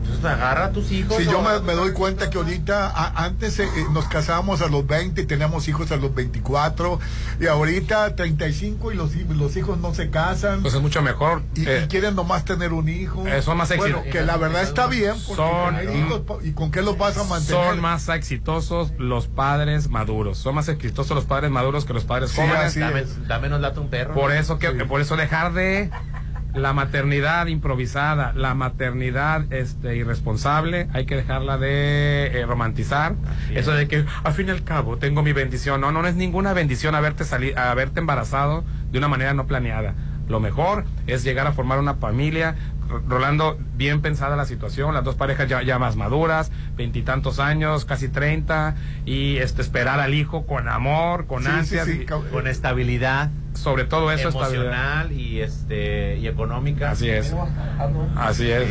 [0.03, 1.15] Entonces agarra a tus hijos.
[1.17, 4.67] Si yo me, me doy cuenta que ahorita, a- antes eh, eh, nos casábamos a
[4.67, 6.99] los 20 y teníamos hijos a los 24,
[7.39, 10.63] y ahorita 35 y los, los hijos no se casan.
[10.63, 11.43] Pues es mucho mejor.
[11.55, 13.25] y, eh, y quieren nomás tener un hijo.
[13.27, 14.11] Eh, son más Bueno, exitosos.
[14.11, 17.63] que la verdad está bien, porque Son- hijos, ¿y con qué los vas a mantener?
[17.63, 20.39] son más exitosos los padres maduros.
[20.39, 22.59] Son más exitosos los padres maduros que los padres Sí, jóvenes.
[22.65, 24.15] así Dame, dame nos lata un perro.
[24.15, 25.91] Por eso que por eso dejar de
[26.53, 33.15] la maternidad improvisada, la maternidad este irresponsable, hay que dejarla de eh, romantizar.
[33.53, 35.79] Eso de que al fin y al cabo tengo mi bendición.
[35.81, 39.93] No, no, no es ninguna bendición haberte sali- haberte embarazado de una manera no planeada.
[40.27, 42.55] Lo mejor es llegar a formar una familia.
[43.07, 48.09] Rolando, bien pensada la situación, las dos parejas ya, ya más maduras, veintitantos años, casi
[48.09, 48.75] treinta,
[49.05, 52.47] y este esperar al hijo con amor, con Sí, sí, ansias, sí, y- cab- Con
[52.47, 54.63] estabilidad sobre todo eso estabilidad.
[54.65, 56.91] emocional y este y económica.
[56.91, 57.35] Así es.
[58.15, 58.67] Así es.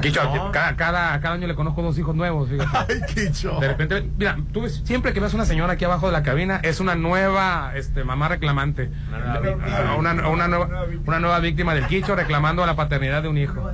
[0.00, 0.50] Quicho, No.
[0.52, 2.92] cada, cada, cada año le conozco dos hijos nuevos, fíjate.
[2.94, 3.58] Ay, Quicho.
[3.60, 6.60] De repente, mira, tú ves, siempre que ves una señora aquí abajo de la cabina,
[6.62, 8.90] es una nueva este, mamá reclamante.
[9.08, 9.76] Una nueva víctima.
[9.78, 13.70] Ah, Una, una nueva, una nueva víctima del quicho reclamando la paternidad de un hijo.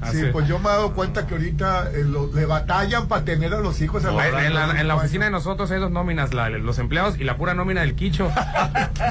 [0.00, 0.18] Así.
[0.20, 3.52] Sí, pues yo me he dado cuenta que ahorita eh, lo- le batallan para tener
[3.54, 4.04] a los hijos.
[4.04, 6.78] a los en, la, en la 25 oficina de nosotros hay dos nóminas, la- los
[6.78, 8.30] empleados y la pura nómina del quicho.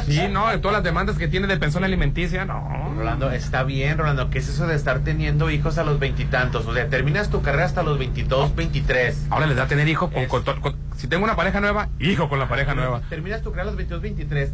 [0.05, 2.93] Sí, no, de todas las demandas que tiene de pensión alimenticia, no.
[2.95, 4.29] Rolando, está bien, Rolando.
[4.29, 6.65] ¿Qué es eso de estar teniendo hijos a los veintitantos?
[6.65, 9.27] O sea, terminas tu carrera hasta los 22, 23.
[9.29, 11.89] Ahora les da tener hijo con, Es- con to- con- si tengo una pareja nueva,
[11.99, 13.01] hijo con la pareja nueva.
[13.09, 14.51] Terminas tu carrera a los 22, 23.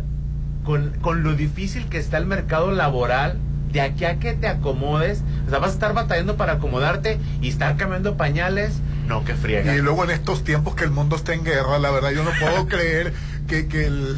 [0.63, 3.37] Con, con lo difícil que está el mercado laboral,
[3.75, 7.49] de aquí a que te acomodes, o sea, vas a estar batallando para acomodarte y
[7.49, 8.79] estar cambiando pañales.
[9.07, 9.75] No, que friega.
[9.75, 12.31] Y luego en estos tiempos que el mundo está en guerra, la verdad yo no
[12.39, 13.13] puedo creer
[13.47, 14.17] que, que, el,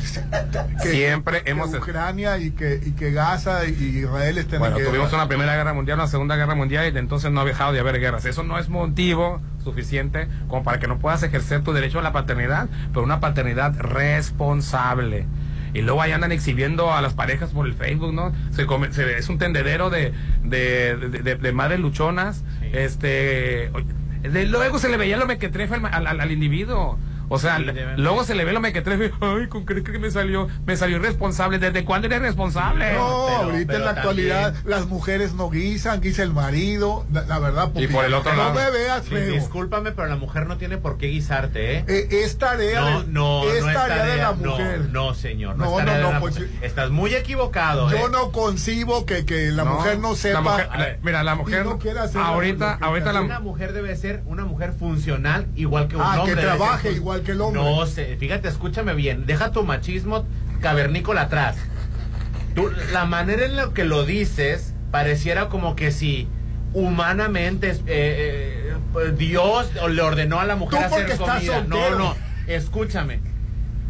[0.83, 4.83] que- Siempre que hemos- Ucrania y que, y que Gaza y Israel estén Bueno, en
[4.83, 4.91] guerra.
[4.93, 7.73] tuvimos una primera guerra mundial, una segunda guerra mundial y de entonces no ha dejado
[7.73, 8.25] de haber guerras.
[8.25, 12.13] Eso no es motivo suficiente como para que no puedas ejercer tu derecho a la
[12.13, 15.25] paternidad, pero una paternidad responsable.
[15.73, 18.33] Y luego ahí andan exhibiendo a las parejas por el Facebook, ¿no?
[18.51, 20.13] Se come- se- es un tendedero de,
[20.43, 22.43] de, de- madres luchonas.
[22.73, 23.71] Este,
[24.23, 26.97] de- luego se le veía lo mequetrefe al, al, al- al individuo.
[27.29, 27.65] O sea, Sí,
[27.97, 29.11] luego se le ve lo mequetrefe.
[29.19, 30.47] Ay, ¿con qué que me salió?
[30.65, 31.59] Me salió irresponsable.
[31.59, 32.93] ¿Desde cuándo eres responsable?
[32.93, 33.97] No, Pero- ahorita pero en la también-
[34.31, 37.71] actualidad las mujeres no guisan, guisa el marido, la, la verdad.
[37.75, 39.33] Y por el otro no lado- me veas Sí, feo.
[39.33, 41.85] discúlpame, pero la mujer no tiene por qué guisarte, ¿eh?
[41.87, 44.79] Eh, es tarea, No, de, no, es no es tarea de la no, mujer.
[44.91, 46.49] No, señor, no, No, es tarea no, de no, la pues, mujer.
[46.61, 48.09] Estás muy equivocado, Yo ¿eh?
[48.11, 50.35] no concibo que, que la No, mujer no sepa.
[50.35, 53.73] la mujer- la- mira, la mujer no quiera hacer ahorita, que ahorita la, Una mujer
[53.73, 56.35] debe ser una mujer funcional igual que un Ah, hombre.
[56.35, 57.61] que debe ser trabaje fun- igual que el hombre.
[57.61, 59.25] No sé, fíjate, escúchame bien.
[59.25, 60.25] Deja tu machismo
[60.61, 61.57] cavernícola atrás.
[62.55, 66.27] Tú, la manera en la que lo dices pareciera como que si
[66.73, 71.63] humanamente eh, eh, Dios le ordenó a la mujer hacer comida.
[71.67, 72.15] No, no,
[72.47, 73.19] escúchame.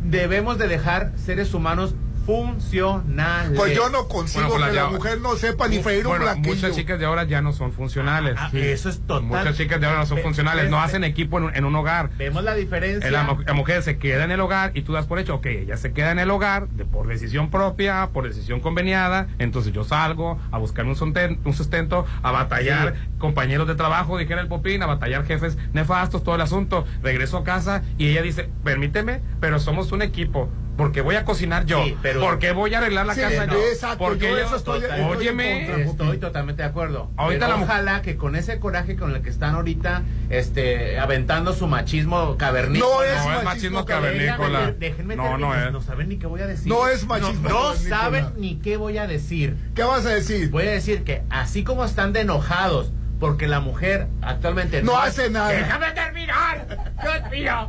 [0.04, 1.96] Debemos de dejar seres humanos
[2.28, 3.58] funcionales.
[3.58, 6.36] Pues yo no consigo Bueno, pues que la mujer no sepa ni freír un Bueno,
[6.38, 8.36] muchas chicas de ahora ya no son funcionales.
[8.38, 8.60] Ah, Sí.
[8.60, 9.24] eso es total.
[9.24, 11.56] Muchas chicas de ahora no son Ve- funcionales, ve- no ve- hacen equipo en, un-
[11.56, 12.10] en un hogar.
[12.18, 13.10] Vemos la diferencia.
[13.12, 15.46] La, mu- la mujer se queda en el hogar y tú das por hecho, ok,
[15.48, 19.84] ella se queda en el hogar de, por decisión propia, por decisión conveniada, entonces yo
[19.84, 24.84] salgo a buscar un, sonten- un sustento, a batallar compañeros de trabajo, dijera el Popín,
[24.84, 29.60] a batallar jefes nefastos, todo el asunto, regreso a casa y ella dice, permíteme, pero
[29.60, 30.50] somos un equipo.
[30.78, 33.54] Porque voy a cocinar yo, Sí, pero- porque voy a arreglar la Sí, casa no,
[33.54, 35.86] yo, exacto, porque yo yo- estoy- estoy en óyeme, contra.
[35.86, 37.10] Estoy totalmente de acuerdo.
[37.18, 41.54] Ahorita Pero la ojalá que con ese coraje con el que están ahorita este, aventando
[41.54, 42.90] su machismo cavernícola.
[42.96, 44.74] No es no es machismo machismo cavernícola.
[44.78, 45.72] Déjenme No, terminar, no es.
[45.72, 46.68] No saben ni qué voy a decir.
[46.68, 49.58] No es machismo No, no saben ni qué voy a decir.
[49.74, 50.50] ¿Qué vas a decir?
[50.52, 55.30] Voy a decir que así como están de enojados porque la mujer actualmente No hace
[55.32, 55.50] nada.
[55.52, 56.68] ¡Déjame terminar!
[57.02, 57.68] ¡Dios mío!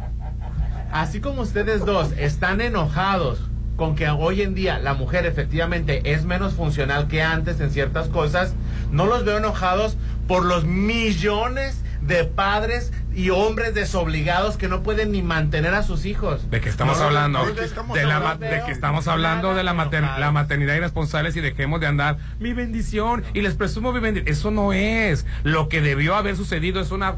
[0.93, 3.41] Así como ustedes dos están enojados
[3.77, 8.09] con que hoy en día la mujer efectivamente es menos funcional que antes en ciertas
[8.09, 8.55] cosas,
[8.91, 15.13] no los veo enojados por los millones de padres y hombres desobligados que no pueden
[15.13, 16.49] ni mantener a sus hijos.
[16.51, 17.45] ¿De qué estamos No, hablando?
[17.45, 21.41] ¿de qué estamos de, la, que estamos hablando de la, mater- la maternidad irresponsables y
[21.41, 24.29] dejemos de andar mi bendición y les presumo mi bendición.
[24.33, 25.27] Eso no es.
[25.45, 27.17] Lo que debió haber sucedido es una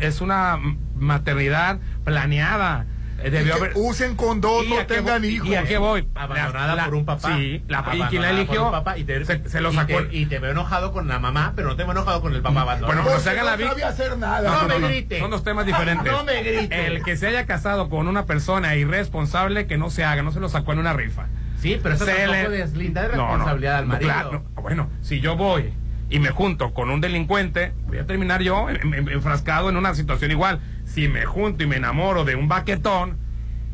[0.00, 0.58] es una
[0.96, 2.86] maternidad planeada.
[3.22, 5.46] Eh, Y Debió haber usen condón, ¿Y no tengan hijos.
[5.48, 6.08] ¿Y a qué voy?
[6.14, 7.36] Abandonada La- por un papá.
[7.36, 8.66] Sí, la- ¿y quién la eligió?
[8.66, 10.02] un papá y te, se, se lo y sacó.
[10.04, 12.42] te- Y te, veo enojado con la mamá, pero no te veo enojado con el
[12.42, 13.02] papá abandonado.
[13.02, 13.72] Bueno, no se haga la no víctima.
[13.72, 14.62] sabía hacer nada.
[14.62, 15.18] No me grite.
[15.20, 16.12] Son dos temas diferentes.
[16.12, 16.86] No me grite.
[16.86, 20.40] El que se haya casado con una persona irresponsable, que no se haga, no se
[20.40, 21.26] lo sacó en una rifa.
[21.60, 24.12] Sí, pero eso Se tampoco le- deslinda de No, no, responsabilidad al no, marido.
[24.12, 24.62] claro, no.
[24.62, 25.72] bueno, si yo voy
[26.10, 29.94] y me junto con un delincuente, voy a terminar yo en- en- enfrascado en una
[29.94, 30.60] situación igual.
[30.92, 33.16] Si me junto y me enamoro de un baquetón,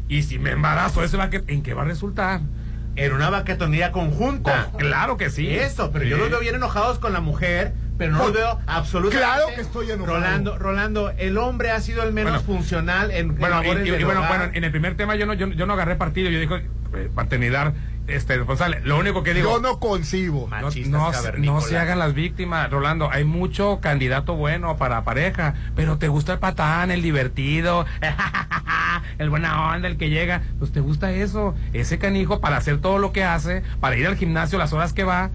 [0.09, 2.41] y si me embarazo de ese baquetón, ¿en qué va a resultar?
[2.97, 4.67] En una baquetonía conjunta.
[4.73, 5.49] Con- claro que sí.
[5.55, 9.19] Eso, pero yo los veo bien enojados con la mujer, pero no los veo absolutamente.
[9.19, 10.17] Claro que estoy enojado.
[10.17, 12.47] Rolando, Rolando, el hombre ha sido el menos Bueno.
[12.61, 15.35] funcional en, en Bueno, y, labores y- bueno, bueno, en el primer tema yo no,
[15.35, 16.55] yo, yo no agarré partido, yo dije
[16.95, 17.73] eh, paternidad
[18.09, 18.81] este, responsable.
[18.83, 19.51] Lo único que digo...
[19.51, 20.49] Yo no concibo.
[20.51, 23.11] No, no se hagan las víctimas, Rolando.
[23.11, 27.87] Hay mucho candidato bueno para pareja, pero te gusta el patán, el divertido,
[29.19, 30.43] el buena onda, el que llega.
[30.59, 31.55] Pues te gusta eso.
[31.73, 35.05] Ese canijo para hacer todo lo que hace, para ir al gimnasio las horas que
[35.05, 35.31] va.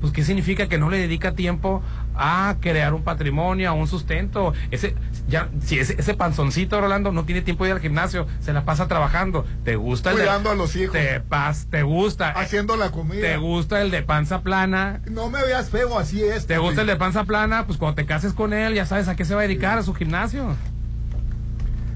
[0.00, 1.82] Pues, ¿qué significa que no le dedica tiempo
[2.14, 4.52] a crear un patrimonio, a un sustento?
[4.70, 4.94] Ese,
[5.28, 8.64] ya, si ese, ese panzoncito, Rolando, no tiene tiempo de ir al gimnasio, se la
[8.64, 9.44] pasa trabajando.
[9.64, 10.92] ¿Te gusta el de- Cuidando a los hijos.
[10.92, 12.30] Te, pas- te gusta.
[12.30, 13.20] Haciendo la comida.
[13.20, 15.00] ¿Te gusta el de panza plana?
[15.10, 16.46] No me veas feo, así es.
[16.46, 17.66] ¿Te gusta el de panza plana?
[17.66, 19.82] Pues cuando te cases con él, ya sabes a qué se va a dedicar, a
[19.82, 20.56] su gimnasio.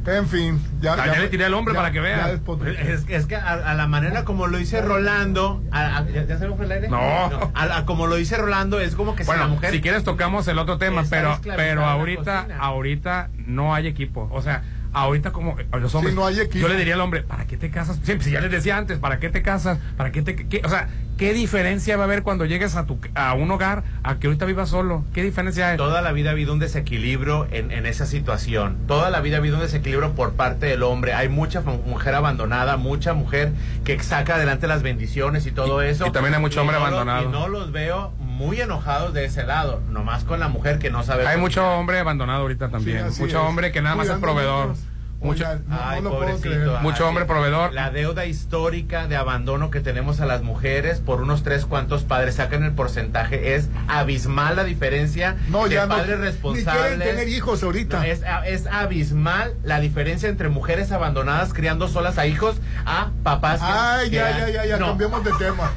[0.04, 2.32] En fin, ya, ya le tiré al hombre para que vea.
[2.32, 6.38] Es, es que a, a la manera como lo dice Rolando, a- a- ¿ya, ya
[6.38, 6.88] se fue el aire?
[6.88, 6.98] No.
[6.98, 9.70] A, a como lo dice Rolando, es como que si Bueno, la mujer.
[9.70, 14.28] si quieres tocamos el otro tema, pero pero ahorita ahorita no hay equipo.
[14.32, 16.14] O sea, ahorita como eh, los hombres.
[16.14, 16.58] Sí, no hay equipo.
[16.58, 17.98] Yo le diría al hombre, ¿para qué te casas?
[18.02, 19.78] Siempre, si ya les decía antes, ¿para qué te casas?
[19.96, 20.88] ¿Para qué te qué- o sea,
[21.22, 24.44] qué diferencia va a haber cuando llegues a tu a un hogar a que ahorita
[24.44, 25.04] vivas solo?
[25.14, 25.76] ¿Qué diferencia hay?
[25.76, 28.76] Toda la vida ha habido un desequilibrio en, en esa situación.
[28.88, 31.14] Toda la vida ha habido un desequilibrio por parte del hombre.
[31.14, 33.52] Hay mucha mu- mujer abandonada, mucha mujer
[33.84, 36.06] que saca adelante las bendiciones y todo Y- eso.
[36.06, 37.28] y también hay mucho hombre no lo- abandonado.
[37.28, 41.02] y no los veo muy enojados de ese lado, nomás con la mujer que no
[41.04, 41.26] sabe.
[41.26, 43.12] Hay mucho hombre abandonado ahorita también.
[43.12, 43.48] Sí, mucho es.
[43.48, 44.74] hombre que nada más es proveedor.
[45.22, 46.78] Mucho, no, Ay, no pobrecito.
[46.80, 47.72] Mucho hombre proveedor.
[47.72, 52.34] La deuda histórica de abandono que tenemos a las mujeres por unos tres cuantos padres,
[52.36, 55.96] sacan el porcentaje, es abismal la diferencia No, de ya no.
[55.96, 56.82] padres Ni responsables.
[56.82, 57.98] quieren tener hijos ahorita.
[57.98, 63.60] No, es, es abismal la diferencia entre mujeres abandonadas criando solas a hijos a papás
[63.62, 65.70] Ay, que ya, han- ya, ya, ya, No, cambiemos de tema.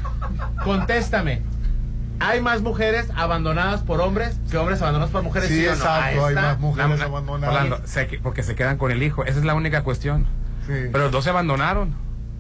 [0.64, 1.42] Contéstame.
[2.20, 5.50] ¿Hay más mujeres abandonadas por hombres que hombres abandonados por mujeres?
[5.50, 5.72] Sí, no?
[5.72, 6.42] exacto, hay está.
[6.42, 7.56] más mujeres La- abandonadas.
[7.56, 9.24] Orlando, se porque se quedan con el hijo.
[9.26, 10.26] Esa es la única cuestión.
[10.66, 10.74] Sí.
[10.92, 11.96] Pero los dos se abandonaron.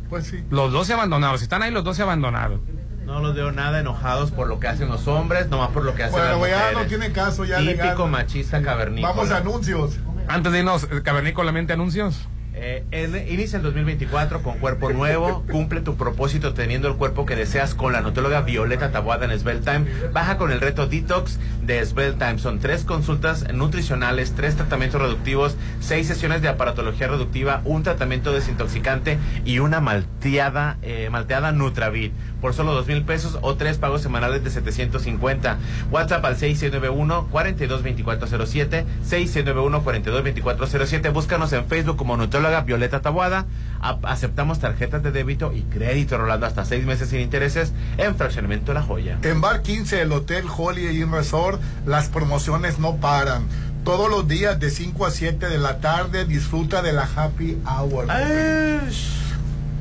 [0.09, 0.43] Pues sí.
[0.49, 1.37] Los dos se abandonaron.
[1.37, 2.61] Si están ahí, los dos se abandonaron.
[3.05, 6.03] No los veo nada enojados por lo que hacen los hombres, nomás por lo que
[6.03, 6.77] hacen Bueno, las ya mujeres.
[6.77, 8.09] no tiene caso, ya Típico legal.
[8.09, 9.13] machista cavernícola.
[9.13, 9.99] Vamos a anuncios.
[10.27, 12.27] Antes de irnos, eh, cavernícolamente anuncios.
[12.57, 15.43] Eh, en- inicia el 2024 con cuerpo nuevo.
[15.51, 19.69] Cumple tu propósito teniendo el cuerpo que deseas con la nutrióloga Violeta Tabuada en Svelte
[19.71, 19.85] Time.
[20.13, 22.39] Baja con el reto Detox de Svelte Time.
[22.39, 29.17] Son tres consultas nutricionales, tres tratamientos reductivos, seis sesiones de aparatología reductiva, un tratamiento desintoxicante
[29.43, 32.13] y una malteada, eh, malteada Nutravit.
[32.45, 35.57] Por solo dos mil pesos o tres pagos semanales de 750.
[35.89, 41.11] WhatsApp al 691-422407, 691-422407.
[41.11, 43.47] Búscanos en Facebook como Nutrióloga Violeta Tabuada.
[43.81, 48.75] A- aceptamos tarjetas de débito y crédito, Rolando, hasta seis meses sin intereses en Fraccionamiento
[48.75, 49.17] La Joya.
[49.23, 53.47] En Bar 15, el Hotel Holiday Inn Resort, las promociones no paran.
[53.83, 58.05] Todos los días de 5 a 7 de la tarde disfruta de la Happy Hour.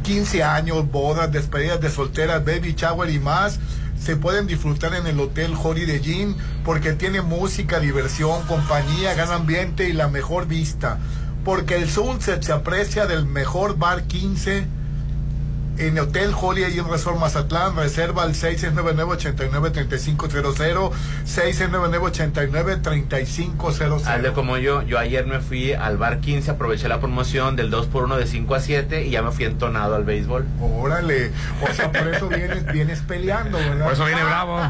[0.05, 3.59] 15 años, bodas, despedidas de solteras, baby shower y más.
[3.99, 9.89] Se pueden disfrutar en el Hotel Holiday Inn porque tiene música, diversión, compañía, gran ambiente
[9.89, 10.99] y la mejor vista.
[11.43, 14.67] Porque el sunset se aprecia del mejor bar 15
[15.79, 17.77] en Hotel Holiday Inn Resort Mazatlán.
[17.77, 20.91] Reserva al 699-89-3500,
[21.27, 24.07] 699-89-3500.
[24.07, 28.17] Hazle como yo, yo ayer me fui al bar 15, aproveché la promoción del 2x1
[28.17, 30.45] de 5 a 7 y ya me fui entonado al béisbol.
[30.61, 31.31] Órale,
[31.63, 33.85] o sea, por eso vienes, vienes peleando, ¿verdad?
[33.85, 34.61] Por eso viene bravo.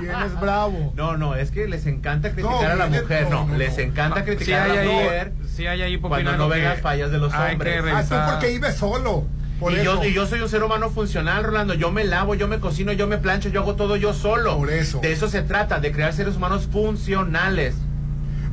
[0.00, 0.92] Vienes bravo.
[0.96, 3.78] No, no, es que les encanta criticar No, a la mujer, no, no, no, les
[3.78, 6.64] encanta Sí criticar hay a la ahí, mujer sí hay ahí, cuando no que ven
[6.64, 7.82] las fallas de los hay hombres.
[7.82, 9.24] que Ah, tú porque vives solo.
[9.62, 10.02] Por y, eso.
[10.02, 11.74] yo, y yo soy un ser humano funcional, Rolando.
[11.74, 14.56] Yo me lavo, yo me cocino, yo me plancho, yo hago todo yo solo.
[14.58, 14.98] Por eso.
[15.00, 17.74] De eso se trata, de crear seres humanos funcionales.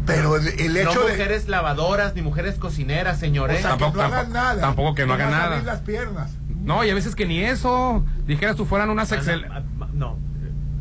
[0.05, 1.11] Pero el, el no hecho de.
[1.11, 3.61] mujeres lavadoras ni mujeres cocineras, O señores.
[3.61, 4.61] sea, que Tampoco- no hagan tampoco- nada.
[4.61, 5.45] tampoco que no hagan nada.
[5.47, 6.31] abrir las piernas.
[6.63, 8.03] No, y a veces que ni eso.
[8.25, 9.45] Dijeras tú fueran unas excel.
[9.93, 10.17] No.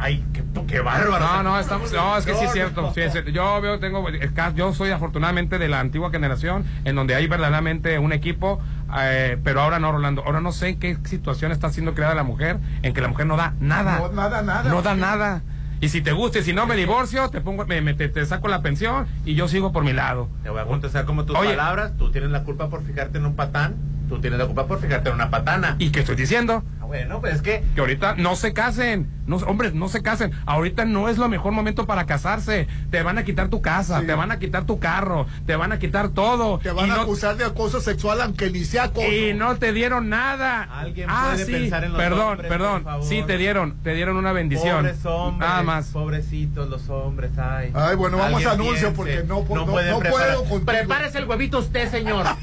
[0.01, 1.19] Ay, qué, qué bárbaro.
[1.19, 2.83] No, no, estamos, no, es que sí es No, cierto.
[2.83, 2.95] no.
[2.95, 3.31] sí es cierto.
[3.31, 4.07] Yo veo, tengo,
[4.55, 8.61] yo soy afortunadamente de la antigua generación, en donde hay verdaderamente un equipo,
[9.01, 10.23] eh, pero ahora no, Rolando.
[10.25, 13.27] Ahora no sé en qué situación está siendo creada la mujer, en que la mujer
[13.27, 13.99] no da nada.
[13.99, 14.71] No, nada, nada.
[14.71, 15.43] No da nada.
[15.81, 18.27] Y si te gusta, y si no me divorcio, te pongo, me, me- te, te
[18.27, 20.29] saco la pensión y yo sigo por mi lado.
[20.43, 21.51] Te voy a contestar como tus Oye.
[21.51, 21.93] palabras.
[21.97, 23.77] Tú tienes la culpa por fijarte en un patán.
[24.09, 25.77] Tú tienes la culpa por fijarte en una patana.
[25.79, 26.65] ¿Y qué estoy diciendo?
[26.81, 29.09] Ah, bueno, pues es que Que ahorita no se casen.
[29.29, 30.33] No, hombres, no se casen.
[30.47, 32.67] Ahorita no es lo mejor momento para casarse.
[32.91, 34.07] Te van a quitar tu casa, Sí.
[34.07, 36.59] te van a quitar tu carro, te van a quitar todo.
[36.59, 39.07] Te van y a no, acusar de acoso sexual aunque ni sea acoso.
[39.07, 40.63] y no te dieron nada.
[40.63, 41.53] Alguien ah, puede sí.
[41.53, 42.83] pensar en los perdón, hombres, perdón.
[42.83, 43.07] por favor.
[43.07, 44.77] Sí, te dieron, te dieron una bendición.
[44.79, 45.87] Pobres hombres, Nada más.
[45.89, 47.71] Pobrecitos los hombres, ay.
[47.75, 48.97] Ay, bueno, vamos a anuncio piense.
[48.97, 50.29] porque no, no, no, pueden preparar.
[50.37, 50.65] puedo contigo.
[50.65, 52.25] Prepárese el huevito usted, señor.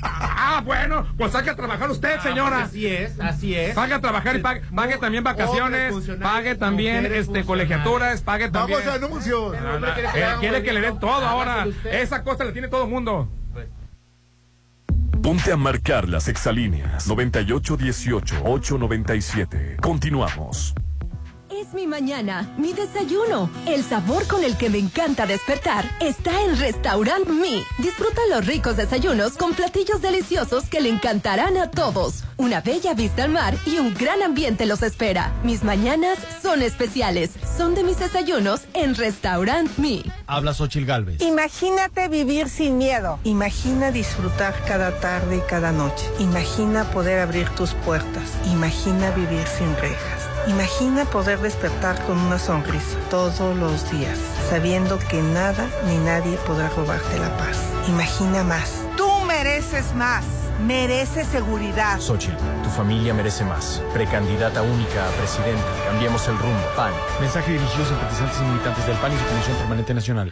[0.47, 2.59] Ah, bueno, pues salga a trabajar usted, señora.
[2.59, 3.73] Ah, así es, así es.
[3.73, 8.79] Salga a trabajar y pague, pague también vacaciones, pague también mujeres este colegiaturas, pague también.
[8.85, 9.55] Vamos a anuncios.
[9.55, 11.65] Quiere que Eh, quiere que le den todo ahora.
[11.91, 13.27] Esa cosa la tiene todo el mundo.
[15.21, 19.77] Ponte a marcar las exalíneas 9818-897.
[19.81, 20.75] Continuamos.
[21.65, 23.49] Es mi mañana, mi desayuno.
[23.65, 27.63] El sabor con el que me encanta despertar está en Restaurant Mi.
[27.79, 32.23] Disfruta los ricos desayunos con platillos deliciosos que le encantarán a todos.
[32.37, 35.31] Una bella vista al mar y un gran ambiente los espera.
[35.43, 37.31] Mis mañanas son especiales.
[37.57, 40.03] Son de mis desayunos en Restaurant Mi.
[40.27, 41.19] Habla Xochil Galvez.
[41.21, 43.17] Imagínate vivir sin miedo.
[43.23, 46.05] Imagina disfrutar cada tarde y cada noche.
[46.19, 48.33] Imagina poder abrir tus puertas.
[48.51, 50.24] Imagina vivir sin rejas.
[50.47, 54.19] Imagina poder despertar con una sonrisa todos los días,
[54.49, 57.57] sabiendo que nada ni nadie podrá robarte la paz.
[57.87, 58.83] Imagina más.
[58.95, 60.23] Tú mereces más.
[60.65, 61.99] Mereces seguridad.
[61.99, 63.81] Xochitl, tu familia merece más.
[63.93, 65.65] Precandidata única a presidenta.
[65.87, 66.63] Cambiemos el rumbo.
[66.75, 66.93] PAN.
[67.19, 70.31] Mensaje dirigido a simpatizantes y militantes del PAN y su Comisión Permanente Nacional.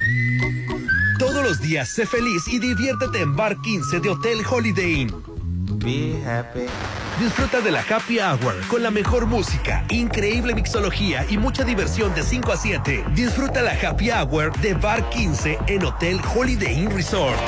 [1.17, 5.32] Todos los días sé feliz y diviértete en Bar 15 de Hotel Holiday Inn.
[5.75, 6.65] Be happy.
[7.19, 12.23] Disfruta de la Happy Hour con la mejor música, increíble mixología y mucha diversión de
[12.23, 13.05] 5 a 7.
[13.15, 17.39] Disfruta la Happy Hour de Bar 15 en Hotel Holiday Inn Resort.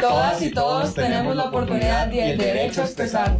[0.00, 3.38] Todas y todos tenemos la oportunidad y el derecho a expresar.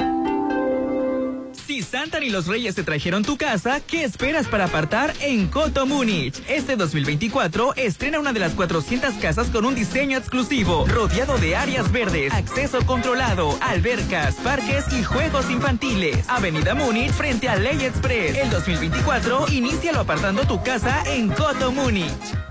[1.81, 6.39] Si y los Reyes te trajeron tu casa, ¿qué esperas para apartar en Coto Múnich?
[6.47, 11.91] Este 2024 estrena una de las 400 casas con un diseño exclusivo, rodeado de áreas
[11.91, 16.29] verdes, acceso controlado, albercas, parques y juegos infantiles.
[16.29, 18.37] Avenida Múnich frente a Ley Express.
[18.37, 22.50] El 2024 inícialo apartando tu casa en Coto Múnich.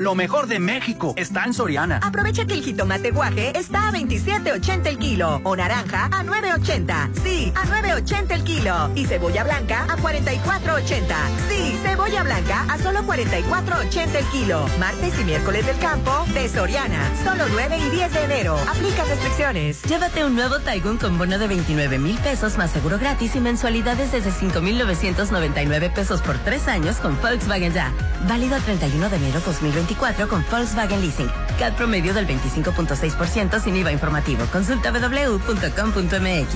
[0.00, 1.98] Lo mejor de México está en Soriana.
[2.00, 7.14] Aprovecha que el jitomate guaje está a 27.80 el kilo o naranja a 9.80.
[7.24, 8.92] Sí, a 9.80 el kilo.
[8.94, 11.02] Y cebolla blanca a 44.80.
[11.48, 14.66] Sí, cebolla blanca a solo 44.80 el kilo.
[14.78, 17.10] Martes y miércoles del campo de Soriana.
[17.24, 18.56] Solo 9 y 10 de enero.
[18.68, 19.82] Aplica restricciones.
[19.82, 24.12] Llévate un nuevo Taigun con bono de 29 mil pesos más seguro gratis y mensualidades
[24.12, 27.92] desde 5,999 pesos por tres años con Volkswagen Ya.
[28.28, 29.40] Válido el 31 de enero
[29.88, 31.30] 2024 con Volkswagen Leasing.
[31.58, 34.46] CAD promedio del 25.6% sin IVA informativo.
[34.52, 36.54] Consulta www.com.mx.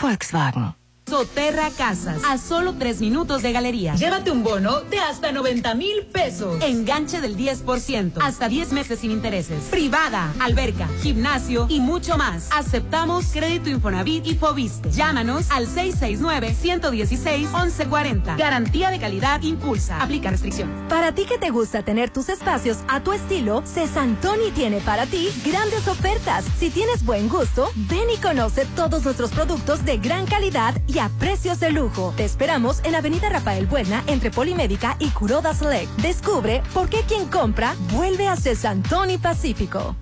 [0.00, 0.85] Volkswagen.
[1.08, 3.94] Soterra Casas, a solo tres minutos de galería.
[3.94, 6.60] Llévate un bono de hasta 90 mil pesos.
[6.60, 9.62] Enganche del 10%, hasta 10 meses sin intereses.
[9.70, 12.48] Privada, alberca, gimnasio y mucho más.
[12.50, 14.90] Aceptamos crédito Infonavit y Fobiste.
[14.90, 18.36] Llámanos al 669-116-1140.
[18.36, 20.02] Garantía de calidad impulsa.
[20.02, 20.68] Aplica restricción.
[20.88, 25.28] Para ti que te gusta tener tus espacios a tu estilo, Cesantoni tiene para ti
[25.44, 26.44] grandes ofertas.
[26.58, 31.10] Si tienes buen gusto, ven y conoce todos nuestros productos de gran calidad y a
[31.18, 32.12] precios de lujo.
[32.16, 35.90] Te esperamos en Avenida Rafael Buena entre Polimédica y Curoda Select.
[36.00, 39.96] Descubre por qué quien compra vuelve a Cesantoni Pacífico.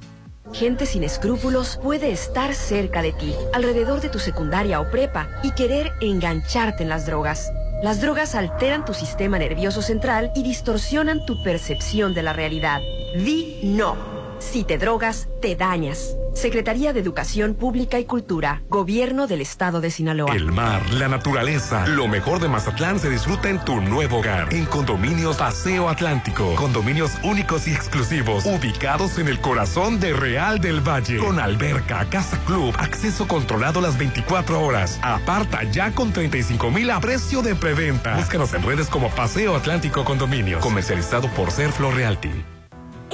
[0.53, 5.51] Gente sin escrúpulos puede estar cerca de ti, alrededor de tu secundaria o prepa, y
[5.53, 7.51] querer engancharte en las drogas.
[7.83, 12.81] Las drogas alteran tu sistema nervioso central y distorsionan tu percepción de la realidad.
[13.17, 14.14] Di no.
[14.51, 16.17] Si te drogas, te dañas.
[16.35, 20.35] Secretaría de Educación Pública y Cultura, Gobierno del Estado de Sinaloa.
[20.35, 24.53] El mar, la naturaleza, lo mejor de Mazatlán se disfruta en tu nuevo hogar.
[24.53, 26.55] En Condominios Paseo Atlántico.
[26.57, 31.19] Condominios únicos y exclusivos, ubicados en el corazón de Real del Valle.
[31.19, 35.01] Con alberca, casa club, acceso controlado las 24 horas.
[35.03, 38.17] Aparta ya con 35 mil a precio de preventa.
[38.17, 40.61] Búscanos en redes como Paseo Atlántico Condominios.
[40.63, 42.54] Comercializado por Serflo Realty.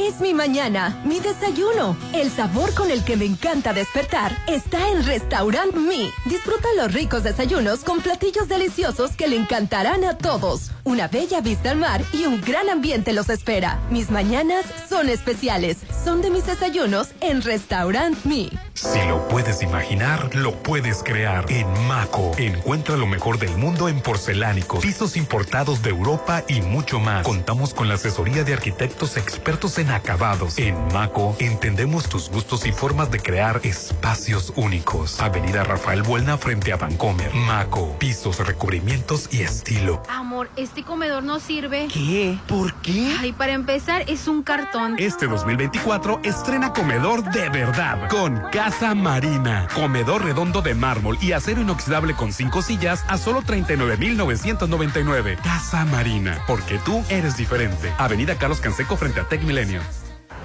[0.01, 1.95] Es mi mañana, mi desayuno.
[2.15, 6.11] El sabor con el que me encanta despertar está en Restaurant Mi.
[6.25, 10.71] Disfruta los ricos desayunos con platillos deliciosos que le encantarán a todos.
[10.85, 13.79] Una bella vista al mar y un gran ambiente los espera.
[13.91, 15.77] Mis mañanas son especiales.
[16.03, 18.51] Son de mis desayunos en Restaurant Mi.
[18.73, 21.45] Si lo puedes imaginar, lo puedes crear.
[21.51, 26.99] En Maco, encuentra lo mejor del mundo en porcelánicos, pisos importados de Europa y mucho
[26.99, 27.23] más.
[27.27, 30.59] Contamos con la asesoría de arquitectos expertos en acabados.
[30.59, 35.21] En Maco, entendemos tus gustos y formas de crear espacios únicos.
[35.21, 37.35] Avenida Rafael Buelna frente a Vancomer.
[37.35, 40.03] Maco, pisos, recubrimientos y estilo.
[40.09, 41.89] Amor, este comedor no sirve.
[41.93, 42.39] ¿Qué?
[42.47, 43.17] ¿Por qué?
[43.21, 44.97] Ay, para empezar, es un cartón.
[44.99, 49.69] Este 2024 estrena comedor de verdad con Casa Marina.
[49.75, 55.39] Comedor redondo de mármol y acero inoxidable con cinco sillas a solo 39,999.
[55.43, 57.93] Casa Marina, porque tú eres diferente.
[57.99, 59.80] Avenida Carlos Canseco frente a Tech Milenio.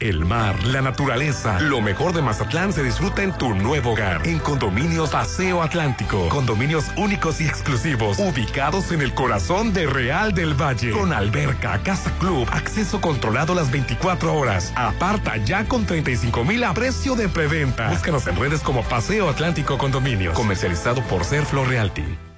[0.00, 4.24] El mar, la naturaleza, lo mejor de Mazatlán se disfruta en tu nuevo hogar.
[4.28, 6.28] En Condominios Paseo Atlántico.
[6.28, 10.92] Condominios únicos y exclusivos, ubicados en el corazón de Real del Valle.
[10.92, 14.72] Con alberca, casa club, acceso controlado las 24 horas.
[14.76, 17.90] Aparta ya con 35 mil a precio de preventa.
[17.90, 20.32] Búscanos en redes como Paseo Atlántico Condominios.
[20.34, 22.04] Comercializado por Serflo Realty.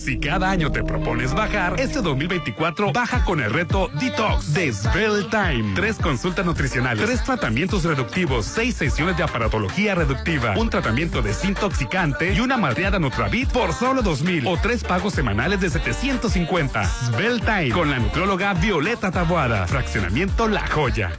[0.00, 5.28] Si cada año te propones bajar, este 2024 baja con el reto Detox de Svelte
[5.28, 5.74] Time.
[5.74, 12.40] Tres consultas nutricionales, tres tratamientos reductivos, seis sesiones de aparatología reductiva, un tratamiento desintoxicante y
[12.40, 16.82] una madreada Nutravit por solo 2000 o tres pagos semanales de 750.
[16.84, 19.66] Svelte Time con la nutróloga Violeta Taboada.
[19.66, 21.12] Fraccionamiento La Joya.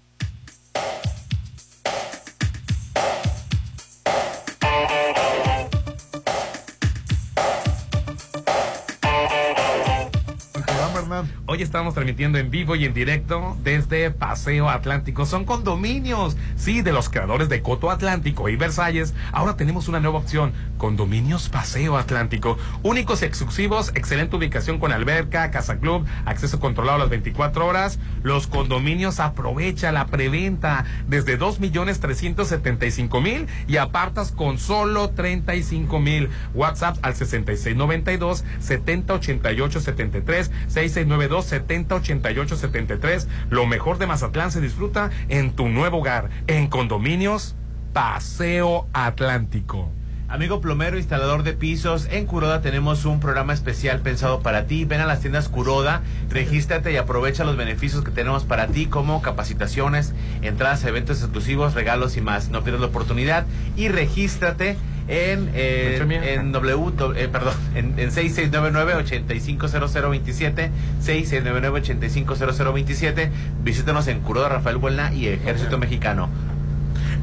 [11.53, 15.27] Hoy estamos transmitiendo en vivo y en directo desde Paseo Atlántico.
[15.27, 19.13] Son condominios, sí, de los creadores de Coto Atlántico y Versalles.
[19.31, 20.51] Ahora tenemos una nueva opción,
[20.83, 22.57] condominios Paseo Atlántico.
[22.81, 27.99] Únicos y exclusivos, excelente ubicación con alberca, casa club, acceso controlado las 24 horas.
[28.21, 36.01] Los condominios aprovecha la preventa desde 2 millones 375 mil y apartas con solo 35
[36.01, 36.27] mil.
[36.53, 43.27] WhatsApp al 6692 7088 73 6692 7088 73.
[43.49, 47.55] Lo mejor de Mazatlán se disfruta en tu nuevo hogar, en Condominios
[47.93, 49.89] Paseo Atlántico.
[50.33, 54.83] Amigo plomero, instalador de pisos, en Curoda tenemos un programa especial pensado para ti.
[54.83, 59.21] Ven a las tiendas Curoda, regístrate y aprovecha los beneficios que tenemos para ti como
[59.21, 62.49] capacitaciones, entradas a eventos exclusivos, regalos y más.
[62.49, 63.45] No pierdas la oportunidad
[63.77, 64.75] y regístrate
[65.07, 70.71] en, eh, en W, eh, perdón, en, en 6699-850027,
[71.03, 73.29] 6699-850027.
[73.63, 76.27] Visítanos en Curoda Rafael Buelna y Ejército Mexicano.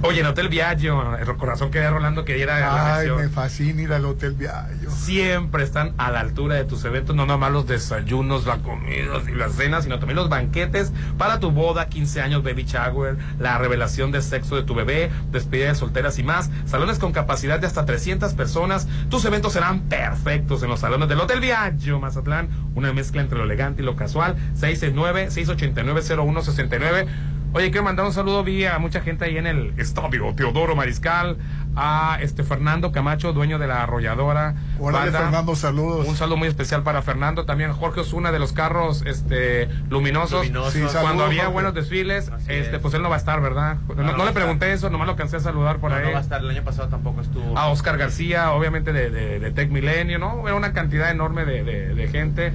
[0.02, 4.06] Oye, en Hotel Viaggio, el corazón quería Rolando que diera Ay, me fascina ir al
[4.06, 4.90] Hotel Viaggio.
[4.90, 9.34] Siempre están a la altura de tus eventos, no nomás los desayunos, la comida y
[9.34, 14.10] las cenas, sino también los banquetes para tu boda, 15 años, baby shower, la revelación
[14.10, 16.50] de sexo de tu bebé, despedida de solteras y más.
[16.64, 18.88] Salones con capacidad de hasta 300 personas.
[19.10, 22.48] Tus eventos serán perfectos en los salones del Hotel Viaggio, Mazatlán.
[22.74, 24.36] Una mezcla entre lo elegante y lo casual.
[24.58, 27.06] 669-689-0169.
[27.52, 31.36] Oye, quiero mandar un saludo vía a mucha gente ahí en el estadio Teodoro Mariscal,
[31.74, 34.54] a este Fernando Camacho, dueño de la arrolladora.
[34.78, 35.18] Hola, Banda.
[35.18, 36.06] Fernando, saludos.
[36.06, 40.42] Un saludo muy especial para Fernando, también Jorge Osuna de los carros este luminosos.
[40.46, 40.72] Luminosos.
[40.74, 41.52] Sí, Cuando saludos, había Jorge.
[41.54, 42.78] buenos desfiles, este es.
[42.80, 43.78] pues él no va a estar, ¿verdad?
[43.88, 46.04] No, no no va le pregunté eso, nomás lo cansé a saludar por No, ahí.
[46.04, 47.58] no va a estar, el año pasado tampoco estuvo.
[47.58, 50.46] A Oscar García, obviamente de, de, de Tech Milenio, ¿no?
[50.46, 52.52] Era una cantidad enorme de, de, de gente.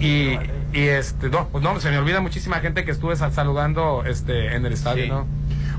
[0.00, 0.38] Y,
[0.72, 4.54] y, este, no, pues no, se me olvida muchísima gente que estuve sal- saludando este
[4.54, 5.10] en el estadio, Sí.
[5.10, 5.26] ¿no?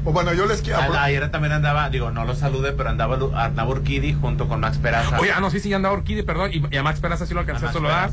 [0.03, 0.79] O bueno, yo les quiero.
[0.97, 3.17] Ayer también andaba, digo, no lo saludé, pero andaba
[3.67, 5.19] Urquidi junto con Max Peraza.
[5.19, 7.41] Oye, ah, no, sí, sí, andaba Orquídea, perdón, y, y a Max Peraza sí lo
[7.41, 8.09] alcancé A a saludar.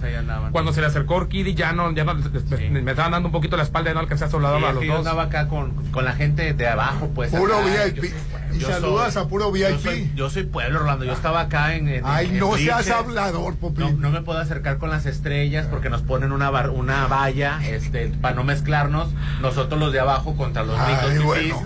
[0.53, 3.57] Cuando se le acercó Orquídea, ya no, ya no, me, me estaban dando un poquito
[3.57, 5.07] la espalda y no alcancé a saludar Sí, a los que yo dos.
[5.07, 7.31] andaba acá con, con la gente de abajo, pues.
[7.31, 8.13] Puro VIP.
[8.59, 9.81] Y Yo saludas soy- a puro Yo VIP.
[9.81, 11.05] soy, yo soy pueblo, Rolando.
[11.05, 11.89] Yo estaba acá en.
[11.89, 14.01] en- Ay, en no seas hablador, Popín.
[14.01, 17.59] No, no me puedo acercar con las estrellas porque nos ponen una bar- una valla
[17.65, 19.09] este, para no mezclarnos.
[19.41, 21.63] Nosotros los de abajo contra los ricos bueno.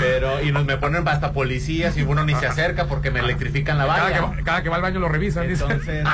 [0.00, 3.78] Pero, y nos me ponen hasta policías y uno ni se acerca porque me electrifican
[3.78, 4.36] la Cada valla.
[4.36, 5.46] que, cada que va al baño lo revisan.
[5.48, 5.64] dice.
[5.64, 6.04] Entonces,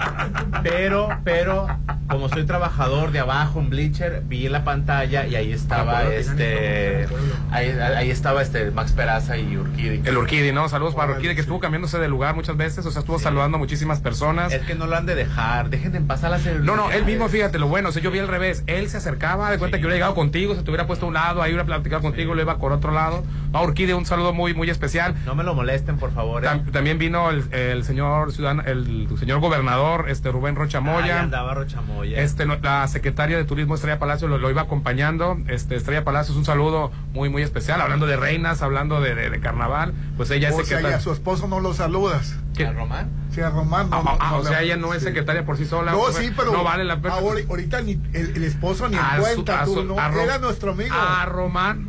[0.62, 1.66] pero, pero,
[2.08, 7.06] como soy trabajador de abajo en Bleacher, vi en la pantalla y ahí estaba este,
[7.50, 10.02] ahí, ahí estaba este Max Peraza y Urquidi.
[10.04, 10.68] El Urquidi, ¿no?
[10.68, 13.58] Saludos para Urquidi, que estuvo cambiándose de lugar muchas veces, o sea, estuvo saludando a
[13.58, 14.52] muchísimas personas.
[14.52, 17.28] Es que no lo han de dejar, dejen de pasar las No, no, él mismo,
[17.28, 18.62] fíjate, lo bueno, o sea, yo vi al revés.
[18.66, 21.14] Él se acercaba, de cuenta que hubiera llegado contigo, se te hubiera puesto a un
[21.14, 23.24] lado, ahí hubiera platicado contigo, lo iba por otro lado.
[23.52, 25.14] A Urquidi, un saludo muy, muy especial.
[25.26, 26.44] No me lo molesten, por favor.
[26.44, 26.48] ¿eh?
[26.48, 31.20] Tam- también vino el, el señor ciudadano, el, señor gobernador, este Rubén Rochamoya.
[31.20, 32.20] andaba Rochamoya.
[32.20, 35.36] Este, no- la secretaria de Turismo Estrella Palacio lo, lo iba acompañando.
[35.48, 37.80] Este, Estrella Palacio es un saludo muy, muy especial.
[37.80, 40.96] Hablando de reinas, hablando de, de- de carnaval, pues ella es O sea, y secretaria.
[40.96, 42.36] a su esposo no lo saludas.
[42.66, 43.10] ¿A Román?
[43.32, 43.88] Sí, a Román.
[43.90, 45.06] no, Ah, no, ah, no o le- sea, ella no es sí.
[45.06, 45.92] secretaria por sí sola.
[45.92, 47.14] No, sí, pero No vale la pena.
[47.14, 49.98] ahora- ahorita ni el, el esposo ni en A su- cuenta, a tú, su- ¿no?
[49.98, 50.94] a Ro- Era nuestro amigo.
[50.94, 51.88] A Román.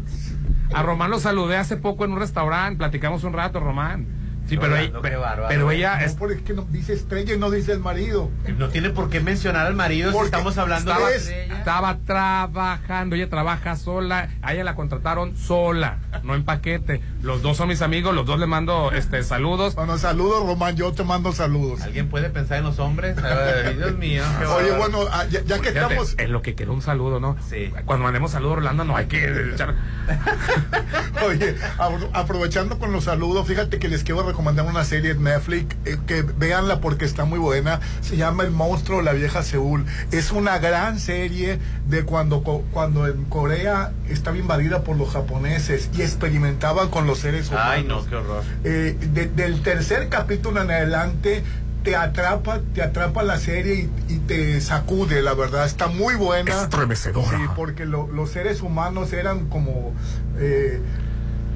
[0.73, 2.77] A Román lo saludé hace poco en un restaurante.
[2.77, 4.07] Platicamos un rato, Román.
[4.47, 5.45] Sí, pero, ella, qué bárbaro.
[5.49, 8.29] pero ella No, es- porque es que no, dice estrella y no dice el marido.
[8.57, 13.15] No tiene por qué mencionar al marido si Porque estamos hablando estaba, de estaba trabajando,
[13.15, 17.01] ella trabaja sola, a ella la contrataron sola, no en paquete.
[17.21, 19.75] Los dos son mis amigos, los dos le mando este saludos.
[19.75, 21.81] Bueno, saludos, Román, yo te mando saludos.
[21.81, 23.15] ¿Alguien puede pensar en los hombres?
[23.23, 24.23] Ay, Dios mío.
[24.57, 26.15] Oye, bueno, ah, ya, ya que Fíjate, estamos...
[26.17, 27.37] es lo que quiero un saludo, ¿no?
[27.47, 27.71] Sí.
[27.85, 29.75] Cuando mandemos saludos, Orlando, no hay que echar.
[31.25, 35.75] Oye, apro- aprovechando con los saludos, fíjate que les quiero recomendar una serie en Netflix,
[35.85, 37.79] eh, que véanla porque está muy buena.
[38.01, 39.85] Se llama El monstruo de la vieja Seúl.
[40.11, 45.89] Es una gran serie de cuando, co- cuando en Corea estaba invadida por los japoneses
[45.95, 47.67] y experimentaban con los seres humanos.
[47.71, 48.43] Ay, no, qué horror.
[48.63, 51.43] Eh, de- del tercer capítulo en adelante
[51.83, 56.51] te atrapa, te atrapa la serie y, y te sacude, la verdad, está muy buena.
[56.63, 57.37] Estremecedora.
[57.37, 59.93] Sí, porque lo- los seres humanos eran como
[60.37, 60.79] eh,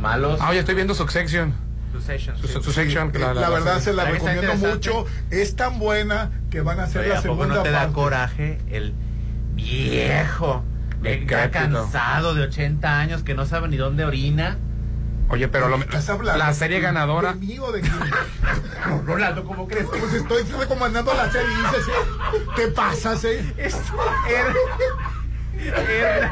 [0.02, 0.40] Malos.
[0.42, 1.54] Ah, oye, estoy viendo Succession.
[1.94, 2.38] Succession.
[2.38, 2.54] Su- sí.
[2.54, 5.06] su- Succession, eh, la, la- la- verdad se la está recomiendo mucho.
[5.32, 7.80] Es tan buena que van a hacer Oye, la ¿A poco segunda no te da
[7.82, 7.94] parte.
[7.94, 8.94] coraje el
[9.56, 10.64] viejo,
[11.02, 11.52] ya Decrépito.
[11.52, 14.58] cansado de 80 años que no sabe ni dónde orina?
[15.30, 17.34] Oye, pero lo- ¿Estás hablando la serie ganadora.
[17.34, 17.94] ¿De mí o de quién?
[19.06, 19.86] Rolando, ¿cómo crees?
[19.88, 23.44] Pues estoy recomendando la serie y dices, eh, te pasas, eh.
[25.58, 26.32] Hernán,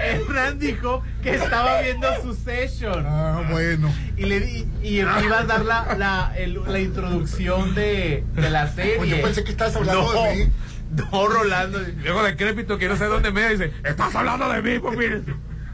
[0.00, 3.04] Hernán dijo que estaba viendo Succession.
[3.06, 3.92] Ah, bueno.
[4.16, 8.68] Y le di, y iba a dar la, la, el- la introducción de, de la
[8.72, 8.94] serie.
[8.96, 10.52] Pues yo pensé que estabas hablando no, de mí.
[11.12, 11.78] No, Rolando.
[12.02, 15.06] Luego decrépito que no sé dónde me dice, estás hablando de mí, papi.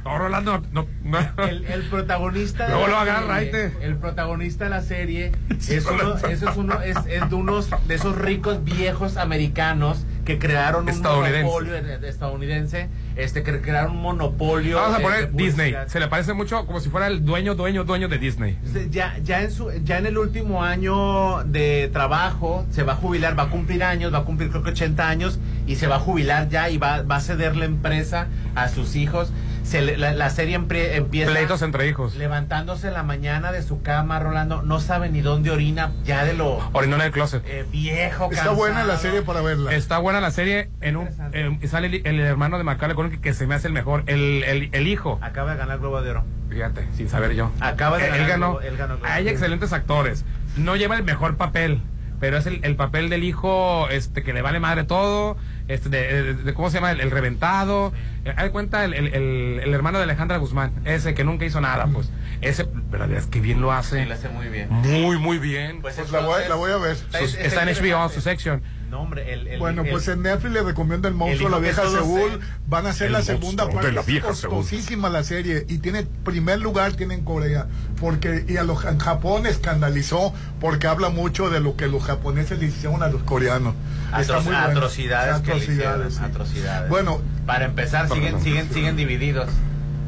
[0.07, 1.19] No, Rolando, no, no.
[1.49, 5.33] El, el protagonista Luego lo agarra, ahí te- el protagonista de la serie
[5.69, 10.39] es uno, eso es uno es, es de unos de esos ricos viejos americanos que
[10.39, 11.43] crearon un Estadounidense.
[11.45, 15.75] monopolio eh, estadounidense este que crearon un monopolio Vamos a poner de Disney.
[15.87, 18.59] Se le parece mucho como si fuera el dueño, dueño, dueño de Disney.
[18.91, 23.39] ya ya en su ya en el último año de trabajo se va a jubilar
[23.39, 26.01] va a cumplir años va a cumplir creo que 80 años y se va a
[26.01, 29.33] jubilar ya y va, va a ceder la empresa a sus hijos
[29.67, 32.15] se le- la, la serie empre- empieza Pleitos entre hijos.
[32.15, 36.35] levantándose en la mañana de su cama, Rolando, no sabe ni dónde orina, ya de
[36.35, 37.43] lo Orinó en el closet.
[37.47, 38.55] eh, viejo, Está cansado.
[38.57, 39.75] buena la serie para verla.
[39.75, 40.71] Está buena la serie.
[40.81, 43.75] En un, eh, sale el, el hermano de Macaulay Culkin que se me hace el
[43.75, 44.05] mejor.
[44.07, 45.19] El, el, el hijo.
[45.23, 46.25] Acaba de ganar Globo de Oro.
[46.49, 47.51] Fíjate, sin saber yo.
[47.61, 48.47] Acaba de Eh, ganar él ganó.
[48.53, 49.35] Globo- él ganó Globo Hay de Oro.
[49.37, 50.25] excelentes actores.
[50.57, 51.81] No lleva el mejor papel,
[52.21, 55.37] pero es el, el papel del hijo este que le vale madre todo.
[55.69, 56.93] Este, de, de- de- ¿Cómo se llama?
[56.93, 57.93] El, el reventado.
[58.25, 60.73] Eh, de cuenta el, el, el- el hermano de Alejandra Guzmán.
[60.85, 62.09] Ese que nunca hizo nada, pues.
[62.41, 64.03] Ese, pero la verdad es que bien lo hace.
[64.03, 64.69] Sí, lo hace muy bien.
[64.71, 65.81] Muy, muy bien.
[65.81, 66.97] Pues Pues la voy, la voy a ver.
[66.97, 68.63] Sus- está en HBO, su sección.
[68.91, 71.83] No, hombre, el, el- Bueno, el- pues en Netflix le recomiendo El monstruo la vieja
[71.89, 72.31] Seúl.
[72.31, 72.39] se-
[72.69, 73.89] Van a hacer la segunda parte.
[73.89, 74.53] de la Es vieja Seúl.
[74.55, 77.67] costosísima la serie y tiene primer lugar tiene en Corea
[77.99, 82.61] porque y a los en Japón escandalizó porque habla mucho de lo que los japoneses
[82.61, 83.75] le hicieron a los coreanos.
[84.19, 84.59] Está Atro- muy bueno.
[84.69, 86.15] atrocidades, que atrocidades.
[86.15, 86.21] sí.
[86.25, 86.89] atrocidades.
[86.91, 89.49] Bueno, para empezar siguen siguen siguen divididos.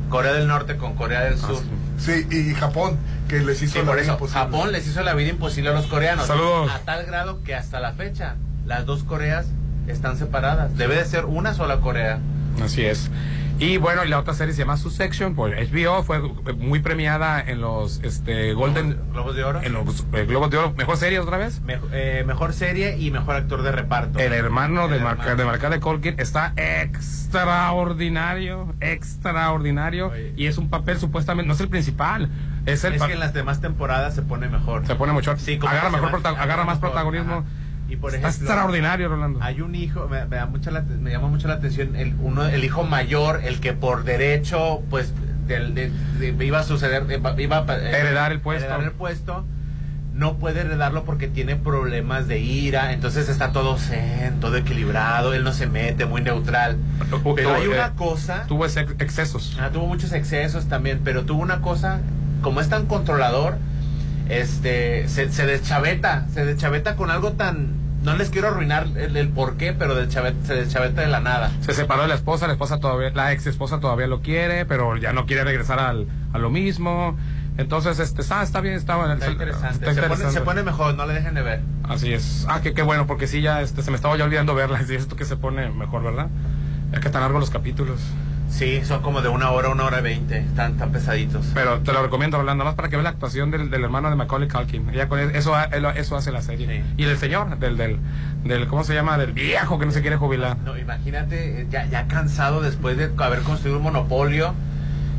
[0.09, 1.61] Corea del Norte con Corea del Sur.
[1.99, 2.97] sí, y Japón
[3.29, 4.41] que les hizo Sí, la por vida eso imposible.
[4.41, 6.27] Japón les hizo la vida imposible a los coreanos.
[6.27, 6.71] Saludos.
[6.73, 9.47] A tal grado que hasta la fecha las dos Coreas
[9.87, 10.77] están separadas.
[10.79, 12.19] Debe de ser una sola Corea.
[12.63, 13.11] Así es.
[13.61, 16.21] Y bueno, y la otra serie se llama Succession por HBO, fue
[16.55, 19.61] muy premiada en los este Golden Globos de Oro.
[19.63, 21.61] en los eh, Globos de Oro, mejor serie otra vez.
[21.63, 24.21] Mejo- eh, mejor serie y mejor actor de reparto.
[24.21, 25.39] El hermano de El Marca hermano.
[25.39, 32.31] de Macaulay Culkin está extraordinario, extraordinario y es un papel supuestamente no es el principal.
[32.65, 34.87] Es, el Es que en las demás temporadas se pone mejor.
[34.87, 35.37] Se pone mejor.
[35.41, 37.39] Sí, agarra mejor prota- agarra más mejor, protagonismo.
[37.39, 37.45] ajá.
[37.89, 39.39] Y por Está ejemplo, extraordinario, Rolando.
[39.43, 42.47] Hay un hijo, me, me da mucha la- me llama mucho la atención, el, uno,
[42.47, 45.13] el hijo mayor, el que por derecho, pues,
[45.47, 48.67] del- de- de- iba a suceder, de- iba a eh, Heredar el puesto.
[48.67, 49.47] heredar el puesto,
[50.13, 55.43] no puede heredarlo porque tiene problemas de ira, entonces está todo zen, todo equilibrado, él
[55.45, 56.77] no se mete, muy neutral.
[57.37, 58.45] Pero hay eh, una cosa...
[58.49, 59.57] Tuvo ex- excesos.
[59.59, 62.01] Ah, tuvo muchos excesos también, pero tuvo una cosa,
[62.43, 63.57] como es tan controlador,
[64.29, 67.69] este, se, se deschaveta, se deschaveta con algo tan,
[68.03, 71.51] no les quiero arruinar el, el por qué, pero deschaveta- se deschaveta de la nada.
[71.61, 74.97] Se separó de la esposa, la esposa todavía, la ex esposa todavía lo quiere, pero
[74.97, 77.17] ya no quiere regresar al, a lo mismo.
[77.57, 79.89] Entonces, este, está, está bien, está, bueno, Está interesante.
[79.89, 81.61] está se, pone, se pone mejor, no le dejen de ver.
[81.83, 82.47] Así es.
[82.49, 84.81] Ah, que qué bueno, porque sí, ya este, se me estaba ya olvidando verla.
[84.81, 86.29] Es esto que se pone mejor, ¿verdad?
[86.93, 87.99] Es que tan largos los capítulos.
[88.49, 91.47] Sí, son como de una hora, una hora veinte, están tan pesaditos.
[91.55, 94.17] Pero te lo recomiendo, Rolando, más para que veas la actuación del, del hermano de
[94.17, 94.91] Macaulay Culkin.
[94.93, 96.83] Ya con eso, eso, eso hace la serie.
[96.97, 97.99] Y del señor, del, del,
[98.45, 99.17] del, ¿cómo se llama?
[99.19, 100.57] Del viejo que no se quiere jubilar.
[100.65, 104.55] No, imagínate, eh, ya, ya cansado después de haber construido un monopolio,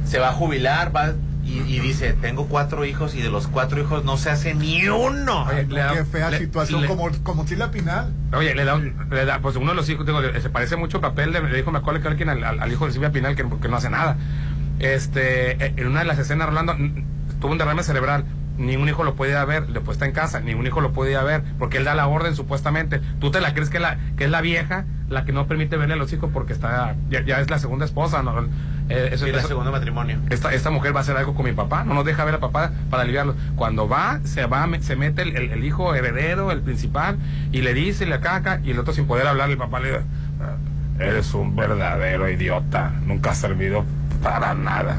[0.06, 1.14] se va a jubilar, va
[1.50, 4.88] y, y dice, tengo cuatro hijos y de los cuatro hijos no se hace ni
[4.88, 5.46] uno.
[5.48, 8.14] Ay, no, qué fea situación, como, como Tila Pinal.
[8.34, 11.02] Oye, le da, le da, pues uno de los hijos, digo, se parece mucho el
[11.02, 13.68] papel de, le dijo Macaulay Culkin al, al- al hijo de Silvia Pinal que, que
[13.68, 14.18] no hace nada.
[14.80, 16.76] Este, eh, en una de las escenas, Rolando,
[17.42, 18.26] tuvo un derrame cerebral.
[18.58, 21.78] Ningún hijo lo podía ver, después está en casa, ningún hijo lo podía ver, porque
[21.78, 23.00] él da la orden supuestamente.
[23.22, 25.94] Tú te la crees que, la, que es la vieja la que no permite verle
[25.94, 28.34] a los hijos porque está, ya, ya es la segunda esposa, ¿no?
[28.90, 30.18] Eh, eso- Y el segundo matrimonio.
[30.32, 32.40] esta, esta mujer va a hacer algo con mi papá, no nos deja ver a
[32.40, 33.36] papá para aliviarlo.
[33.56, 37.18] Cuando va, se va, se mete el, el- el hijo heredero, el principal,
[37.52, 40.02] y le dice, le caca, y el otro sin poder hablar, el papá le dice,
[40.42, 40.56] "Ah,
[41.04, 43.86] eres un verdadero idiota, nunca has servido
[44.24, 44.98] para nada.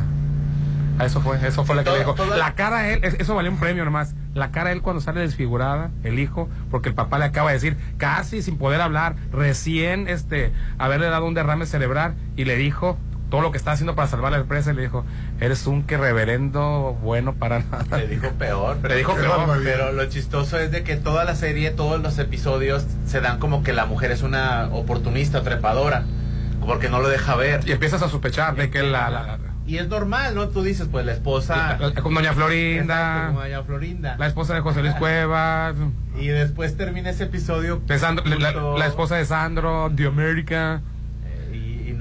[0.98, 2.36] Ah, Eso fue, eso fue lo que Todo- le dijo.
[2.36, 4.14] La cara de él, es- eso valió un premio nomás.
[4.34, 7.54] La cara de él cuando sale desfigurada, el hijo, porque el papá le acaba de
[7.54, 12.96] decir, casi sin poder hablar, recién este, haberle dado un derrame cerebral, y le dijo
[13.30, 15.04] todo lo que está haciendo para salvar la empresa, y le dijo,
[15.40, 17.96] eres un que reverendo bueno para nada.
[17.98, 18.78] Le dijo peor.
[18.82, 19.60] Pero, Le dijo pero- peor.
[19.64, 23.62] Pero lo chistoso es de que toda la serie, todos los episodios se dan como
[23.62, 26.04] que la mujer es una oportunista, trepadora,
[26.66, 27.60] porque no lo deja ver.
[27.66, 30.48] Y empiezas a sospechar de que la, la- Y es normal, ¿no?
[30.48, 31.78] Tú dices, pues la esposa...
[32.02, 34.16] con Doña Florinda, Exacto, como doña Florinda.
[34.18, 35.76] la esposa de José Luis Cuevas,
[36.18, 37.80] Y después termina ese episodio...
[37.86, 40.82] de Sandro- la, la esposa de Sandro, de América.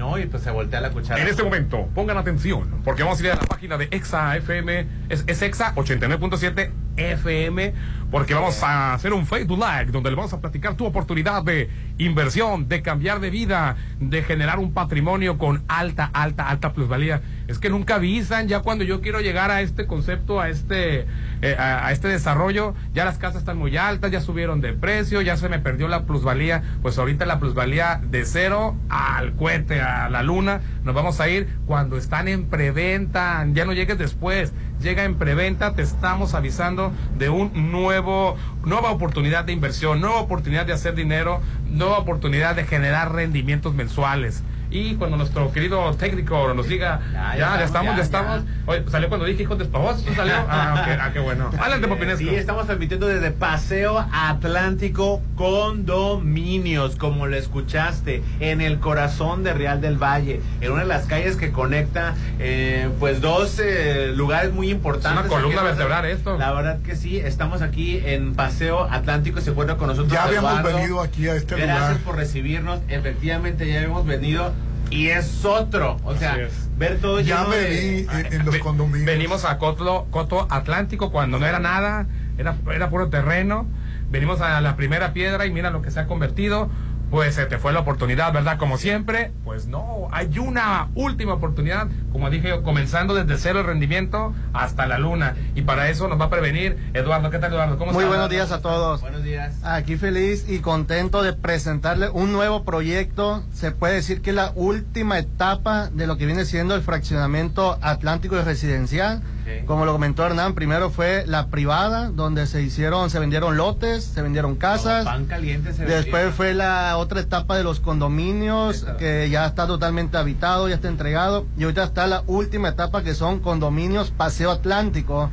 [0.00, 1.20] No, y pues se voltea la cuchara.
[1.20, 4.86] En este momento, pongan atención, porque vamos a ir a la página de Exa FM,
[5.10, 6.70] es, es Exa 89.7
[7.00, 7.72] FM,
[8.10, 11.70] porque vamos a hacer un Facebook Live donde le vamos a platicar tu oportunidad de
[11.98, 17.20] inversión, de cambiar de vida, de generar un patrimonio con alta, alta, alta plusvalía.
[17.46, 21.06] Es que nunca avisan, ya cuando yo quiero llegar a este concepto, a este,
[21.42, 25.20] eh, a, a este desarrollo, ya las casas están muy altas, ya subieron de precio,
[25.22, 30.08] ya se me perdió la plusvalía, pues ahorita la plusvalía de cero al cohete, a
[30.08, 35.04] la luna, nos vamos a ir cuando están en preventa, ya no llegues después, llega
[35.04, 40.72] en preventa, te estamos avisando de un nuevo, nueva oportunidad de inversión, nueva oportunidad de
[40.72, 41.40] hacer dinero,
[41.70, 44.42] nueva oportunidad de generar rendimientos mensuales.
[44.70, 48.42] Y cuando nuestro querido técnico nos diga, ya, ya, estamos, ya, estamos.
[48.66, 50.34] Oye, salió cuando dije hijos de ¿esto salió?
[50.52, 51.50] Ah, ok, ah, qué bueno.
[51.58, 52.18] Adelante, Popinesco.
[52.18, 59.80] Sí, estamos transmitiendo desde Paseo Atlántico Condominios, como lo escuchaste, en el corazón de Real
[59.80, 64.70] del Valle, en una de las calles que conecta, eh, pues, dos eh, lugares muy
[64.70, 65.24] importantes.
[65.24, 66.36] Es una columna vertebral esto.
[66.38, 70.12] La verdad que sí, estamos aquí en Paseo Atlántico y se encuentra con nosotros.
[70.12, 70.76] Ya habíamos Eduardo.
[70.76, 71.96] venido aquí a este Gracias lugar.
[72.04, 74.52] por recibirnos, efectivamente ya habíamos venido
[74.90, 76.36] y es otro, o sea,
[76.76, 79.06] ver todo Ya lleno me de- vi en, en los Ve- condominios.
[79.06, 82.06] Venimos a Coto, Coto Atlántico cuando no era nada,
[82.38, 83.66] era, era puro terreno.
[84.10, 86.68] Venimos a la primera piedra y mira lo que se ha convertido.
[87.10, 88.56] Pues se te fue la oportunidad, ¿verdad?
[88.56, 94.32] Como siempre, pues no, hay una última oportunidad, como dije, comenzando desde cero el rendimiento
[94.52, 95.34] hasta la luna.
[95.56, 97.30] Y para eso nos va a prevenir Eduardo.
[97.30, 97.78] ¿Qué tal, Eduardo?
[97.78, 99.00] ¿Cómo Muy buenos días a todos.
[99.00, 99.54] Buenos días.
[99.64, 103.42] Aquí feliz y contento de presentarle un nuevo proyecto.
[103.52, 107.76] Se puede decir que es la última etapa de lo que viene siendo el fraccionamiento
[107.82, 109.20] atlántico y residencial.
[109.66, 114.22] Como lo comentó Hernán, primero fue la privada, donde se hicieron, se vendieron lotes, se
[114.22, 115.04] vendieron casas.
[115.04, 120.16] Pan caliente se Después fue la otra etapa de los condominios, que ya está totalmente
[120.16, 121.46] habitado, ya está entregado.
[121.56, 125.30] Y ahorita está la última etapa, que son condominios Paseo Atlántico.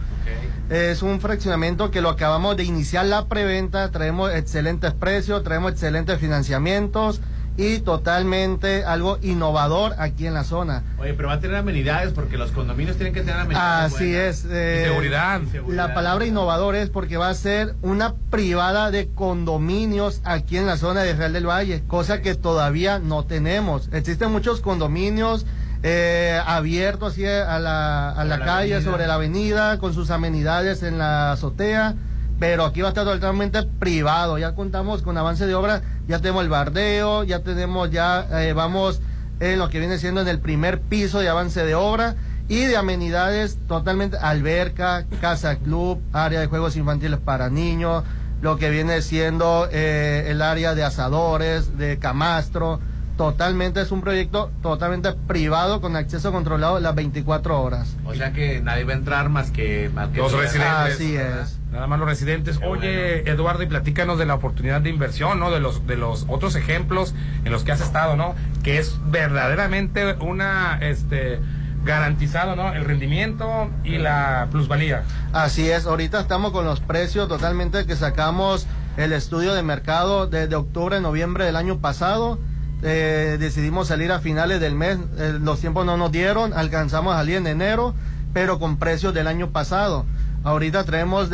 [0.70, 6.20] Es un fraccionamiento que lo acabamos de iniciar la preventa, traemos excelentes precios, traemos excelentes
[6.20, 7.22] financiamientos
[7.58, 10.84] y totalmente algo innovador aquí en la zona.
[11.00, 13.94] Oye, pero va a tener amenidades porque los condominios tienen que tener amenidades.
[13.96, 14.46] Así buenas.
[14.46, 14.48] es.
[14.50, 15.42] eh, seguridad.
[15.68, 20.78] La palabra innovador es porque va a ser una privada de condominios aquí en la
[20.78, 23.90] zona de Real del Valle, cosa que todavía no tenemos.
[23.92, 25.46] Existen muchos condominios
[25.84, 28.82] eh, abiertos así a la, a la la calle, avenida.
[28.92, 31.96] sobre la avenida, con sus amenidades en la azotea.
[32.40, 34.38] Pero aquí va a estar totalmente privado.
[34.38, 39.02] Ya contamos con avance de obra, ya tenemos el bardeo, ya tenemos, ya eh, vamos
[39.40, 42.16] en lo que viene siendo en el primer piso de avance de obra
[42.48, 48.04] y de amenidades totalmente alberca, casa club, área de juegos infantiles para niños,
[48.42, 52.80] lo que viene siendo eh, el área de asadores, de camastro.
[53.18, 57.98] Totalmente es un proyecto totalmente privado con acceso controlado las 24 horas.
[58.06, 60.94] O sea que nadie va a entrar más que, más que Los residentes.
[60.94, 61.58] Así es.
[61.78, 62.60] Nada más los residentes.
[62.66, 65.52] Oye, Eduardo, y platícanos de la oportunidad de inversión, ¿no?
[65.52, 67.14] De los, de los otros ejemplos
[67.46, 68.34] en los que has estado, ¿no?
[68.64, 71.40] Que es verdaderamente una, este,
[71.86, 72.74] garantizado, ¿no?
[72.74, 75.04] El rendimiento y la plusvalía.
[75.34, 78.66] Así es, ahorita estamos con los precios totalmente que sacamos
[78.98, 82.40] el estudio de mercado desde octubre, noviembre del año pasado.
[82.82, 87.18] Eh, decidimos salir a finales del mes, eh, los tiempos no nos dieron, alcanzamos a
[87.18, 87.94] salir en enero,
[88.34, 90.08] pero con precios del año pasado.
[90.48, 91.30] Ahorita traemos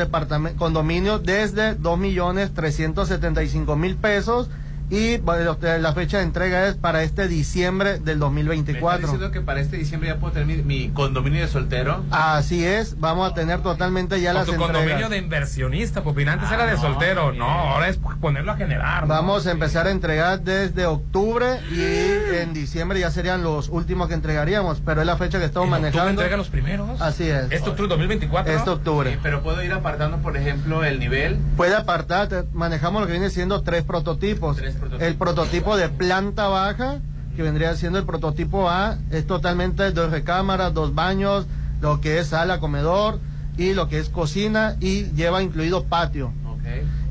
[0.57, 4.49] condominios desde 2.375.000 pesos
[4.93, 9.01] y bueno, la fecha de entrega es para este diciembre del ¿Me estás 2024.
[9.01, 12.03] diciendo que para este diciembre ya puedo tener mi, mi condominio de soltero?
[12.11, 14.75] Así es, vamos a tener totalmente ya las tu entregas.
[14.77, 17.27] condominio de inversionista, porque antes Ah, era de no, soltero.
[17.31, 17.39] bien.
[17.39, 19.01] No, ahora es ponerlo a generar.
[19.03, 19.07] ¿no?
[19.07, 24.13] Vamos a empezar a entregar desde octubre y en diciembre ya serían los últimos que
[24.13, 26.11] entregaríamos, pero es la fecha que estamos ¿En manejando.
[26.11, 27.01] entregan los primeros?
[27.01, 27.45] Así es.
[27.51, 28.53] Este octubre 2024.
[28.53, 29.11] Este octubre.
[29.13, 31.37] Sí, pero puedo ir apartando, por ejemplo, el nivel.
[31.57, 34.57] Puede apartar, manejamos lo que viene siendo tres prototipos.
[34.57, 36.99] Tres El prototipo de planta baja,
[37.35, 41.45] que vendría siendo el prototipo A, es totalmente dos recámaras, dos baños,
[41.81, 43.19] lo que es sala, comedor
[43.57, 46.31] y lo que es cocina y lleva incluido patio.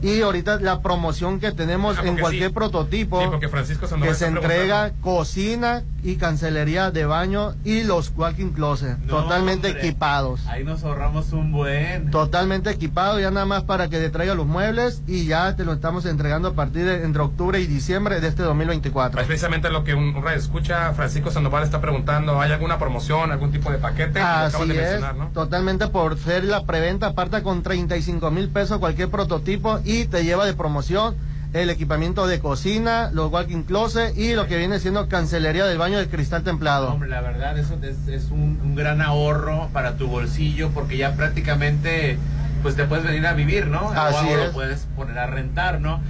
[0.00, 2.54] Y ahorita la promoción que tenemos Ah, en cualquier sí.
[2.54, 9.22] prototipo Sí, que se entrega cocina y cancelería de baño y los walking closet No,
[9.22, 9.86] totalmente hombre.
[9.86, 10.44] equipados.
[10.48, 12.10] Ahí nos ahorramos un buen.
[12.10, 15.72] Totalmente equipado, ya nada más para que te traiga los muebles y ya te lo
[15.72, 19.20] estamos entregando a partir de entre octubre y diciembre de este 2024.
[19.20, 20.92] Es precisamente lo que un, un radio escucha.
[20.94, 24.20] Francisco Sandoval está preguntando: ¿hay alguna promoción, algún tipo de paquete?
[24.20, 25.28] Así de es, mencionar, ¿no?
[25.28, 30.44] totalmente por ser la preventa, aparta con 35 mil pesos cualquier prototipo y te lleva
[30.46, 31.14] de promoción
[31.52, 35.98] el equipamiento de cocina, los walking closet y lo que viene siendo cancelería del baño
[35.98, 36.90] de cristal templado.
[36.92, 41.12] Hombre, la verdad, eso es, es un, un gran ahorro para tu bolsillo porque ya
[41.14, 42.18] prácticamente
[42.62, 43.90] pues te puedes venir a vivir, ¿no?
[43.90, 44.46] Así o es.
[44.46, 46.00] lo puedes poner a rentar, ¿no?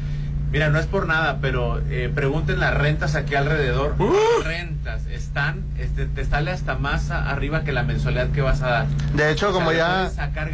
[0.53, 3.97] Mira, no es por nada, pero eh, pregunten las rentas aquí alrededor.
[4.45, 8.87] Rentas están, este, te sale hasta más arriba que la mensualidad que vas a dar.
[9.15, 10.11] De hecho, O sea, como ya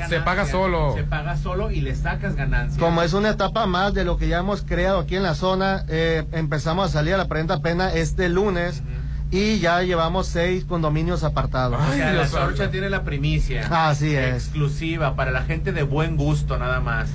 [0.09, 0.95] Se paga solo.
[0.95, 2.79] Se paga solo y le sacas ganancia.
[2.79, 5.85] Como es una etapa más de lo que ya hemos creado aquí en la zona,
[5.89, 8.85] eh, empezamos a salir a la preventa apenas este lunes
[9.33, 11.81] y ya llevamos seis condominios apartados.
[11.81, 12.29] O sea, Ay, la.
[12.29, 13.89] Sorcha tiene la primicia.
[13.89, 14.45] Así es.
[14.45, 17.09] Exclusiva para la gente de buen gusto, nada más.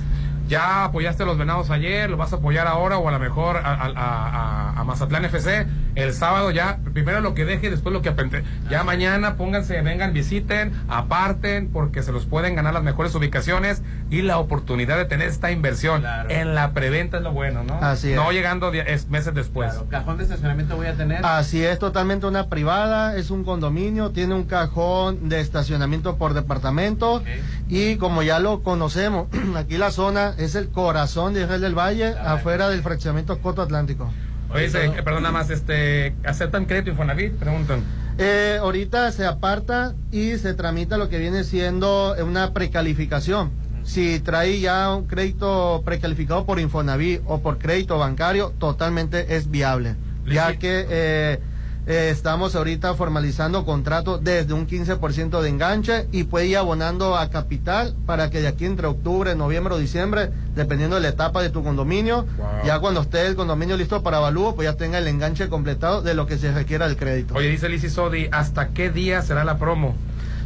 [0.48, 3.56] Ya apoyaste a los venados ayer, lo vas a apoyar ahora o a lo mejor
[3.56, 7.92] a, a- a- a Mazatlán FC el sábado ya, primero lo que deje y después
[7.92, 8.42] lo que aprende.
[8.68, 13.80] Ya mañana pónganse, vengan, visiten, aparten porque se los pueden ganar las mejores ubicaciones
[14.10, 16.30] y la oportunidad de tener esta inversión Claro.
[16.30, 17.74] en la preventa es lo bueno, ¿no?
[17.80, 18.16] Así es.
[18.16, 19.70] No llegando es meses después.
[19.72, 21.24] Claro, cajón de estacionamiento voy a tener.
[21.24, 27.22] Así es, totalmente una privada, es un condominio, tiene un cajón de estacionamiento por departamento
[27.68, 32.08] y como ya lo conocemos, aquí la zona es el corazón de Israel del Valle,
[32.18, 34.10] afuera del fraccionamiento Coto Atlántico.
[34.50, 37.32] Oye, eh, perdón, nada más, este, ¿aceptan crédito Infonavit?
[37.32, 37.82] Preguntan.
[38.18, 43.50] Eh, ahorita se aparta y se tramita lo que viene siendo una precalificación.
[43.82, 49.96] Si trae ya un crédito precalificado por Infonavit o por crédito bancario, totalmente es viable.
[50.26, 51.40] Ya que eh,
[51.86, 57.28] eh, estamos ahorita formalizando contrato desde un 15% de enganche y puede ir abonando a
[57.28, 61.50] capital para que de aquí entre octubre, noviembre o diciembre, dependiendo de la etapa de
[61.50, 62.24] tu condominio,
[62.64, 66.14] ya cuando esté el condominio listo para avalúo, pues ya tenga el enganche completado de
[66.14, 67.34] lo que se requiera del crédito.
[67.34, 69.94] Oye, dice Lizzy Sodi, ¿hasta qué día será la promo?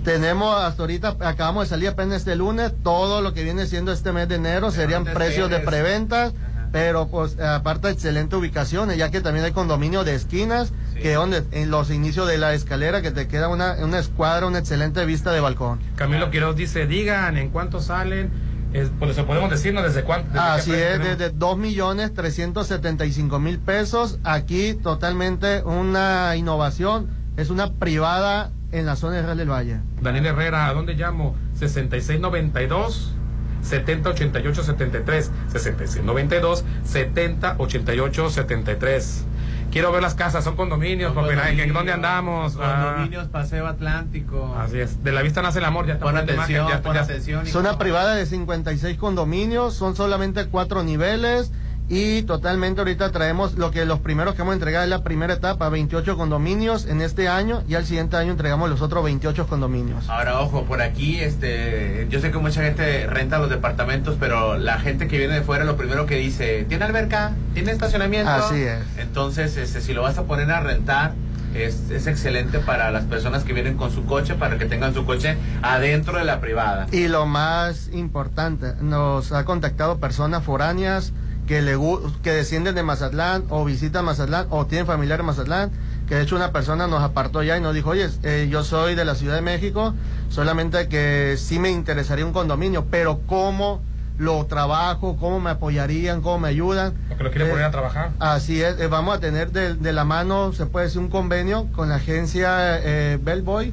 [0.05, 4.10] Tenemos hasta ahorita, acabamos de salir apenas este lunes, todo lo que viene siendo este
[4.10, 6.32] mes de enero serían precios de preventa,
[6.73, 11.70] pero pues aparte excelente ubicaciones, ya que también hay condominio de esquinas, que donde en
[11.70, 15.40] los inicios de la escalera que te queda una, una escuadra, una excelente vista de
[15.40, 15.81] balcón.
[15.97, 18.31] Camilo Quiroz dice, digan en cuánto salen
[18.73, 20.39] Es, pues eso podemos decirnos desde cuánto.
[20.39, 24.19] Así es, desde 2 millones 375 mil pesos.
[24.24, 27.09] Aquí totalmente una innovación.
[27.36, 29.81] Es una privada en la zona de Real del Valle.
[30.03, 31.35] Daniel Herrera, ¿a dónde llamo?
[31.55, 33.15] 6692
[33.62, 39.24] 7088 73 6692 7088 73
[39.70, 42.56] Quiero ver las casas, son condominios, papi, ¿en dónde andamos?
[42.59, 44.56] Ah, Condominios, Paseo Atlántico.
[44.59, 47.44] así es, de la vista nace el amor, ya está atención, ya- pon ya- atención.
[47.55, 51.52] Una privada de 56 condominios, son solamente cuatro niveles
[51.89, 55.32] y totalmente ahorita traemos lo que los primeros que vamos a entregar es la primera
[55.35, 60.09] etapa, 28 condominios en este año y al siguiente año entregamos los otros 28 condominios.
[60.09, 64.78] Ahora, ojo, por aquí, este, yo sé que mucha gente renta los departamentos, pero la
[64.78, 67.32] gente que viene de fuera lo primero que dice, ¿tiene alberca?
[67.55, 68.31] ¿Tiene estacionamiento?
[68.31, 68.81] Así es.
[68.98, 71.15] Entonces, este, si lo vas a poner a rentar,
[71.55, 75.06] es, es excelente para las personas que vienen con su coche, para que tengan su
[75.06, 76.86] coche adentro de la privada.
[76.93, 81.15] Y lo más importante, nos ha contactado personas foráneas
[81.49, 81.77] que, le,
[82.23, 85.70] que descienden de Mazatlán o visitan Mazatlán o tienen familiares en Mazatlán,
[86.07, 88.95] que de hecho una persona nos apartó ya y nos dijo, oye, eh, yo soy
[88.95, 89.95] de la Ciudad de México,
[90.29, 93.81] solamente que sí me interesaría un condominio, pero ¿cómo
[94.19, 95.16] lo trabajo?
[95.16, 96.20] ¿Cómo me apoyarían?
[96.23, 96.93] ¿Cómo me ayudan?
[97.09, 98.11] Porque lo quiere Eh, poner a trabajar.
[98.19, 101.66] Así es, eh, vamos a tener de, de la mano, se puede decir, un convenio
[101.73, 103.73] con la agencia eh, Bellboy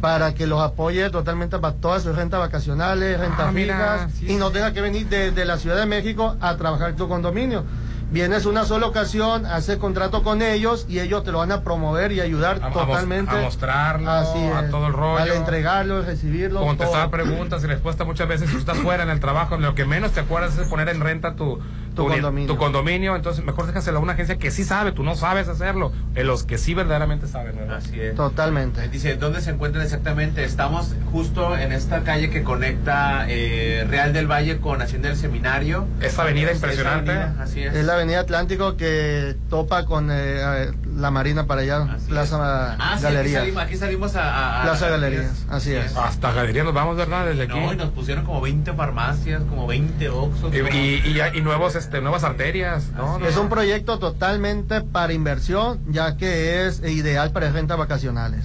[0.00, 4.36] Para que los apoye totalmente para todas sus rentas vacacionales, rentas Ah, fijas, sí, y
[4.36, 7.64] no tenga que venir de, de la Ciudad de México a trabajar en tu condominio.
[8.10, 12.12] Vienes una sola ocasión, haces contrato con ellos y ellos te lo van a promover
[12.12, 13.34] y ayudar A- totalmente.
[13.34, 15.22] a mostrarlo, Así a todo el rollo.
[15.22, 16.60] Al entregarlo, recibirlo.
[16.60, 17.10] contestar todo.
[17.10, 20.10] preguntas y respuestas muchas veces si tú estás fuera en el trabajo lo que menos
[20.12, 21.58] te acuerdas es poner en renta tu
[21.94, 22.46] Tu condominio.
[22.52, 25.92] tu condominio, entonces mejor déjaselo a una agencia que sí sabe tú no sabes hacerlo
[26.14, 27.76] en los que sí verdaderamente saben ¿verdad?
[27.76, 28.14] Así es.
[28.14, 28.88] Totalmente.
[28.88, 30.44] Dice, ¿dónde se encuentran exactamente?
[30.44, 35.86] Estamos justo en esta calle que conecta eh, Real del Valle con Hacienda del Seminario.
[36.00, 37.12] Esta avenida Es- impresionante.
[37.12, 37.74] esa avenida, así es.
[37.74, 43.04] Es la avenida Atlántico que topa con eh, la Marina para allá, Plaza Ah, sí,
[43.06, 43.38] aquí Galería.
[43.40, 45.96] salimos, aquí salimos a, a- a Plaza Galerías, así es.
[45.96, 49.66] hasta galería nos vamos verdad desde aquí No, y nos pusieron como 20 farmacias, como
[49.66, 50.52] 20 Oxxos.
[50.54, 53.18] y, y- y- y nuevos este nuevas arterias ¿no?
[53.26, 58.44] Es un proyecto totalmente para inversión, ya que es ideal para rentas vacacionales.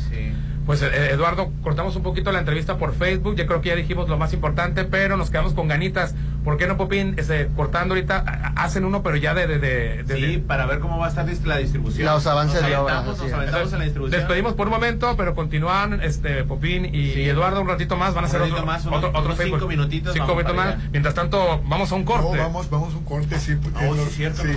[0.68, 4.10] Pues eh, Eduardo, cortamos un poquito la entrevista por Facebook, yo creo que ya dijimos
[4.10, 6.14] lo más importante, pero nos quedamos con ganitas.
[6.44, 9.48] ¿Por qué no, Popín, este, cortando ahorita, hacen uno, pero ya de...
[9.48, 12.06] de, de- de- Sí, para ver cómo va a estar la distribución.
[12.08, 14.20] Los avances nos de obra, aventamos, así nos aventamos en la distribución.
[14.20, 17.22] Despedimos por un momento, pero continúan este, Popín y, Sí.
[17.22, 19.22] y Eduardo un ratito más, van a Un hacer ratito otro, más, unos- otro, otro
[19.26, 19.60] unos Facebook.
[19.60, 20.68] cinco minutitos, Cinco minutos más.
[20.76, 20.90] allá.
[20.92, 22.36] Mientras tanto, vamos a un corte.
[22.38, 23.56] No, vamos, vamos a un corte, sí.
[23.56, 24.42] porque Oh, sí, no- es cierto.
[24.44, 24.52] sí.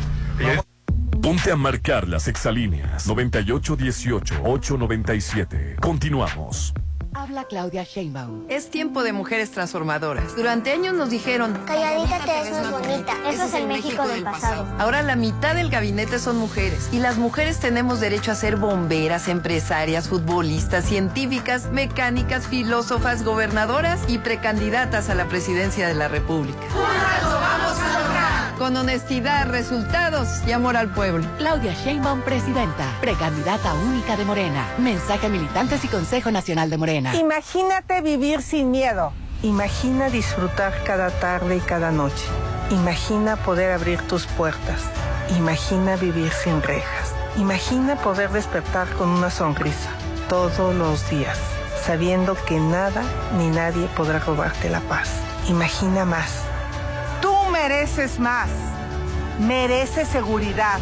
[1.23, 5.79] Ponte a marcar las exalíneas 9818-897.
[5.79, 6.73] Continuamos.
[7.13, 8.45] Habla Claudia Sheinbaum.
[8.49, 10.35] Es tiempo de mujeres transformadoras.
[10.37, 13.13] Durante años nos dijeron, Calladita te ves más bonita.
[13.29, 14.67] Eso es el México del pasado.
[14.79, 16.89] ahora la mitad del gabinete son mujeres.
[16.93, 24.17] Y las mujeres tenemos derecho a ser bomberas, empresarias, futbolistas, científicas, mecánicas, filósofas, gobernadoras y
[24.19, 26.61] precandidatas a la presidencia de la República.
[28.61, 31.27] Con honestidad, resultados y amor al pueblo.
[31.39, 34.69] Claudia Sheinbaum, presidenta, precandidata única de Morena.
[34.77, 37.17] Mensaje a militantes y Consejo Nacional de Morena.
[37.17, 39.15] Imagínate vivir sin miedo.
[39.43, 42.23] Imagina disfrutar cada tarde y cada noche.
[42.71, 44.83] Imagina poder abrir tus puertas.
[45.39, 47.15] Imagina vivir sin rejas.
[47.39, 49.89] Imagina poder despertar con una sonrisa
[50.29, 51.39] todos los días,
[51.83, 53.03] sabiendo que nada
[53.39, 55.09] ni nadie podrá robarte la paz.
[55.49, 56.50] Imagina más.
[57.63, 58.49] Mereces más.
[59.39, 60.81] Mereces seguridad.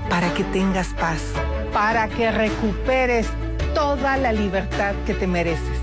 [0.10, 1.22] para que tengas paz,
[1.74, 3.28] para que recuperes
[3.74, 5.78] toda la libertad que te mereces.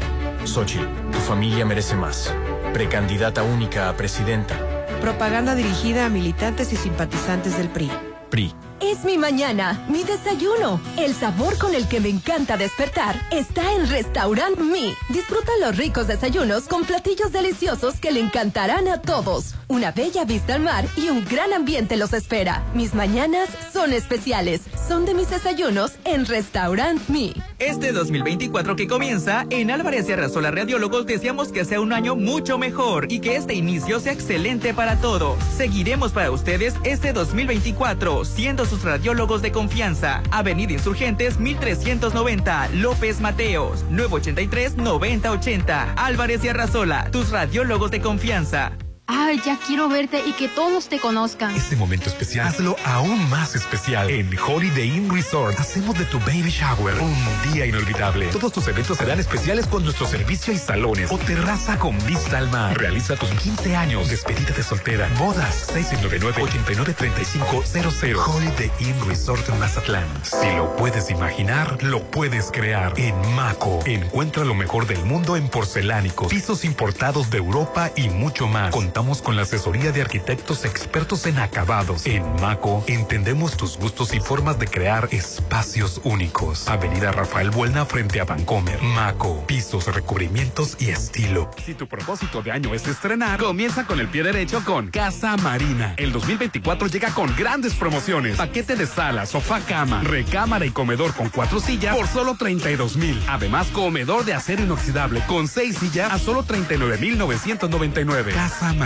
[0.44, 2.32] Xochitl, tu familia merece más.
[2.72, 4.54] Precandidata única a presidenta.
[5.00, 7.90] Propaganda dirigida a militantes y simpatizantes del PRI.
[8.30, 8.54] PRI.
[8.88, 10.80] Es mi mañana, mi desayuno.
[10.96, 14.94] El sabor con el que me encanta despertar está en Restaurant Mi.
[15.08, 19.56] Disfruta los ricos desayunos con platillos deliciosos que le encantarán a todos.
[19.66, 22.62] Una bella vista al mar y un gran ambiente los espera.
[22.74, 24.60] Mis mañanas son especiales.
[24.86, 27.34] Son de mis desayunos en Restaurant Mi.
[27.58, 32.56] Este 2024 que comienza, en Álvarez y Arrasola Radiólogos deseamos que sea un año mucho
[32.56, 35.42] mejor y que este inicio sea excelente para todos.
[35.56, 40.22] Seguiremos para ustedes este 2024, siendo sus radiólogos de confianza.
[40.30, 45.94] Avenida Insurgentes 1390, López Mateos, 983 9080.
[45.96, 48.72] Álvarez y Arrasola, tus radiólogos de confianza.
[49.08, 51.54] Ay, ya quiero verte y que todos te conozcan.
[51.54, 54.10] Este momento especial, hazlo aún más especial.
[54.10, 57.14] En Holiday Inn Resort, hacemos de tu baby shower un
[57.52, 58.26] día inolvidable.
[58.26, 62.50] Todos tus eventos serán especiales con nuestro servicio y salones o terraza con vista al
[62.50, 62.76] mar.
[62.76, 68.26] Realiza tus 15 años, despedida de soltera, bodas, 699-893500.
[68.26, 70.08] Holiday Inn Resort en Mazatlán.
[70.24, 72.92] Si lo puedes imaginar, lo puedes crear.
[72.96, 78.48] En Maco, encuentra lo mejor del mundo en porcelánicos, pisos importados de Europa y mucho
[78.48, 78.72] más.
[78.96, 82.06] Contamos con la asesoría de arquitectos expertos en acabados.
[82.06, 86.66] En Maco, entendemos tus gustos y formas de crear espacios únicos.
[86.66, 88.80] Avenida Rafael Buelna frente a Vancomer.
[88.80, 91.50] Maco, pisos, recubrimientos y estilo.
[91.62, 95.92] Si tu propósito de año es estrenar, comienza con el pie derecho con Casa Marina.
[95.98, 98.38] El 2024 llega con grandes promociones.
[98.38, 103.22] Paquete de sala, sofá, cama, recámara y comedor con cuatro sillas por solo 32 mil.
[103.28, 108.32] Además, comedor de acero inoxidable con seis sillas a solo 39 mil 999.
[108.32, 108.85] Casa Marina,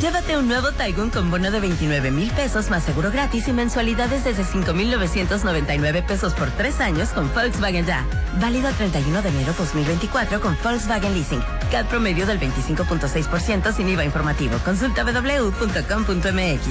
[0.00, 4.24] Llévate un nuevo Taigun con bono de 29 mil pesos más seguro gratis y mensualidades
[4.24, 8.04] desde 5,999 pesos por tres años con Volkswagen Ya.
[8.38, 11.40] Válido el 31 de enero 2024 con Volkswagen Leasing.
[11.70, 14.58] CAD promedio del 25.6% sin IVA informativo.
[14.58, 16.66] Consulta www.com.mx.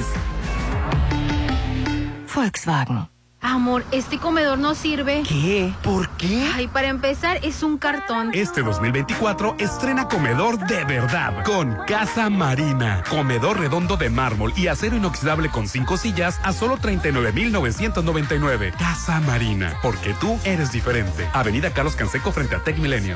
[2.36, 3.15] Volkswagen.
[3.46, 5.22] Amor, este comedor no sirve.
[5.22, 5.72] ¿Qué?
[5.84, 6.50] ¿Por qué?
[6.56, 8.32] Ay, para empezar, es un cartón.
[8.34, 13.04] Este 2024 estrena comedor de verdad con Casa Marina.
[13.08, 18.74] Comedor redondo de mármol y acero inoxidable con cinco sillas a solo 39,999.
[18.80, 21.30] Casa Marina, porque tú eres diferente.
[21.32, 23.16] Avenida Carlos Canseco frente a Tech Milenio.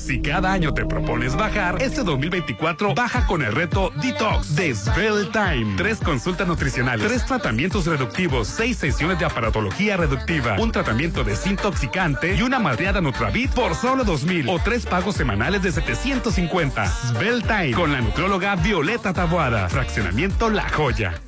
[0.00, 5.30] Si cada año te propones bajar, este 2024 baja con el reto Detox de Svelte
[5.30, 5.76] Time.
[5.76, 12.40] Tres consultas nutricionales, tres tratamientos reductivos, seis sesiones de aparatología reductiva, un tratamiento desintoxicante y
[12.40, 16.86] una madreada Nutravit por solo 2000 o tres pagos semanales de 750.
[16.86, 19.68] Svelte Time con la nutróloga Violeta Taboada.
[19.68, 21.20] Fraccionamiento La Joya.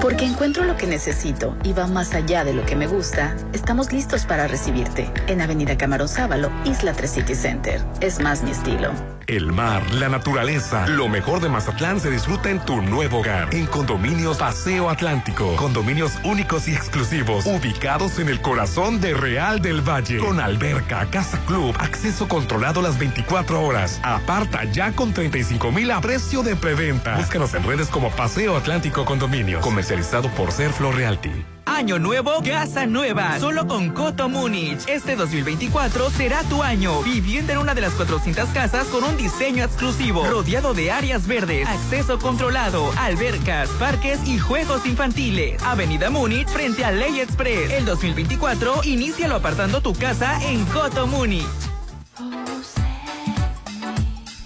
[0.00, 3.92] Porque encuentro lo que necesito y va más allá de lo que me gusta, estamos
[3.92, 7.84] listos para recibirte en Avenida Camarón Sábalo, Isla 3 City Center.
[8.00, 8.92] Es más mi estilo.
[9.30, 13.54] El mar, la naturaleza, lo mejor de Mazatlán se disfruta en tu nuevo hogar.
[13.54, 15.54] En Condominios Paseo Atlántico.
[15.54, 20.18] Condominios únicos y exclusivos, ubicados en el corazón de Real del Valle.
[20.18, 24.00] Con alberca, casa club, acceso controlado las 24 horas.
[24.02, 27.16] Aparta ya con 35 mil a precio de preventa.
[27.16, 29.60] Búscanos en redes como Paseo Atlántico Condominio.
[29.90, 31.32] Comercializado por Serflo Realty.
[31.66, 33.40] Año nuevo, casa nueva.
[33.40, 34.86] Solo con Coto Múnich.
[34.86, 37.02] Este 2024 será tu año.
[37.02, 40.24] Viviendo en una de las 400 casas con un diseño exclusivo.
[40.28, 45.60] Rodeado de áreas verdes, acceso controlado, albercas, parques y juegos infantiles.
[45.64, 47.72] Avenida Múnich frente a Ley Express.
[47.72, 51.69] El 2024, inícialo apartando tu casa en Coto Múnich.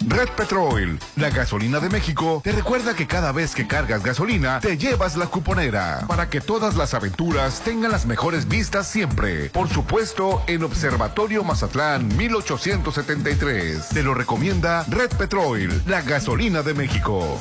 [0.07, 4.77] Red Petrol, la gasolina de México, te recuerda que cada vez que cargas gasolina, te
[4.77, 9.51] llevas la cuponera para que todas las aventuras tengan las mejores vistas siempre.
[9.51, 13.89] Por supuesto, en Observatorio Mazatlán 1873.
[13.89, 17.41] Te lo recomienda Red Petrol, la gasolina de México.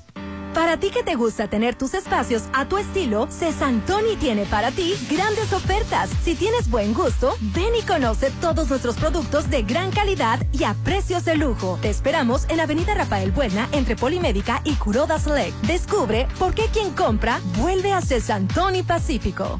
[0.61, 4.93] Para ti que te gusta tener tus espacios a tu estilo, Cesantoni tiene para ti
[5.09, 6.11] grandes ofertas.
[6.23, 10.75] Si tienes buen gusto, ven y conoce todos nuestros productos de gran calidad y a
[10.83, 11.79] precios de lujo.
[11.81, 15.59] Te esperamos en Avenida Rafael Buena entre Polimédica y Curoda Select.
[15.65, 19.59] Descubre por qué quien compra vuelve a Cesantoni Pacífico.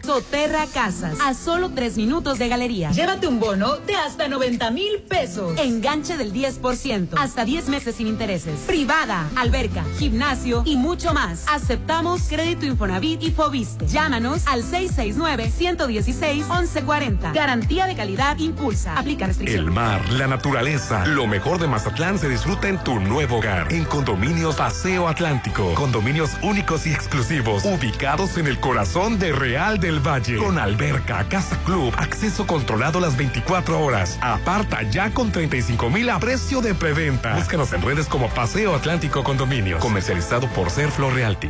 [0.03, 2.91] Soterra Casas, a solo tres minutos de galería.
[2.91, 5.57] Llévate un bono de hasta 90 mil pesos.
[5.59, 8.59] Enganche del 10%, hasta 10 meses sin intereses.
[8.61, 11.45] Privada, alberca, gimnasio y mucho más.
[11.47, 13.85] Aceptamos crédito Infonavit y Fobiste.
[13.87, 17.33] Llámanos al 669-116-1140.
[17.33, 18.97] Garantía de calidad impulsa.
[18.97, 19.65] Aplica restricciones.
[19.65, 23.71] El mar, la naturaleza, lo mejor de Mazatlán se disfruta en tu nuevo hogar.
[23.71, 25.75] En Condominios Paseo Atlántico.
[25.75, 30.37] Condominios únicos y exclusivos, ubicados en el corazón de Real del Valle.
[30.37, 34.17] Con alberca, casa club, acceso controlado las 24 horas.
[34.21, 37.35] Aparta ya con 35 mil a precio de preventa.
[37.35, 39.81] Búscanos en redes como Paseo Atlántico Condominios.
[39.81, 41.49] Comercializado por Serflo Realty.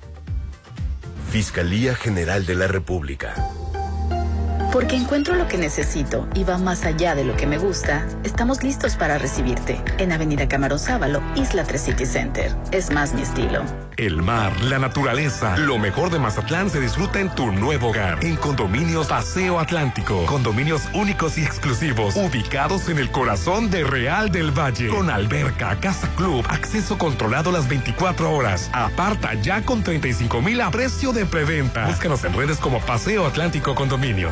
[1.31, 3.33] Fiscalía General de la República.
[4.71, 8.63] Porque encuentro lo que necesito y va más allá de lo que me gusta, estamos
[8.63, 12.55] listos para recibirte en Avenida Camarón Sábalo, Isla 3 City Center.
[12.71, 13.63] Es más mi estilo.
[13.97, 18.23] El mar, la naturaleza, lo mejor de Mazatlán se disfruta en tu nuevo hogar.
[18.23, 20.25] En Condominios Paseo Atlántico.
[20.25, 24.87] Condominios únicos y exclusivos, ubicados en el corazón de Real del Valle.
[24.87, 28.69] Con alberca, casa club, acceso controlado las 24 horas.
[28.73, 31.85] Aparta ya con 35 mil a precio de preventa.
[31.85, 34.31] Búscanos en redes como Paseo Atlántico Condominios.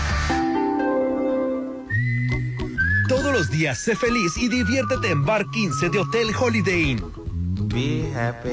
[3.41, 7.03] Los días sé feliz y diviértete en Bar 15 de Hotel Holiday Inn.
[7.69, 8.51] Be happy.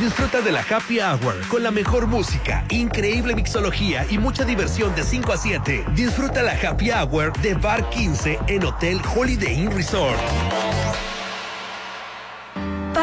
[0.00, 5.02] Disfruta de la Happy Hour con la mejor música, increíble mixología y mucha diversión de
[5.02, 5.84] 5 a 7.
[5.94, 10.18] Disfruta la Happy Hour de Bar 15 en Hotel Holiday Inn Resort.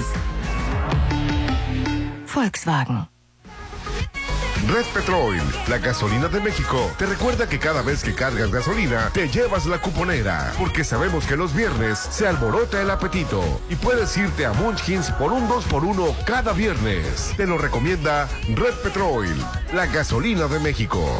[2.34, 3.14] Volkswagen.
[4.68, 5.36] Red Petrol,
[5.68, 9.80] la gasolina de México, te recuerda que cada vez que cargas gasolina, te llevas la
[9.80, 15.12] cuponera, porque sabemos que los viernes se alborota el apetito y puedes irte a Munchkins
[15.12, 17.34] por un 2x1 cada viernes.
[17.36, 19.28] Te lo recomienda Red Petrol,
[19.74, 21.20] la gasolina de México.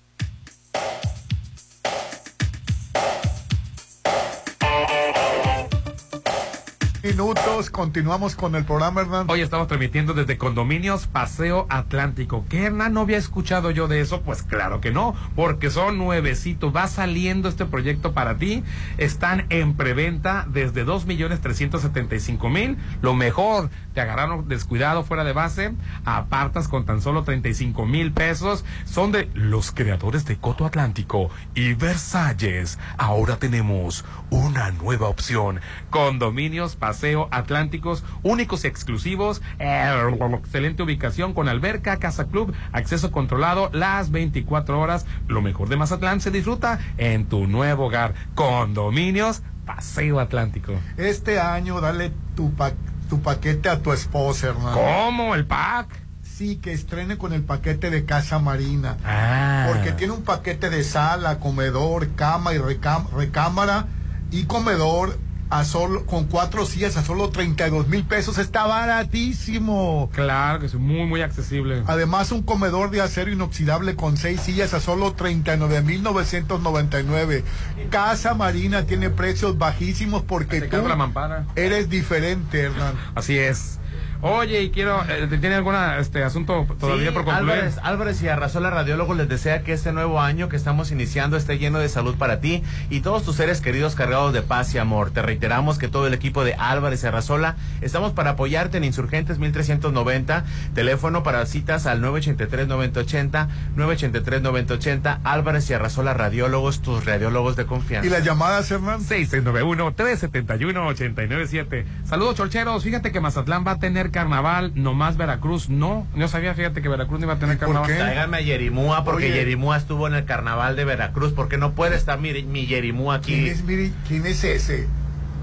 [7.03, 9.25] Minutos, continuamos con el programa, Hernán.
[9.27, 12.45] Hoy estamos transmitiendo desde Condominios Paseo Atlántico.
[12.47, 12.93] ¿Qué, Hernán?
[12.93, 14.21] ¿No había escuchado yo de eso?
[14.21, 16.75] Pues claro que no, porque son nuevecitos.
[16.75, 18.63] Va saliendo este proyecto para ti.
[18.99, 22.77] Están en preventa desde dos millones trescientos setenta y cinco mil.
[23.01, 25.73] Lo mejor, te agarraron descuidado fuera de base.
[26.05, 28.63] Apartas con tan solo 35 mil pesos.
[28.85, 32.77] Son de los creadores de Coto Atlántico y Versalles.
[32.97, 35.61] Ahora tenemos una nueva opción.
[35.89, 36.90] Condominios Paseo
[37.31, 39.41] Atlánticos, únicos y exclusivos.
[39.59, 39.91] eh,
[40.37, 45.05] excelente ubicación con alberca, casa club, acceso controlado las 24 horas.
[45.27, 48.13] Lo mejor de Mazatlán se disfruta en tu nuevo hogar.
[48.35, 50.73] Condominios Paseo Atlántico.
[50.97, 52.73] Este año dale tu, pa-
[53.09, 54.73] tu paquete a tu esposa, Hernán.
[54.73, 55.35] ¿Cómo?
[55.35, 55.87] ¿El pack?
[56.23, 58.97] Sí, que estrene con el paquete de Casa Marina.
[59.05, 59.65] Ah.
[59.67, 63.85] Porque tiene un paquete de sala, comedor, cama y recam- recámara
[64.31, 65.17] y comedor
[65.51, 68.37] a solo, con cuatro sillas a solo 32 mil pesos.
[68.37, 70.09] Está baratísimo.
[70.13, 71.83] Claro que es muy, muy accesible.
[71.87, 77.43] Además, un comedor de acero inoxidable con seis sillas a solo 39 mil 999.
[77.89, 81.45] Casa Marina tiene precios bajísimos porque tú la mampara.
[81.55, 82.95] eres diferente, Hernán.
[83.13, 83.80] Así es.
[84.23, 87.51] Oye, y quiero, eh, ¿tiene algún este asunto todavía Sí, por concluir?
[87.51, 91.57] Álvarez, Álvarez y Arrasola Radiólogo les desea que este nuevo año que estamos iniciando esté
[91.57, 92.61] lleno de salud para ti
[92.91, 95.09] y todos tus seres queridos cargados de paz y amor.
[95.09, 99.39] Te reiteramos que todo el equipo de Álvarez y Arrasola estamos para apoyarte en Insurgentes
[99.39, 100.45] 1390,
[100.75, 108.05] teléfono para citas al 983-9080, 983-9080, Álvarez y Arrasola Radiólogos, tus radiólogos de confianza.
[108.05, 108.99] ¿Y las llamadas, Hernán?
[109.01, 111.85] 691-371-8907.
[112.05, 112.83] Saludos, chorcheros.
[112.83, 116.05] Fíjate que Mazatlán va a tener carnaval, nomás Veracruz no.
[116.15, 117.87] No sabía, fíjate que Veracruz no iba a tener carnaval.
[117.87, 119.35] Tráiganme a Yerimúa porque Oye.
[119.35, 121.33] Yerimúa estuvo en el carnaval de Veracruz.
[121.33, 123.33] ¿Por qué no puede estar mi, mi Yerimúa aquí?
[123.33, 124.87] ¿Quién es, quién es ese?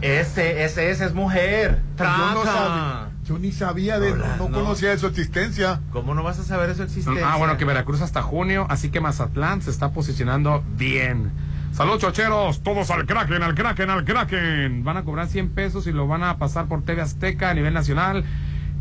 [0.00, 1.80] Ese, ese, ese es mujer.
[1.98, 4.58] Yo no sabía, yo ni sabía de, Hola, no, no.
[4.58, 5.80] conocía de su existencia.
[5.92, 7.32] ¿Cómo no vas a saber eso existencia?
[7.32, 11.32] Ah, bueno, que Veracruz hasta junio, así que Mazatlán se está posicionando bien.
[11.72, 14.84] Saludos, chocheros, todos al Kraken, al Kraken, al Kraken.
[14.84, 17.74] Van a cobrar 100 pesos y lo van a pasar por TV Azteca a nivel
[17.74, 18.24] nacional.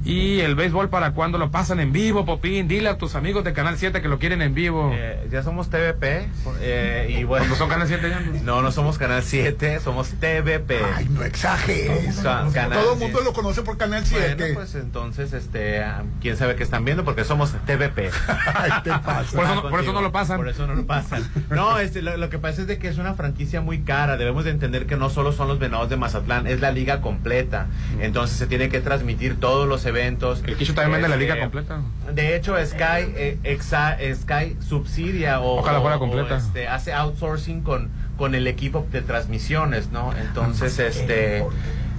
[0.10, 2.70] Y el béisbol, ¿para cuándo lo pasan en vivo, Popín?
[2.70, 4.92] Dile a tus amigos de Canal 7 que lo quieren en vivo.
[4.94, 6.30] Eh, ya somos TVP.
[6.62, 8.22] eh, y bueno, ¿No son Canal 7 ya?
[8.42, 10.80] No, no somos Canal 7, somos TVP.
[10.96, 12.16] Ay, no exageres.
[12.20, 13.24] Canal Todo el mundo 7.
[13.26, 14.36] lo conoce por Canal 7.
[14.38, 18.10] Bueno, pues entonces, este, ah, quién sabe qué están viendo porque somos TVP.
[18.56, 19.26] Ay, te pasa.
[19.36, 20.38] Por eso no- por eso no lo pasan.
[20.38, 21.30] Por eso no lo pasan.
[21.50, 24.16] No, este, lo, lo que pasa es de que es una franquicia muy cara.
[24.16, 27.68] Debemos de entender que no solo son los venados de Mazatlán, es la liga completa.
[28.00, 29.97] Entonces se tiene que transmitir todos los eventos.
[30.46, 31.82] El Quicho también vende la liga Este, completa.
[32.14, 36.38] De hecho, Sky, eh, exa- Sky subsidia o, Ojalá fuera o- o, completa.
[36.38, 40.14] este, hace outsourcing con, con el equipo de transmisiones, ¿no?
[40.18, 41.46] Entonces, este...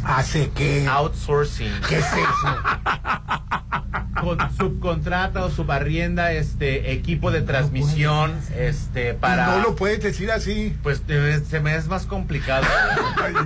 [0.04, 0.86] ¿Hace qué?
[0.88, 1.72] Outsourcing.
[1.88, 2.56] ¿Qué es eso?
[4.20, 10.76] Con, subcontrata o subarrienda este equipo de transmisión este para No lo puedes decir así.
[10.82, 11.02] pues
[11.48, 12.66] se me es más complicado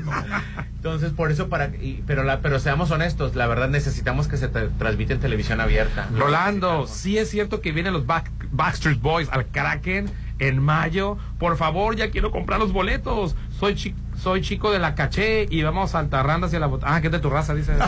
[0.76, 4.50] entonces por eso para y- pero la pero seamos honestos la verdad necesitamos que se
[4.50, 9.28] tra- transmite en televisión abierta Rolando, sí es cierto que vienen los Back- Backstreet Boys
[9.30, 11.18] al Kraken en mayo.
[11.38, 13.36] Por favor, ya quiero comprar los boletos.
[13.60, 17.00] Soy chi- soy chico de la caché y vamos a Altarranda hacia la bot- Ah,
[17.00, 17.72] que es de tu raza, dice.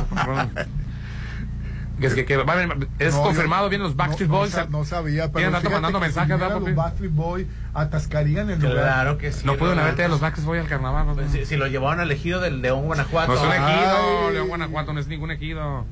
[2.00, 4.34] Que es, que, que va a venir- es No, confirmado, yo- vienen los Backstreet no,
[4.34, 4.68] no Boys.
[4.68, 8.74] No, sabía, pero Tienen rato mandando que mensajes, los Backstreet Boys atascarían el lugar.
[8.82, 11.06] claro que sí No pudieron haberte de los Backstreet Boys al carnaval.
[11.06, 11.14] ¿no?
[11.14, 14.30] Pues, si, si lo llevaron al ejido del León Guanajuato No es un ejido.
[14.32, 15.86] León Guanajuato no es ningún ejido.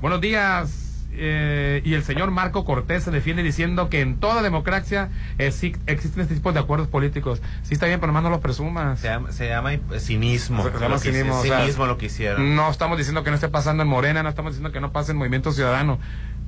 [0.00, 0.89] Buenos días.
[1.12, 5.08] Eh, y el señor Marco Cortés se defiende diciendo que en toda democracia
[5.38, 7.42] exi- existen este tipo de acuerdos políticos.
[7.62, 9.00] Sí está bien, pero más no lo presumas.
[9.00, 11.98] se llama, se llama eh, cinismo Se llama lo que, cinismo, o sea, cinismo lo
[11.98, 14.80] que hicieron No estamos diciendo que no esté pasando en Morena, no estamos diciendo que
[14.80, 15.98] no pase en Movimiento Ciudadano,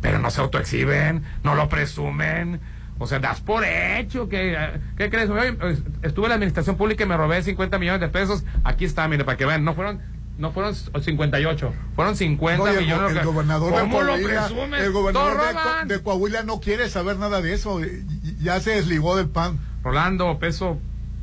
[0.00, 2.60] pero no se autoexhiben, no lo presumen.
[2.98, 4.52] O sea, das por hecho que...
[4.54, 5.28] eh, ¿Qué crees?
[5.30, 8.44] Oye, pues, estuve en la administración pública y me robé 50 millones de pesos.
[8.62, 9.64] Aquí está, mire, para que vean.
[9.64, 10.00] No fueron...
[10.42, 13.10] No fueron 58, fueron 50 No, y el, millones.
[13.12, 14.80] el de- gobernador de ¿Cómo lo Coahuila, presumes?
[14.82, 17.80] el gobernador de, de Coahuila no quiere saber nada de eso.
[18.40, 19.60] Ya se desligó del pan.
[19.84, 20.78] Rolando, peso,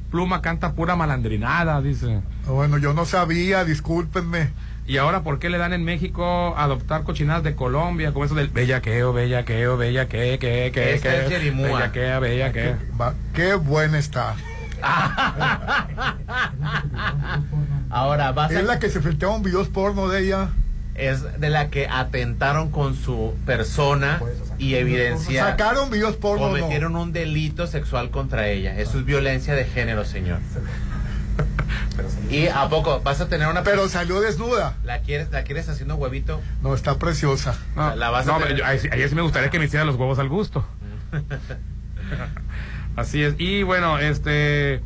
[0.10, 2.22] pluma, canta pura malandrinada, dice.
[2.48, 4.52] Bueno, yo no sabía, discúlpenme.
[4.88, 8.14] Y ahora, ¿por qué le dan en México a adoptar cochinadas de Colombia?
[8.14, 11.68] Como eso del bellaqueo, bellaqueo, bellaqueo, que, que, Este que, es Jerimúa.
[11.68, 12.80] bellaquea, bellaquea.
[13.00, 14.36] Va, Qué buena está.
[17.89, 20.49] ahora vas a Es la que se filtraron videos porno de ella.
[20.95, 24.22] es de la que atentaron con su persona
[24.57, 26.47] y evidencia Sacaron videos porno.
[26.47, 26.51] no.
[26.57, 28.77] cometieron un delito sexual contra ella.
[28.80, 30.39] Eso es violencia de género, señor.
[32.30, 34.76] Y a poco vas a tener una Pero salió desnuda.
[34.84, 36.41] la quieres la quieres haciendo huevito.
[36.61, 37.56] No, está preciosa.
[37.76, 39.60] No, La vas a no, tener- pero yo- ahí, sí- ahí sí me gustaría que
[39.60, 40.65] me hiciera los huevos al gusto.
[43.00, 43.36] Así es.
[43.38, 44.82] Y bueno, este.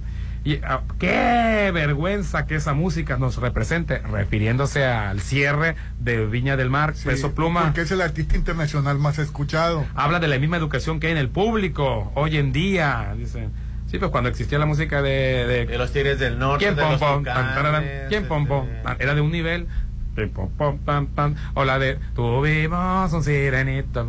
[0.46, 6.70] y, ah, qué vergüenza que esa música nos represente, refiriéndose al cierre de Viña del
[6.70, 7.64] Mar, Sí, Peso Pluma.
[7.64, 9.86] Porque es el artista internacional más escuchado.
[9.96, 13.14] Habla de la misma educación que hay en el público hoy en día.
[13.18, 13.52] Dicen.
[13.88, 15.46] Sí, pues cuando existía la música de.
[15.46, 17.18] de- De los Tigres del Norte, ¿Quién de pom los pom?
[17.20, 17.84] Tucanes, Tan, tararán.
[18.10, 18.68] ¿Quién pom pom?
[18.68, 19.68] este, Era de un nivel.
[20.16, 21.36] Pim, pom, pom, pam, pam.
[21.56, 24.02] O la de Tuvimos un sirenito.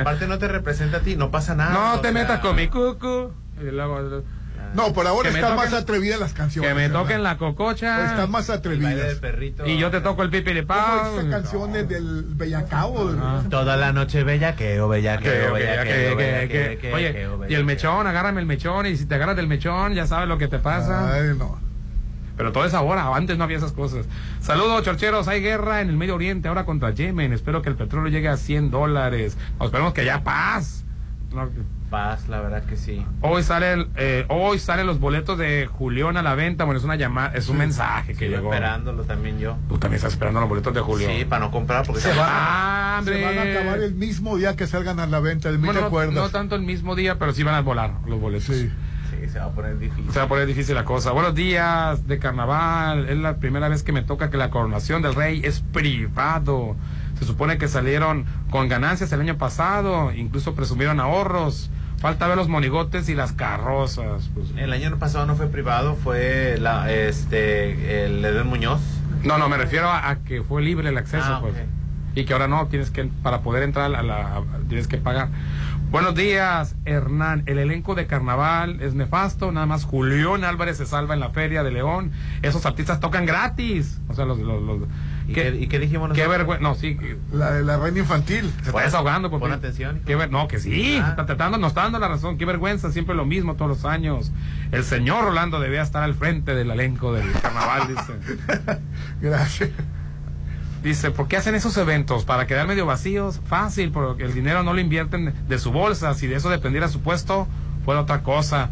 [0.00, 1.72] Aparte no te representa a ti, no pasa nada.
[1.72, 3.32] No te sea, metas con mi cucu.
[3.60, 4.22] Y luego,
[4.74, 6.68] No, por ahora están toquen- más atrevidas las canciones.
[6.68, 7.00] que me ¿verdad?
[7.00, 7.96] toquen la cococha.
[7.98, 9.14] Pues están más el atrevidas.
[9.20, 9.66] perrito.
[9.66, 11.18] Y yo te toco el pipiripao.
[11.20, 13.14] esas canciones del Bellacao.
[13.20, 13.42] Ah.
[13.48, 17.64] Toda la noche bellaqueo, bellaqueo, Que- que- bellaqueo, que- que- bellaqueo, que- Oye, y el
[17.64, 18.86] mechón, agárrame el mechón.
[18.86, 21.14] Y si te agarras del mechón, ya sabes lo que te pasa.
[21.14, 21.64] Ay, no.
[22.36, 24.06] Pero todo es ahora, antes no había esas cosas.
[24.40, 25.28] Saludos, chorcheros.
[25.28, 27.32] Hay guerra en el Medio Oriente ahora contra Yemen.
[27.32, 29.36] Espero que el petróleo llegue a 100 dólares.
[29.60, 30.84] Esperemos que haya paz.
[31.32, 31.48] No,
[31.90, 33.04] Paz, la verdad que sí.
[33.20, 36.64] Hoy salen, eh, hoy salen los boletos de Julián a la venta.
[36.64, 38.52] Bueno, es una llamada, es un mensaje que Sigo llegó.
[38.52, 39.56] esperándolo también yo.
[39.68, 41.12] Tú también estás esperando los boletos de Julián.
[41.16, 44.36] Sí, para no comprar porque Se se van, Ah, se van a acabar el mismo
[44.36, 45.48] día que salgan a la venta.
[45.50, 48.56] ¿Me Bueno, no, no tanto el mismo día, pero sí van a volar los boletos.
[48.56, 48.70] Sí.
[49.36, 50.10] Se va a poner difícil.
[50.12, 51.10] Se va a poner difícil la cosa.
[51.12, 53.06] Buenos días de carnaval.
[53.10, 56.74] Es la primera vez que me toca que la coronación del rey es privado.
[57.18, 61.70] Se supone que salieron con ganancias el año pasado, incluso presumieron ahorros.
[61.98, 64.30] Falta ver los monigotes y las carrozas.
[64.32, 64.46] pues.
[64.56, 68.80] El año pasado no fue privado, fue la, este, el Edén Muñoz.
[69.22, 71.54] No, no, me refiero a, a que fue libre el acceso, Ah, pues.
[72.14, 75.28] Y que ahora no, tienes que, para poder entrar a la, tienes que pagar.
[75.90, 77.44] Buenos días, Hernán.
[77.46, 81.62] El elenco de carnaval es nefasto, nada más Julián Álvarez se salva en la Feria
[81.62, 82.10] de León.
[82.42, 84.00] Esos artistas tocan gratis.
[84.08, 84.38] O sea, los...
[84.38, 84.88] los, los-
[85.28, 86.38] ¿Y qué, y qué dijimos Qué nosotros?
[86.38, 86.62] vergüenza.
[86.62, 86.96] No, sí,
[87.32, 88.52] La de la reina infantil.
[88.62, 89.28] se está desahogando.
[89.30, 90.00] Porque, pon atención.
[90.06, 91.08] Qué ver- no, que sí, Ah.
[91.10, 92.36] está tratando, nos está dando la razón.
[92.38, 94.30] Qué vergüenza, siempre lo mismo todos los años.
[94.70, 98.12] El señor Rolando debía estar al frente del elenco del carnaval, dice.
[99.20, 99.70] Gracias.
[100.86, 102.24] Dice, ¿por qué hacen esos eventos?
[102.24, 103.40] ¿Para quedar medio vacíos?
[103.48, 106.14] Fácil, porque el dinero no lo invierten de su bolsa.
[106.14, 107.48] Si de eso dependiera su puesto,
[107.84, 108.70] fuera otra cosa.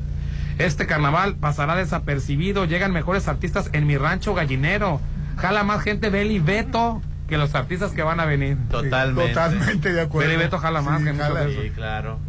[0.58, 2.66] Este carnaval pasará desapercibido.
[2.66, 5.00] Llegan mejores artistas en mi rancho gallinero.
[5.38, 8.58] Jala más gente Beli Beto que los artistas que van a venir.
[8.70, 9.32] Totalmente.
[9.32, 10.28] Totalmente de acuerdo.
[10.30, 11.46] Beli Beto jala más Sí, que jala.
[11.48, 12.20] Sí, claro.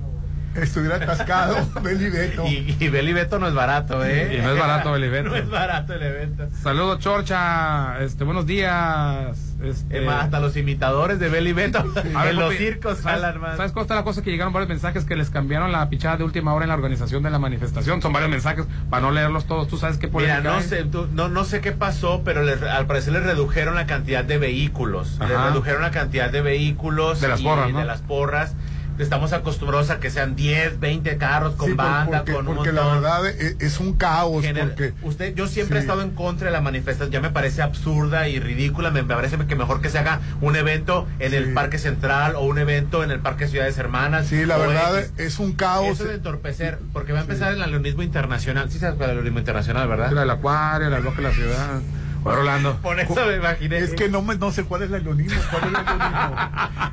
[0.56, 2.48] Estuviera atascado, Beli Beto.
[2.48, 4.38] Y, y Beli Beto no es barato, ¿eh?
[4.40, 5.30] Y no es barato Beli Beto.
[5.30, 6.48] no es barato el evento.
[6.64, 8.00] Saludos, Chorcha.
[8.00, 9.45] Este, buenos días.
[9.64, 13.40] Este, Es más, hasta los imitadores de Beli Beto ver, en los circos ¿sabes, jalan
[13.42, 13.58] más.
[13.58, 14.22] ¿Sabes cómo está la cosa?
[14.22, 17.24] Que llegaron varios mensajes que les cambiaron la pichada de última hora en la organización
[17.24, 18.02] de la manifestación.
[18.02, 19.68] Son varios mensajes para no leerlos todos.
[19.68, 20.64] ¿Tú sabes qué Mira, no hay?
[20.64, 24.24] sé, tú- no, no sé qué pasó, pero les- al parecer les redujeron la cantidad
[24.26, 25.18] de vehículos.
[25.20, 27.22] Les redujeron la cantidad de vehículos.
[27.22, 27.44] De las y.
[27.46, 28.56] De las porras.
[28.98, 32.72] Estamos acostumbrados a que sean 10, 20 carros con Sí, banda, porque, con un porque
[32.72, 34.44] la verdad es, es un caos.
[34.44, 35.86] Gener- porque Usted, yo siempre he Sí.
[35.86, 39.38] estado en contra de la manifestación, ya me parece absurda y ridícula, me, me parece
[39.38, 43.12] que mejor que se haga un evento en el Parque Central o un evento en
[43.12, 44.28] el Parque Ciudades Hermanas.
[44.28, 45.12] Sí, la verdad X.
[45.18, 45.88] es un caos.
[46.00, 48.72] Eso de entorpecer, porque va a empezar el aleonismo internacional.
[48.72, 50.12] Sí sabes cuál es el aleonismo internacional, ¿verdad?
[50.12, 51.82] La del acuario, la bloque de la ciudad.
[52.26, 52.78] Oye, Rolando.
[52.82, 53.78] Por eso me imaginé.
[53.78, 55.40] Es que no, me, no sé cuál es el leonismo.
[55.52, 56.36] ¿Cuál es el leonismo?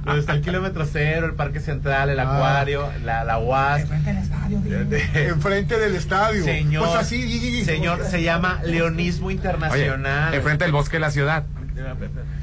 [0.05, 2.35] Donde está el kilómetro cero, el Parque Central, el Ah.
[2.37, 3.85] acuario, la, la UAS.
[5.15, 6.45] Enfrente del estadio.
[6.45, 7.65] Señor, Pues así.
[7.65, 10.35] señor, se llama leonismo Oye, internacional.
[10.35, 11.45] enfrente del bosque de la ciudad.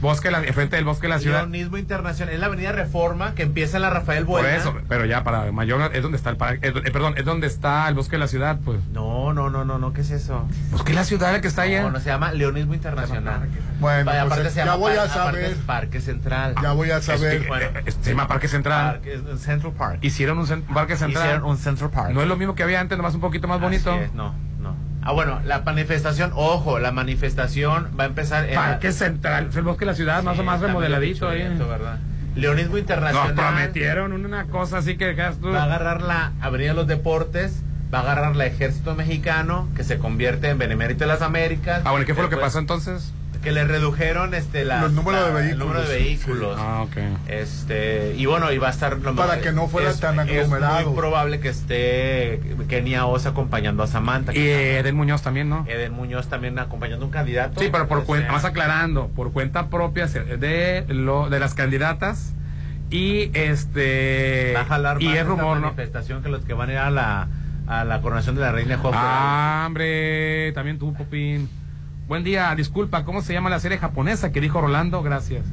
[0.02, 1.40] Bosque, la, enfrente del bosque de la ciudad.
[1.42, 2.34] Leonismo Internacional.
[2.34, 4.56] Es la avenida Reforma que empieza en la Rafael Por Buena.
[4.58, 7.88] eso, pero ya para mayor es donde está el parque, eh, perdón, es donde está
[7.88, 8.80] el bosque de la ciudad, pues.
[8.92, 10.48] No, no, no, no, no, ¿qué es eso?
[10.72, 11.82] Bosque de la ciudad, el que está allá.
[11.84, 13.48] No, no se llama Leonismo Internacional.
[13.80, 15.56] Bueno, Vaya, pues, aparte se ya llama voy a aparte saber.
[15.66, 16.56] Parque Central.
[16.62, 17.34] Ya voy a saber.
[17.42, 17.66] Es Bueno.
[17.66, 19.00] eh, eh, se llama Parque Central.
[19.02, 20.00] Parque- Central Park.
[20.02, 21.24] Hicieron un cen- parque central.
[21.26, 22.12] Hicieron un Central Park.
[22.14, 23.94] No es lo mismo que había antes, nomás un poquito más bonito.
[23.94, 24.34] Es, no.
[25.10, 29.56] Ah, bueno, la manifestación, ojo, la manifestación va a empezar en la- Parque Central, es
[29.56, 31.40] el bosque de la ciudad, más o más remodeladito ahí.
[31.40, 31.98] bichonito, ¿verdad?
[32.36, 33.34] Leonismo Internacional.
[33.36, 35.50] Nos prometieron una cosa así que tú.
[35.50, 39.84] Va a agarrar la Avenida de los Deportes, va a agarrar la Ejército Mexicano, que
[39.84, 41.82] se convierte en Benemérito de las Américas.
[41.86, 43.12] Ah, bueno, ¿y ¿qué fue lo que pasó entonces?
[43.44, 46.04] Que le redujeron este la, Los números de el vehículos, número de sí.
[46.04, 46.58] vehículos.
[46.60, 46.98] Ah, ok.
[47.28, 50.20] Este, y bueno, y va a estar lo Para más- que no fuera es- tan
[50.20, 50.80] aglomerado.
[50.80, 54.34] Es muy probable que esté Kenia Oz acompañando a Samantha.
[54.36, 55.66] Y Eden Muñoz también, ¿no?
[55.70, 57.62] Eden Muñoz también acompañando a un candidato.
[57.62, 62.34] Sí, pero por cuenta, más aclarando, por cuenta propia se- de lo de las candidatas
[62.90, 65.62] y este va a jalar y más es esta rumor, ¿no?
[65.68, 67.28] manifestación que los que van a ir a la,
[67.68, 71.50] a la coronación de la reina de Ah, hombre, también tú, Popín.
[72.10, 75.04] Buen día, disculpa, ¿cómo se llama la serie japonesa que dijo Rolando?
[75.04, 75.46] Gracias.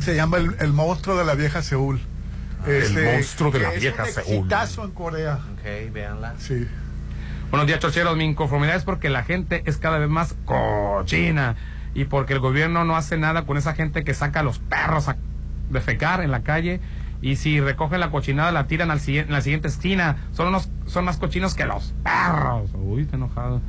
[0.00, 2.00] Se llama el, el monstruo de la vieja Seúl.
[2.66, 4.86] Este, El monstruo de la vieja es un Seúl.
[4.88, 5.38] en Corea.
[5.52, 6.34] Ok, véanla.
[6.38, 6.66] Sí.
[7.50, 8.16] Buenos días, chocheros.
[8.16, 11.54] Mi inconformidad es porque la gente es cada vez más cochina
[11.94, 15.08] y porque el gobierno no hace nada con esa gente que saca a los perros
[15.08, 15.16] a
[15.70, 16.80] defecar en la calle
[17.22, 20.16] y si recogen la cochinada la tiran al siguiente, en la siguiente esquina.
[20.32, 22.72] Son, unos, son más cochinos que los perros.
[22.74, 23.60] Uy, está enojado.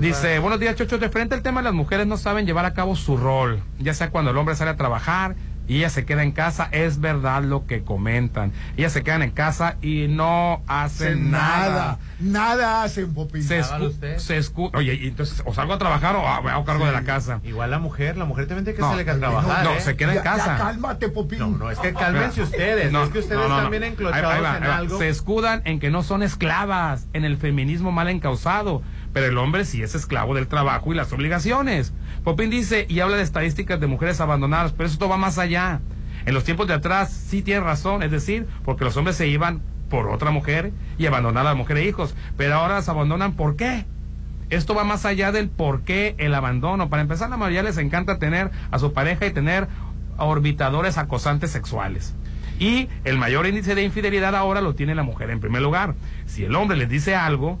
[0.00, 1.00] Dice, buenos días, chochos.
[1.00, 4.10] De frente al tema, las mujeres no saben llevar a cabo su rol, ya sea
[4.10, 5.34] cuando el hombre sale a trabajar
[5.66, 8.52] y ella se queda en casa, es verdad lo que comentan.
[8.76, 11.68] Ellas se quedan en casa y no hacen nada.
[11.70, 11.98] nada.
[12.20, 13.42] Nada hacen, Popín.
[13.42, 14.18] Se, escu- usted.
[14.18, 17.40] se escu- Oye, y entonces, o salgo a trabajar o hago cargo de la casa.
[17.44, 19.64] Igual la mujer, la mujer también tiene que No, salir a trabajar.
[19.64, 19.80] no, ¿eh?
[19.80, 20.56] se queda en Ya- ya casa.
[20.58, 21.38] cálmate, Popín.
[21.38, 22.92] No, no, es que cálmense ustedes.
[22.92, 23.62] No, es que ustedes no, no, no.
[23.62, 24.76] también enclochados ahí va, en ahí va.
[24.76, 24.98] algo.
[24.98, 28.82] Se escudan en que no son esclavas, en el feminismo mal encausado,
[29.14, 31.94] pero el hombre sí es esclavo del trabajo y las obligaciones.
[32.24, 35.80] Popín dice y habla de estadísticas de mujeres abandonadas, pero esto va más allá.
[36.26, 39.62] En los tiempos de atrás sí tiene razón, es decir, porque los hombres se iban
[39.88, 43.54] por otra mujer y abandonaban a la mujer e hijos, pero ahora las abandonan ¿por
[43.54, 43.86] qué?
[44.50, 46.88] Esto va más allá del por qué el abandono.
[46.90, 49.68] Para empezar, la mayoría les encanta tener a su pareja y tener
[50.18, 52.14] orbitadores acosantes sexuales.
[52.58, 55.94] Y el mayor índice de infidelidad ahora lo tiene la mujer en primer lugar.
[56.26, 57.60] Si el hombre les dice algo,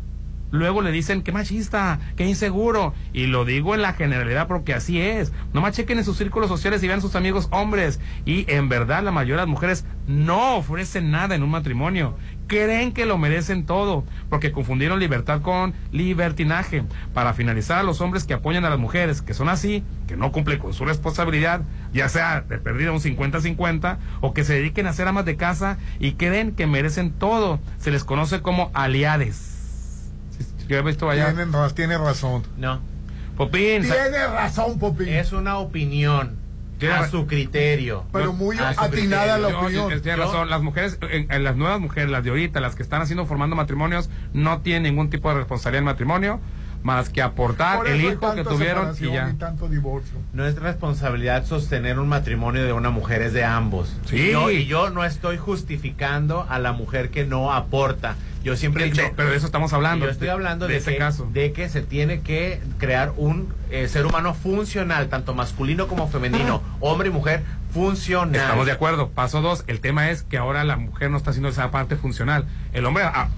[0.54, 2.94] luego le dicen que machista, que inseguro.
[3.12, 5.32] Y lo digo en la generalidad porque así es.
[5.52, 8.00] No más chequen en sus círculos sociales y vean sus amigos hombres.
[8.24, 12.16] Y en verdad la mayoría de las mujeres no ofrecen nada en un matrimonio.
[12.46, 16.84] Creen que lo merecen todo, porque confundieron libertad con libertinaje.
[17.14, 20.30] Para finalizar, a los hombres que apoyan a las mujeres, que son así, que no
[20.30, 21.62] cumplen con su responsabilidad,
[21.92, 25.78] ya sea de perdida un 50-50, o que se dediquen a ser amas de casa
[25.98, 29.53] y creen que merecen todo, se les conoce como aliades.
[30.68, 31.34] ¿Qué has visto allá?
[31.74, 32.42] Tiene razón.
[32.56, 32.80] No.
[33.36, 35.08] Popín, sa- Tiene razón, Popín.
[35.08, 36.42] Es una opinión.
[36.92, 38.04] A su criterio.
[38.12, 39.48] Pero muy A atinada la criterio.
[39.48, 39.90] Yo- opinión.
[39.90, 40.50] yo- tiene Yo- razón.
[40.50, 43.56] Las mujeres, en- en las nuevas mujeres, las de ahorita, las que están haciendo, formando
[43.56, 46.40] matrimonios, no tienen ningún tipo de responsabilidad en matrimonio.
[46.84, 49.30] Más que aportar Por el hijo que tuvieron y ya.
[49.30, 50.18] y tanto divorcio.
[50.34, 53.96] No es responsabilidad sostener un matrimonio de una mujer, es de ambos.
[54.04, 54.16] Sí.
[54.16, 58.16] Y yo, y yo no estoy justificando a la mujer que no aporta.
[58.44, 59.02] Yo siempre he dicho.
[59.16, 60.04] pero de eso estamos hablando.
[60.04, 61.26] Yo estoy hablando de, de ese que, caso.
[61.32, 66.62] de que se tiene que crear un eh, ser humano funcional, tanto masculino como femenino,
[66.80, 67.42] hombre y mujer,
[67.72, 68.34] funcional.
[68.38, 69.08] Estamos de acuerdo.
[69.08, 72.44] Paso dos, el tema es que ahora la mujer no está haciendo esa parte funcional.
[72.74, 73.28] El hombre, ah,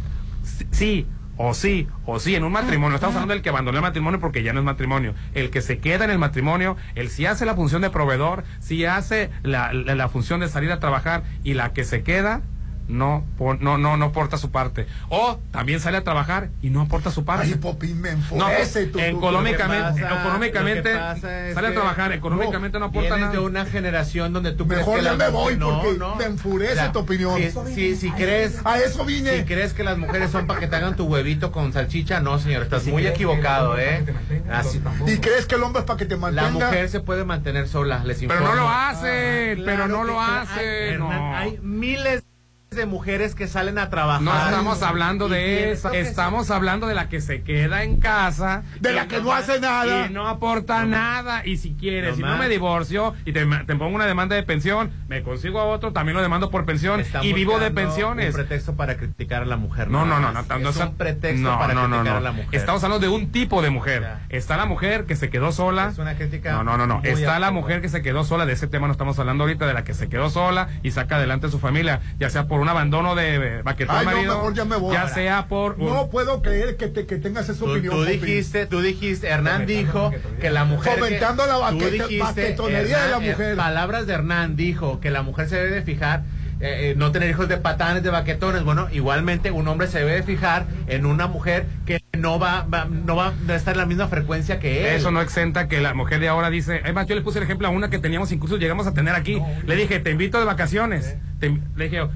[0.42, 1.06] sí- sí,
[1.36, 2.96] o sí, o sí, en un matrimonio.
[2.96, 5.14] Estamos hablando del que abandonó el matrimonio porque ya no es matrimonio.
[5.34, 8.84] El que se queda en el matrimonio, el si hace la función de proveedor, si
[8.84, 12.42] hace la, función de salir a trabajar y la que se queda,
[12.88, 13.24] no,
[13.60, 14.86] no, no, no aporta su parte.
[15.08, 17.46] O también sale a trabajar y no aporta su parte.
[17.46, 23.16] Ay, Popín, me No, enfurece tu- tu- económicamente, económicamente sale a trabajar, económicamente no, aporta
[23.16, 23.32] nada.
[23.32, 26.16] de una generación donde tú Mejor crees que ya me voy no, porque no.
[26.16, 27.40] me enfurece O sea, tu opinión.
[27.66, 29.38] Si, si, si crees A eso vine.
[29.38, 32.38] Si crees que las mujeres son para que te hagan tu huevito con salchicha, no,
[32.38, 34.04] señor, estás muy equivocado, ¿eh?
[34.50, 36.66] Así- ¿Y crees que el hombre es para que te la mantenga?
[36.66, 38.54] mujer se puede mantener sola, les Pero informo.
[38.54, 40.96] no lo hace, Ah, pero no lo hace.
[40.98, 41.36] No.
[41.36, 42.24] Hay miles
[42.70, 44.22] de mujeres que salen a trabajar.
[44.22, 48.64] No estamos hablando de que estamos hablando de la que se queda en casa.
[48.80, 50.06] De la que no hace nada.
[50.06, 51.46] Y no aporta nada.
[51.46, 54.42] Y si quieres, No si no me divorcio y te, te pongo una demanda de
[54.42, 58.34] pensión, me consigo a otro, también lo demando por pensión y vivo de pensiones.
[58.34, 59.88] Un pretexto para criticar a la mujer.
[59.88, 62.18] No, no, no, no, tanto es un pretexto no, para no, no, criticar no.
[62.18, 62.48] a la mujer.
[62.52, 64.06] Estamos hablando de un tipo de mujer.
[64.28, 65.88] Está la mujer que se quedó sola.
[65.88, 67.00] Es una crítica No, no, no, no.
[67.04, 68.44] Está la mujer que se quedó sola.
[68.44, 71.16] De ese tema no estamos hablando ahorita, de la que se quedó sola y saca
[71.16, 74.34] adelante a su familia, ya sea por un abandono de eh, baquetón Ay, no, marido,
[74.36, 74.92] mejor ya me voy.
[74.94, 77.94] ya sea por un- No puedo creer que, te, que tengas esa Tú, opinión.
[77.94, 80.94] tú dijiste, tú dijiste, Hernán dijo que la mujer.
[80.94, 83.56] que- Fomentando la dijiste, baquetonería de la Hernán, eh, mujer.
[83.56, 86.22] palabras de Hernán dijo que la mujer se debe de fijar.
[86.58, 88.64] eh, eh, no tener hijos de patanes, de baquetones.
[88.64, 92.86] Bueno, igualmente un hombre se debe de fijar en una mujer que no va, va-
[92.86, 94.96] no va a estar en la misma frecuencia que él.
[94.96, 97.66] Eso no exenta que la mujer de ahora dice, además yo le puse el ejemplo
[97.68, 99.38] a una que teníamos, incluso llegamos a tener aquí.
[99.66, 101.16] le dije, te invito de vacaciones.
[101.40, 102.08] Te- le dije,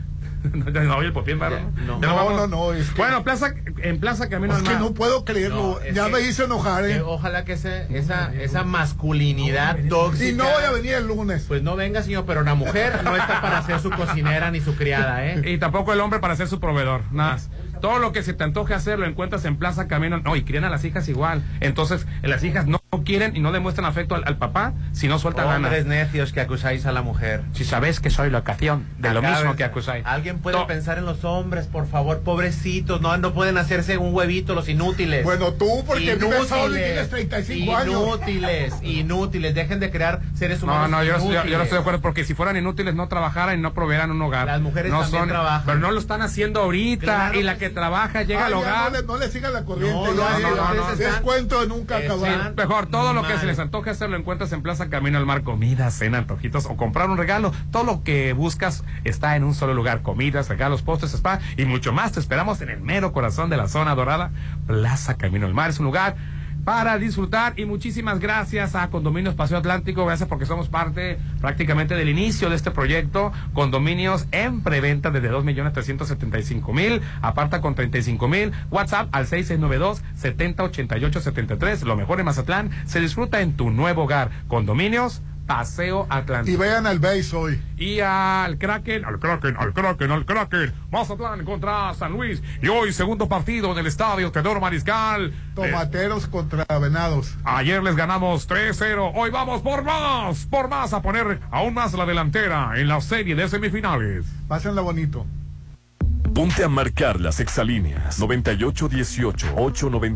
[0.52, 1.60] no, no, oye, el popín, ¿verdad?
[1.86, 1.98] no.
[1.98, 5.24] No, no, no, es que- Bueno, plaza, en Plaza Camino Es al que no puedo
[5.24, 5.78] creerlo.
[5.84, 7.02] No, ya que- me hizo enojar, que ¿eh?
[7.02, 10.28] ojalá que ese- esa, esa masculinidad tóxica.
[10.28, 11.44] Y no voy a venir el lunes.
[11.48, 14.74] Pues no venga, señor, pero la mujer no está para ser su cocinera ni su
[14.76, 15.42] criada, ¿eh?
[15.44, 17.50] Y tampoco el hombre para ser su proveedor, nada más.
[17.80, 20.18] Todo lo que se te antoje hacer lo encuentras en Plaza Camino.
[20.18, 21.42] No, y crían a las hijas igual.
[21.60, 25.46] Entonces, las hijas no quieren y no demuestran afecto al, al papá si no sueltan
[25.46, 25.68] lana.
[25.68, 27.42] Hombres necios que acusáis a la mujer.
[27.54, 30.04] Si sabéis que soy la ocasión de lo mismo que acusáis.
[30.04, 30.66] Alguien puede No.
[30.66, 35.22] pensar en los hombres, por favor, pobrecitos, no, no pueden hacerse un huevito los inútiles.
[35.22, 37.94] Bueno, tú, porque vives solo y tienes 35 años.
[37.94, 40.90] Inútiles, inútiles, dejen de crear seres No, humanos.
[40.90, 41.60] no, no, yo no inútiles.
[41.60, 44.46] estoy de acuerdo porque si fueran inútiles no trabajaran y no proveeran un hogar.
[44.46, 45.62] Las mujeres no también trabajan.
[45.64, 48.58] Pero no lo están haciendo ahorita Claro y la que que trabaja llega Ay, al
[48.58, 48.90] hogar.
[48.90, 49.94] No le, no le sigan la corriente.
[49.94, 52.00] No, no, no, no, no, Descuento de nunca
[52.80, 55.42] Mejor, todo lo que se les antoje hacer lo encuentras en Plaza Camino al Mar,
[55.42, 57.52] comida, cena, antojitos o comprar un regalo.
[57.70, 61.92] Todo lo que buscas está en un solo lugar, comidas, regalos, postres, spa y mucho
[61.92, 62.12] más.
[62.12, 64.30] Te esperamos en el mero corazón de la zona dorada,
[64.66, 65.68] Plaza Camino al Mar.
[65.68, 66.16] Es un lugar
[66.70, 72.08] para disfrutar y muchísimas gracias a Condominios Paseo Atlántico, gracias porque somos parte prácticamente del
[72.08, 81.82] inicio de este proyecto, condominios en preventa desde 2.375.000, aparta con 35.000, WhatsApp al 6692-708873,
[81.82, 86.58] lo mejor en Mazatlán, se disfruta en tu nuevo hogar, condominios Paseo Y Atlántico.
[86.58, 87.60] vean al base hoy.
[87.76, 92.40] Y al Kraken, al Kraken, al Kraken, al Kraken, Mazatlán contra San Luis.
[92.62, 95.32] Y hoy segundo partido del estadio Teodoro Mariscal.
[95.56, 97.34] Tomateros contra venados.
[97.42, 99.10] Ayer les ganamos 3-0.
[99.16, 103.34] Hoy vamos por más, por más a poner aún más la delantera en la serie
[103.34, 104.26] de semifinales.
[104.46, 105.26] Pásenla bonito.
[106.34, 110.10] Ponte a marcar las exalíneas 9818 890